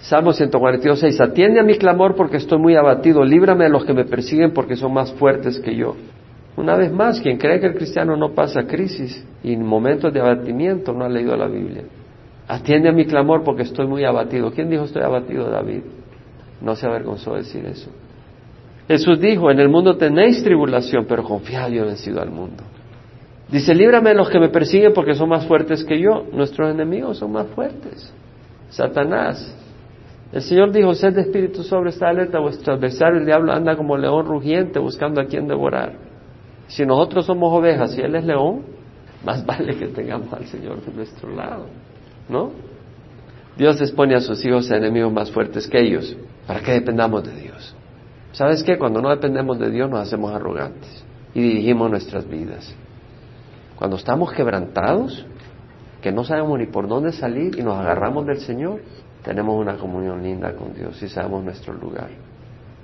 Salmo 0.00 0.32
142, 0.32 1.00
6. 1.00 1.20
Atiende 1.20 1.58
a 1.58 1.64
mi 1.64 1.76
clamor 1.76 2.14
porque 2.14 2.36
estoy 2.36 2.58
muy 2.58 2.76
abatido. 2.76 3.24
Líbrame 3.24 3.64
de 3.64 3.70
los 3.70 3.84
que 3.84 3.92
me 3.92 4.04
persiguen 4.04 4.52
porque 4.52 4.76
son 4.76 4.92
más 4.92 5.12
fuertes 5.14 5.58
que 5.58 5.74
yo. 5.74 5.96
Una 6.56 6.76
vez 6.76 6.92
más, 6.92 7.20
quien 7.20 7.38
cree 7.38 7.58
que 7.60 7.66
el 7.66 7.74
cristiano 7.74 8.16
no 8.16 8.32
pasa 8.32 8.64
crisis 8.64 9.24
y 9.42 9.56
momentos 9.56 10.12
de 10.12 10.20
abatimiento 10.20 10.92
no 10.92 11.04
ha 11.04 11.08
leído 11.08 11.36
la 11.36 11.48
Biblia. 11.48 11.84
Atiende 12.48 12.88
a 12.88 12.92
mi 12.92 13.04
clamor 13.04 13.44
porque 13.44 13.62
estoy 13.62 13.86
muy 13.86 14.04
abatido. 14.04 14.50
¿Quién 14.50 14.70
dijo 14.70 14.84
estoy 14.84 15.02
abatido, 15.02 15.50
David? 15.50 15.82
No 16.62 16.74
se 16.74 16.86
avergonzó 16.86 17.32
de 17.32 17.38
decir 17.40 17.64
eso. 17.66 17.90
Jesús 18.88 19.20
dijo, 19.20 19.50
en 19.50 19.60
el 19.60 19.68
mundo 19.68 19.98
tenéis 19.98 20.42
tribulación, 20.42 21.04
pero 21.06 21.22
confiad, 21.22 21.68
yo 21.68 21.82
he 21.82 21.86
vencido 21.86 22.22
al 22.22 22.30
mundo. 22.30 22.64
Dice, 23.50 23.74
líbrame 23.74 24.10
de 24.10 24.16
los 24.16 24.30
que 24.30 24.40
me 24.40 24.48
persiguen 24.48 24.94
porque 24.94 25.14
son 25.14 25.28
más 25.28 25.46
fuertes 25.46 25.84
que 25.84 26.00
yo. 26.00 26.24
Nuestros 26.32 26.70
enemigos 26.70 27.18
son 27.18 27.32
más 27.32 27.46
fuertes. 27.48 28.12
Satanás. 28.70 29.54
El 30.32 30.40
Señor 30.40 30.72
dijo, 30.72 30.94
sed 30.94 31.14
de 31.14 31.22
espíritu 31.22 31.62
sobre 31.62 31.90
esta 31.90 32.08
alerta, 32.08 32.38
vuestro 32.38 32.74
adversario 32.74 33.18
el 33.18 33.26
diablo 33.26 33.52
anda 33.52 33.76
como 33.76 33.96
león 33.96 34.26
rugiente 34.26 34.78
buscando 34.78 35.20
a 35.20 35.26
quien 35.26 35.46
devorar. 35.48 35.92
Si 36.66 36.84
nosotros 36.84 37.26
somos 37.26 37.52
ovejas 37.52 37.96
y 37.96 38.02
Él 38.02 38.14
es 38.14 38.24
león, 38.24 38.62
más 39.24 39.44
vale 39.46 39.76
que 39.76 39.88
tengamos 39.88 40.32
al 40.32 40.46
Señor 40.46 40.80
de 40.82 40.92
nuestro 40.94 41.34
lado. 41.34 41.66
¿No? 42.28 42.52
Dios 43.56 43.80
expone 43.80 44.14
a 44.14 44.20
sus 44.20 44.44
hijos 44.44 44.70
enemigos 44.70 45.12
más 45.12 45.30
fuertes 45.30 45.66
que 45.66 45.80
ellos, 45.80 46.16
para 46.46 46.60
que 46.60 46.72
dependamos 46.72 47.24
de 47.24 47.34
Dios. 47.34 47.74
¿Sabes 48.32 48.62
qué? 48.62 48.78
Cuando 48.78 49.02
no 49.02 49.10
dependemos 49.10 49.58
de 49.58 49.70
Dios 49.70 49.90
nos 49.90 50.00
hacemos 50.00 50.32
arrogantes 50.32 51.04
y 51.34 51.40
dirigimos 51.40 51.90
nuestras 51.90 52.28
vidas. 52.28 52.72
Cuando 53.76 53.96
estamos 53.96 54.32
quebrantados, 54.32 55.26
que 56.00 56.12
no 56.12 56.24
sabemos 56.24 56.58
ni 56.58 56.66
por 56.66 56.86
dónde 56.86 57.12
salir 57.12 57.58
y 57.58 57.62
nos 57.62 57.76
agarramos 57.76 58.26
del 58.26 58.40
Señor, 58.40 58.80
tenemos 59.24 59.60
una 59.60 59.76
comunión 59.76 60.22
linda 60.22 60.54
con 60.54 60.74
Dios 60.74 61.02
y 61.02 61.08
sabemos 61.08 61.42
nuestro 61.42 61.74
lugar. 61.74 62.10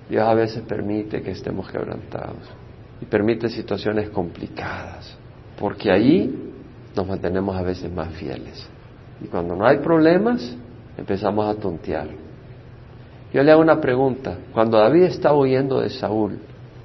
Dios 0.09 0.25
a 0.25 0.35
veces 0.35 0.63
permite 0.63 1.23
que 1.23 1.31
estemos 1.31 1.71
quebrantados 1.71 2.51
y 3.01 3.05
permite 3.05 3.49
situaciones 3.49 4.11
complicadas, 4.11 5.17
porque 5.59 5.91
ahí 5.91 6.53
nos 6.97 7.07
mantenemos 7.07 7.57
a 7.57 7.63
veces 7.63 7.93
más 7.93 8.13
fieles. 8.15 8.69
Y 9.21 9.27
cuando 9.27 9.55
no 9.55 9.67
hay 9.67 9.79
problemas, 9.79 10.57
empezamos 10.97 11.47
a 11.47 11.59
tontear. 11.59 12.09
Yo 13.33 13.43
le 13.43 13.51
hago 13.51 13.61
una 13.61 13.81
pregunta. 13.81 14.37
Cuando 14.53 14.79
David 14.79 15.05
estaba 15.05 15.37
huyendo 15.37 15.81
de 15.81 15.91
Saúl, 15.91 16.39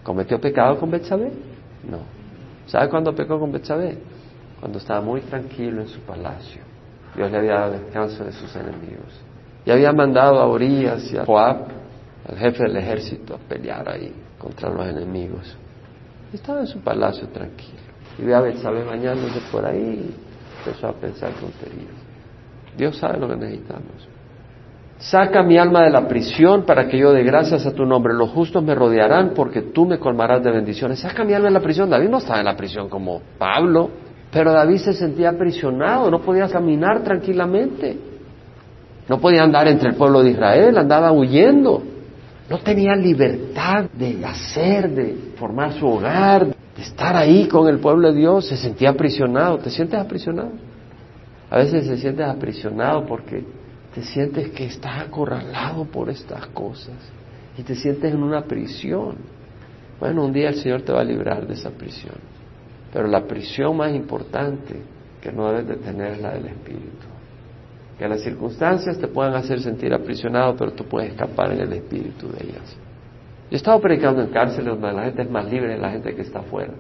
¿cometió 0.04 0.42
pecado 0.42 0.80
con 0.80 0.90
Betsabé? 0.90 1.32
No. 1.88 2.00
¿Sabe 2.66 2.90
cuándo 2.90 3.14
pecó 3.14 3.40
con 3.40 3.52
Betsabé? 3.52 3.98
Cuando 4.60 4.80
estaba 4.80 5.02
muy 5.02 5.22
tranquilo 5.22 5.82
en 5.82 5.88
su 5.88 6.00
palacio. 6.02 6.62
Dios 7.16 7.32
le 7.32 7.38
había 7.38 7.54
dado 7.54 7.72
descanso 7.74 8.24
de 8.24 8.32
sus 8.32 8.56
enemigos. 8.56 9.14
Y 9.66 9.72
había 9.72 9.92
mandado 9.92 10.40
a 10.40 10.48
Urias 10.48 11.12
y 11.12 11.18
a 11.18 11.26
Joab, 11.26 11.68
al 12.28 12.38
jefe 12.38 12.64
del 12.64 12.78
ejército, 12.78 13.36
a 13.36 13.38
pelear 13.38 13.88
ahí 13.90 14.14
contra 14.38 14.70
los 14.70 14.88
enemigos. 14.88 15.56
estaba 16.34 16.62
en 16.62 16.68
su 16.68 16.80
palacio 16.80 17.28
tranquilo. 17.28 17.80
Y 18.18 18.24
ve 18.24 18.34
a 18.34 18.42
Betsabé 18.42 18.84
bañándose 18.84 19.40
por 19.52 19.66
ahí 19.66 19.78
y 19.80 20.16
empezó 20.60 20.88
a 20.88 20.94
pensar 20.94 21.32
tonterías. 21.34 21.99
Dios 22.78 22.98
sabe 22.98 23.20
lo 23.20 23.28
que 23.28 23.36
necesitamos. 23.36 24.08
Saca 25.00 25.44
mi 25.44 25.58
alma 25.58 25.84
de 25.84 25.92
la 25.92 26.08
prisión 26.10 26.64
para 26.66 26.88
que 26.90 26.98
yo 26.98 27.14
dé 27.14 27.24
gracias 27.24 27.66
a 27.66 27.74
tu 27.74 27.86
nombre. 27.86 28.14
Los 28.14 28.32
justos 28.32 28.62
me 28.62 28.76
rodearán 28.76 29.32
porque 29.34 29.62
tú 29.62 29.86
me 29.86 29.98
colmarás 29.98 30.44
de 30.44 30.52
bendiciones. 30.52 31.00
Saca 31.00 31.24
mi 31.24 31.34
alma 31.34 31.48
de 31.48 31.54
la 31.54 31.62
prisión. 31.62 31.90
David 31.90 32.10
no 32.10 32.18
estaba 32.18 32.40
en 32.40 32.46
la 32.46 32.58
prisión 32.58 32.90
como 32.90 33.22
Pablo, 33.38 33.90
pero 34.30 34.52
David 34.52 34.78
se 34.78 34.94
sentía 34.94 35.30
aprisionado, 35.30 36.12
no 36.12 36.20
podía 36.20 36.50
caminar 36.50 37.02
tranquilamente. 37.02 37.98
No 39.08 39.20
podía 39.20 39.44
andar 39.44 39.70
entre 39.70 39.90
el 39.90 39.96
pueblo 39.96 40.22
de 40.22 40.32
Israel, 40.32 40.78
andaba 40.78 41.14
huyendo. 41.14 41.82
No 42.50 42.58
tenía 42.60 42.94
libertad 42.96 43.86
de 43.94 44.24
hacer, 44.26 44.90
de 44.90 45.32
formar 45.38 45.74
su 45.74 45.88
hogar, 45.88 46.46
de 46.48 46.82
estar 46.82 47.16
ahí 47.16 47.48
con 47.48 47.70
el 47.70 47.80
pueblo 47.80 48.12
de 48.12 48.20
Dios. 48.20 48.48
Se 48.48 48.58
sentía 48.58 48.90
aprisionado. 48.90 49.60
¿Te 49.60 49.70
sientes 49.70 50.00
aprisionado? 50.00 50.52
A 51.50 51.58
veces 51.58 51.88
se 51.88 51.98
sientes 51.98 52.26
aprisionado 52.28 53.06
porque 53.06 53.44
te 53.94 54.04
sientes 54.04 54.52
que 54.52 54.66
estás 54.66 55.02
acorralado 55.02 55.86
por 55.86 56.10
estas 56.10 56.46
cosas 56.48 56.96
y 57.58 57.64
te 57.64 57.76
sientes 57.76 58.14
en 58.14 58.22
una 58.22 58.44
prisión. 58.44 59.18
Bueno, 60.00 60.26
un 60.26 60.32
día 60.32 60.50
el 60.50 60.56
Señor 60.56 60.84
te 60.84 60.94
va 60.94 61.02
a 61.02 61.04
librar 61.04 61.48
de 61.48 61.54
esa 61.54 61.72
prisión. 61.72 62.16
Pero 62.94 63.08
la 63.08 63.26
prisión 63.26 63.78
más 63.78 63.94
importante 63.94 64.76
que 65.22 65.32
no 65.32 65.50
debes 65.50 65.68
de 65.68 65.76
tener 65.78 66.14
es 66.14 66.22
la 66.22 66.34
del 66.34 66.46
Espíritu. 66.46 67.08
Que 67.98 68.08
las 68.08 68.22
circunstancias 68.22 68.98
te 68.98 69.08
puedan 69.08 69.34
hacer 69.34 69.60
sentir 69.60 69.94
aprisionado, 69.94 70.56
pero 70.56 70.72
tú 70.72 70.86
puedes 70.86 71.12
escapar 71.12 71.52
en 71.52 71.62
el 71.62 71.74
Espíritu 71.74 72.32
de 72.32 72.46
ellas. 72.46 72.78
Yo 73.50 73.56
he 73.56 73.58
estado 73.58 73.82
predicando 73.82 74.22
en 74.22 74.30
cárceles 74.30 74.68
donde 74.68 74.94
la 74.94 75.06
gente 75.06 75.24
es 75.24 75.30
más 75.30 75.52
libre 75.52 75.74
de 75.74 75.80
la 75.80 75.90
gente 75.90 76.16
que 76.16 76.22
está 76.22 76.40
afuera. 76.40 76.74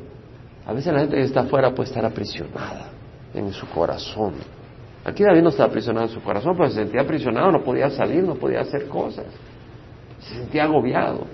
A 0.65 0.73
veces 0.73 0.93
la 0.93 0.99
gente 0.99 1.15
que 1.15 1.23
está 1.23 1.41
afuera 1.41 1.73
puede 1.73 1.89
estar 1.89 2.05
aprisionada 2.05 2.98
en 3.33 3.51
su 3.51 3.67
corazón 3.69 4.33
Aquí 5.05 5.23
David 5.23 5.41
no 5.41 5.49
estaba 5.49 5.69
aprisionado 5.69 6.07
en 6.07 6.13
su 6.13 6.21
corazón, 6.21 6.55
pero 6.57 6.69
se 6.69 6.75
sentía 6.75 7.01
aprisionado, 7.01 7.51
no 7.51 7.63
podía 7.63 7.89
salir, 7.89 8.23
no 8.23 8.35
podía 8.35 8.61
hacer 8.61 8.87
cosas. 8.87 9.25
Se 10.19 10.35
sentía 10.35 10.65
agobiado. 10.65 11.25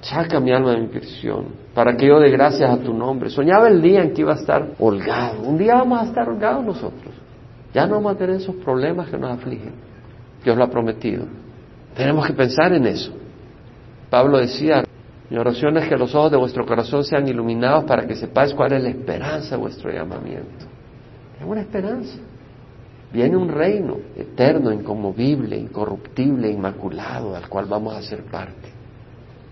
Saca 0.00 0.40
mi 0.40 0.52
alma 0.52 0.72
de 0.72 0.80
mi 0.80 0.88
prisión 0.88 1.46
para 1.74 1.96
que 1.96 2.08
yo 2.08 2.18
dé 2.18 2.30
gracias 2.30 2.68
a 2.68 2.78
tu 2.78 2.92
nombre. 2.92 3.30
Soñaba 3.30 3.68
el 3.68 3.80
día 3.80 4.02
en 4.02 4.12
que 4.12 4.22
iba 4.22 4.32
a 4.32 4.36
estar 4.36 4.70
holgado. 4.80 5.42
Un 5.42 5.58
día 5.58 5.74
vamos 5.74 6.00
a 6.00 6.04
estar 6.04 6.28
holgados 6.28 6.64
nosotros. 6.64 7.14
Ya 7.72 7.86
no 7.86 7.96
vamos 7.96 8.16
a 8.16 8.18
tener 8.18 8.36
esos 8.36 8.56
problemas 8.56 9.08
que 9.08 9.16
nos 9.16 9.30
afligen. 9.30 9.74
Dios 10.42 10.56
lo 10.56 10.64
ha 10.64 10.70
prometido. 10.70 11.26
Tenemos 11.94 12.26
que 12.26 12.32
pensar 12.32 12.72
en 12.72 12.86
eso. 12.86 13.12
Pablo 14.10 14.38
decía, 14.38 14.82
mi 15.30 15.38
oración 15.38 15.76
es 15.76 15.88
que 15.88 15.96
los 15.96 16.14
ojos 16.14 16.32
de 16.32 16.36
vuestro 16.36 16.66
corazón 16.66 17.04
sean 17.04 17.28
iluminados 17.28 17.84
para 17.84 18.06
que 18.06 18.16
sepáis 18.16 18.52
cuál 18.54 18.72
es 18.72 18.82
la 18.82 18.88
esperanza 18.88 19.54
de 19.54 19.62
vuestro 19.62 19.90
llamamiento. 19.92 20.71
Es 21.42 21.48
una 21.48 21.60
esperanza. 21.62 22.18
Viene 23.12 23.36
un 23.36 23.48
reino 23.48 23.96
eterno, 24.16 24.72
inconmovible, 24.72 25.56
incorruptible, 25.56 26.48
inmaculado, 26.48 27.34
al 27.34 27.48
cual 27.48 27.66
vamos 27.66 27.94
a 27.94 28.02
ser 28.02 28.22
parte. 28.22 28.68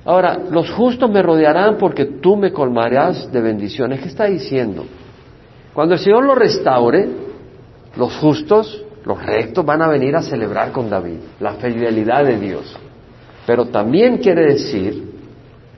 Ahora, 0.05 0.39
los 0.51 0.71
justos 0.71 1.11
me 1.11 1.21
rodearán 1.21 1.77
porque 1.77 2.07
tú 2.07 2.37
me 2.37 2.53
colmarás 2.53 3.31
de 3.31 3.41
bendiciones. 3.41 4.01
¿Qué 4.01 4.09
está 4.09 4.27
diciendo? 4.27 4.85
Cuando 5.75 5.95
el 5.95 6.01
Señor 6.01 6.25
lo 6.25 6.35
restaure, 6.35 7.09
los 7.97 8.17
justos, 8.19 8.85
los 9.05 9.21
rectos, 9.27 9.67
van 9.67 9.83
a 9.83 9.89
venir 9.89 10.15
a 10.15 10.23
celebrar 10.23 10.71
con 10.71 10.89
David 10.89 11.19
la 11.41 11.55
fidelidad 11.55 12.25
de 12.25 12.39
Dios. 12.39 12.79
Pero 13.47 13.67
también 13.67 14.19
quiere 14.19 14.47
decir, 14.47 15.11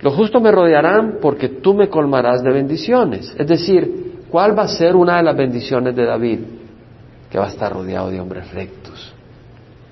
los 0.03 0.15
justos 0.15 0.43
me 0.43 0.53
rodearán 0.53 1.19
porque 1.23 1.49
tú 1.49 1.75
me 1.75 1.89
colmarás 1.89 2.43
de 2.43 2.53
bendiciones. 2.53 3.35
Es 3.37 3.47
decir, 3.47 4.02
¿cuál 4.33 4.59
va 4.59 4.65
a 4.65 4.69
ser 4.69 4.97
una 4.97 5.19
de 5.19 5.23
las 5.23 5.37
bendiciones 5.37 5.95
de 5.95 6.05
David? 6.05 6.39
que 7.33 7.39
va 7.39 7.47
a 7.47 7.49
estar 7.49 7.73
rodeado 7.73 8.11
de 8.11 8.21
hombres 8.21 8.53
rectos, 8.53 9.11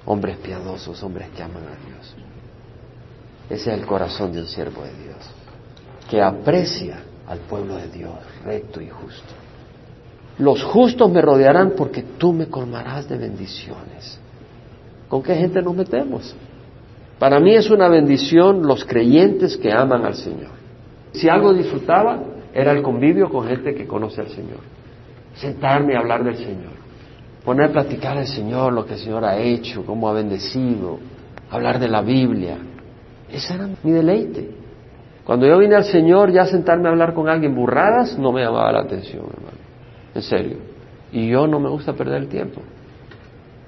hombres 0.05 0.37
piadosos, 0.37 1.03
hombres 1.03 1.31
que 1.35 1.43
aman 1.43 1.63
a 1.63 1.87
Dios. 1.87 2.15
Ese 3.49 3.73
es 3.73 3.81
el 3.81 3.87
corazón 3.87 4.31
de 4.31 4.41
un 4.41 4.47
siervo 4.47 4.83
de 4.83 4.93
Dios, 5.03 5.17
que 6.11 6.21
aprecia 6.21 6.99
al 7.27 7.39
pueblo 7.39 7.77
de 7.77 7.89
Dios, 7.89 8.13
recto 8.45 8.83
y 8.83 8.91
justo. 8.91 9.33
Los 10.37 10.63
justos 10.63 11.11
me 11.11 11.23
rodearán 11.23 11.73
porque 11.75 12.03
tú 12.03 12.35
me 12.35 12.49
colmarás 12.49 13.09
de 13.09 13.17
bendiciones. 13.17 14.21
¿Con 15.09 15.23
qué 15.23 15.35
gente 15.35 15.63
nos 15.63 15.75
metemos? 15.75 16.37
Para 17.19 17.41
mí 17.41 17.55
es 17.55 17.71
una 17.71 17.89
bendición 17.89 18.67
los 18.67 18.85
creyentes 18.85 19.57
que 19.57 19.73
aman 19.73 20.05
al 20.05 20.15
Señor. 20.15 20.51
Si 21.13 21.27
algo 21.27 21.55
disfrutaba, 21.55 22.23
era 22.53 22.73
el 22.73 22.83
convivio 22.83 23.29
con 23.29 23.47
gente 23.47 23.75
que 23.75 23.87
conoce 23.87 24.21
al 24.21 24.29
Señor. 24.29 24.61
Sentarme 25.35 25.95
y 25.95 25.97
hablar 25.97 26.25
del 26.25 26.37
Señor. 26.37 26.81
Poner 27.45 27.71
a 27.71 27.73
platicar 27.73 28.19
al 28.19 28.27
Señor, 28.27 28.73
lo 28.73 28.85
que 28.85 28.95
el 28.95 28.99
Señor 28.99 29.25
ha 29.25 29.39
hecho, 29.39 29.85
cómo 29.85 30.09
ha 30.09 30.13
bendecido. 30.13 30.99
Hablar 31.51 31.79
de 31.79 31.89
la 31.89 32.03
Biblia. 32.03 32.59
Ese 33.31 33.55
era 33.55 33.69
mi 33.83 33.91
deleite. 33.93 34.51
Cuando 35.25 35.47
yo 35.47 35.59
vine 35.59 35.77
al 35.77 35.85
Señor, 35.85 36.33
ya 36.33 36.45
sentarme 36.47 36.89
a 36.89 36.91
hablar 36.91 37.15
con 37.15 37.29
alguien 37.29 37.55
burradas 37.55 38.19
no 38.19 38.33
me 38.33 38.43
llamaba 38.43 38.73
la 38.73 38.81
atención, 38.81 39.25
hermano. 39.27 39.59
En 40.15 40.23
serio. 40.23 40.57
Y 41.13 41.29
yo 41.29 41.47
no 41.47 41.61
me 41.61 41.69
gusta 41.69 41.93
perder 41.93 42.23
el 42.23 42.29
tiempo. 42.29 42.61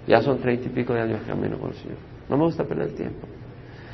Ya 0.06 0.20
son 0.20 0.38
treinta 0.38 0.66
y 0.66 0.70
pico 0.70 0.92
de 0.92 1.00
años 1.00 1.20
que 1.20 1.30
camino 1.30 1.58
con 1.58 1.70
el 1.70 1.76
Señor. 1.76 1.98
No 2.28 2.36
me 2.36 2.44
gusta 2.44 2.64
perder 2.64 2.88
el 2.88 2.94
tiempo. 2.94 3.26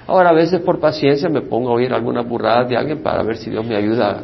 Ahora, 0.06 0.30
a 0.30 0.32
veces 0.32 0.60
por 0.60 0.80
paciencia 0.80 1.28
me 1.28 1.42
pongo 1.42 1.70
a 1.70 1.74
oír 1.74 1.92
alguna 1.92 2.22
burrada 2.22 2.64
de 2.64 2.76
alguien 2.76 3.02
para 3.02 3.22
ver 3.22 3.36
si 3.36 3.50
Dios 3.50 3.66
me 3.66 3.76
ayuda 3.76 4.22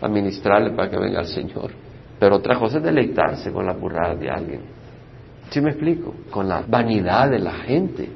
a 0.00 0.08
ministrarle 0.08 0.70
para 0.70 0.90
que 0.90 0.98
venga 0.98 1.20
el 1.20 1.26
Señor. 1.26 1.70
Pero 2.18 2.36
otra 2.36 2.58
cosa 2.58 2.78
es 2.78 2.84
deleitarse 2.84 3.52
con 3.52 3.66
la 3.66 3.72
burrada 3.72 4.14
de 4.14 4.30
alguien. 4.30 4.60
¿Sí 5.50 5.60
me 5.60 5.70
explico? 5.70 6.14
Con 6.30 6.48
la 6.48 6.62
vanidad 6.66 7.30
de 7.30 7.38
la 7.38 7.52
gente. 7.52 8.08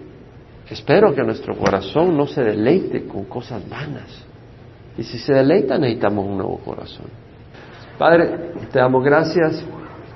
Espero 0.69 1.15
que 1.15 1.23
nuestro 1.23 1.57
corazón 1.57 2.17
no 2.17 2.27
se 2.27 2.43
deleite 2.43 3.07
con 3.07 3.25
cosas 3.25 3.69
vanas. 3.69 4.25
Y 4.97 5.03
si 5.03 5.19
se 5.19 5.33
deleita, 5.33 5.79
necesitamos 5.79 6.27
un 6.27 6.39
nuevo 6.39 6.59
corazón. 6.59 7.07
Padre, 7.99 8.53
te 8.71 8.79
damos 8.79 9.05
gracias 9.05 9.65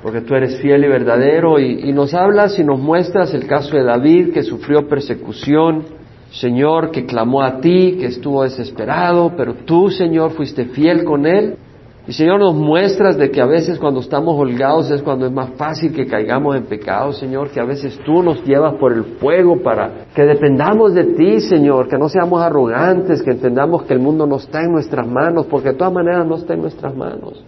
porque 0.03 0.21
tú 0.21 0.35
eres 0.35 0.61
fiel 0.61 0.85
y 0.85 0.89
verdadero 0.89 1.59
y 1.59 1.93
nos 1.93 2.15
hablas 2.15 2.59
y 2.59 2.65
nos 2.65 2.79
muestras 2.79 3.33
el 3.35 3.47
caso 3.47 3.77
de 3.77 3.83
David 3.83 4.33
que 4.33 4.43
sufrió 4.43 4.87
persecución 4.89 5.96
Señor, 6.31 6.91
que 6.91 7.07
clamó 7.07 7.43
a 7.43 7.61
ti, 7.61 7.97
que 7.99 8.07
estuvo 8.07 8.43
desesperado, 8.43 9.33
pero 9.37 9.55
tú, 9.55 9.91
Señor, 9.91 10.33
fuiste 10.33 10.67
fiel 10.67 11.05
con 11.05 11.27
él. 11.27 11.57
Y 12.09 12.13
Señor, 12.13 12.39
nos 12.39 12.55
muestras 12.55 13.17
de 13.17 13.33
que 13.33 13.41
a 13.41 13.47
veces 13.47 13.81
cuando 13.81 13.99
estamos 13.99 14.39
holgados 14.39 14.89
es 14.93 15.03
cuando 15.03 15.27
es 15.27 15.33
más 15.33 15.51
fácil 15.57 15.93
que 15.93 16.07
caigamos 16.07 16.55
en 16.55 16.65
pecado, 16.65 17.13
Señor, 17.13 17.51
que 17.51 17.59
a 17.59 17.65
veces 17.65 17.99
tú 18.05 18.23
nos 18.23 18.45
llevas 18.45 18.75
por 18.75 18.93
el 18.93 19.03
fuego 19.19 19.61
para 19.61 20.07
que 20.15 20.23
dependamos 20.23 20.95
de 20.95 21.03
ti, 21.03 21.41
Señor, 21.41 21.89
que 21.89 21.99
no 21.99 22.09
seamos 22.09 22.41
arrogantes, 22.41 23.23
que 23.23 23.33
entendamos 23.33 23.83
que 23.85 23.95
el 23.95 23.99
mundo 23.99 24.25
no 24.25 24.37
está 24.37 24.63
en 24.63 24.71
nuestras 24.71 25.05
manos, 25.05 25.47
porque 25.47 25.71
de 25.71 25.75
todas 25.75 25.93
maneras 25.93 26.25
no 26.25 26.37
está 26.37 26.55
en 26.55 26.63
nuestras 26.63 26.95
manos. 26.95 27.45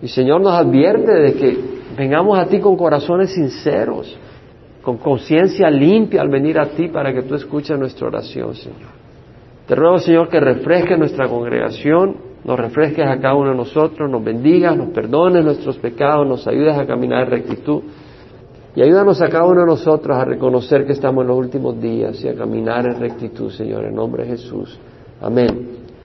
Y 0.00 0.08
Señor 0.08 0.40
nos 0.40 0.54
advierte 0.54 1.12
de 1.12 1.34
que 1.34 1.58
vengamos 1.98 2.38
a 2.38 2.46
ti 2.46 2.58
con 2.58 2.78
corazones 2.78 3.34
sinceros, 3.34 4.16
con 4.82 4.96
conciencia 4.98 5.70
limpia 5.70 6.22
al 6.22 6.28
venir 6.28 6.58
a 6.58 6.70
ti 6.70 6.88
para 6.88 7.12
que 7.12 7.22
tú 7.22 7.34
escuches 7.34 7.78
nuestra 7.78 8.08
oración, 8.08 8.54
Señor. 8.54 9.00
Te 9.66 9.74
ruego, 9.74 9.98
Señor, 9.98 10.28
que 10.28 10.40
refresque 10.40 10.96
nuestra 10.96 11.28
congregación, 11.28 12.16
nos 12.44 12.58
refresques 12.58 13.06
a 13.06 13.20
cada 13.20 13.34
uno 13.34 13.50
de 13.50 13.56
nosotros, 13.56 14.10
nos 14.10 14.24
bendigas, 14.24 14.76
nos 14.76 14.88
perdones 14.88 15.44
nuestros 15.44 15.76
pecados, 15.78 16.26
nos 16.26 16.46
ayudes 16.48 16.76
a 16.76 16.86
caminar 16.86 17.24
en 17.24 17.30
rectitud 17.30 17.82
y 18.74 18.82
ayúdanos 18.82 19.20
a 19.20 19.28
cada 19.28 19.44
uno 19.44 19.60
de 19.60 19.66
nosotros 19.66 20.16
a 20.16 20.24
reconocer 20.24 20.86
que 20.86 20.92
estamos 20.92 21.22
en 21.22 21.28
los 21.28 21.38
últimos 21.38 21.80
días 21.80 22.22
y 22.24 22.28
a 22.28 22.34
caminar 22.34 22.86
en 22.86 23.00
rectitud, 23.00 23.50
Señor, 23.50 23.84
en 23.84 23.94
nombre 23.94 24.24
de 24.24 24.30
Jesús. 24.30 24.78
Amén. 25.20 25.79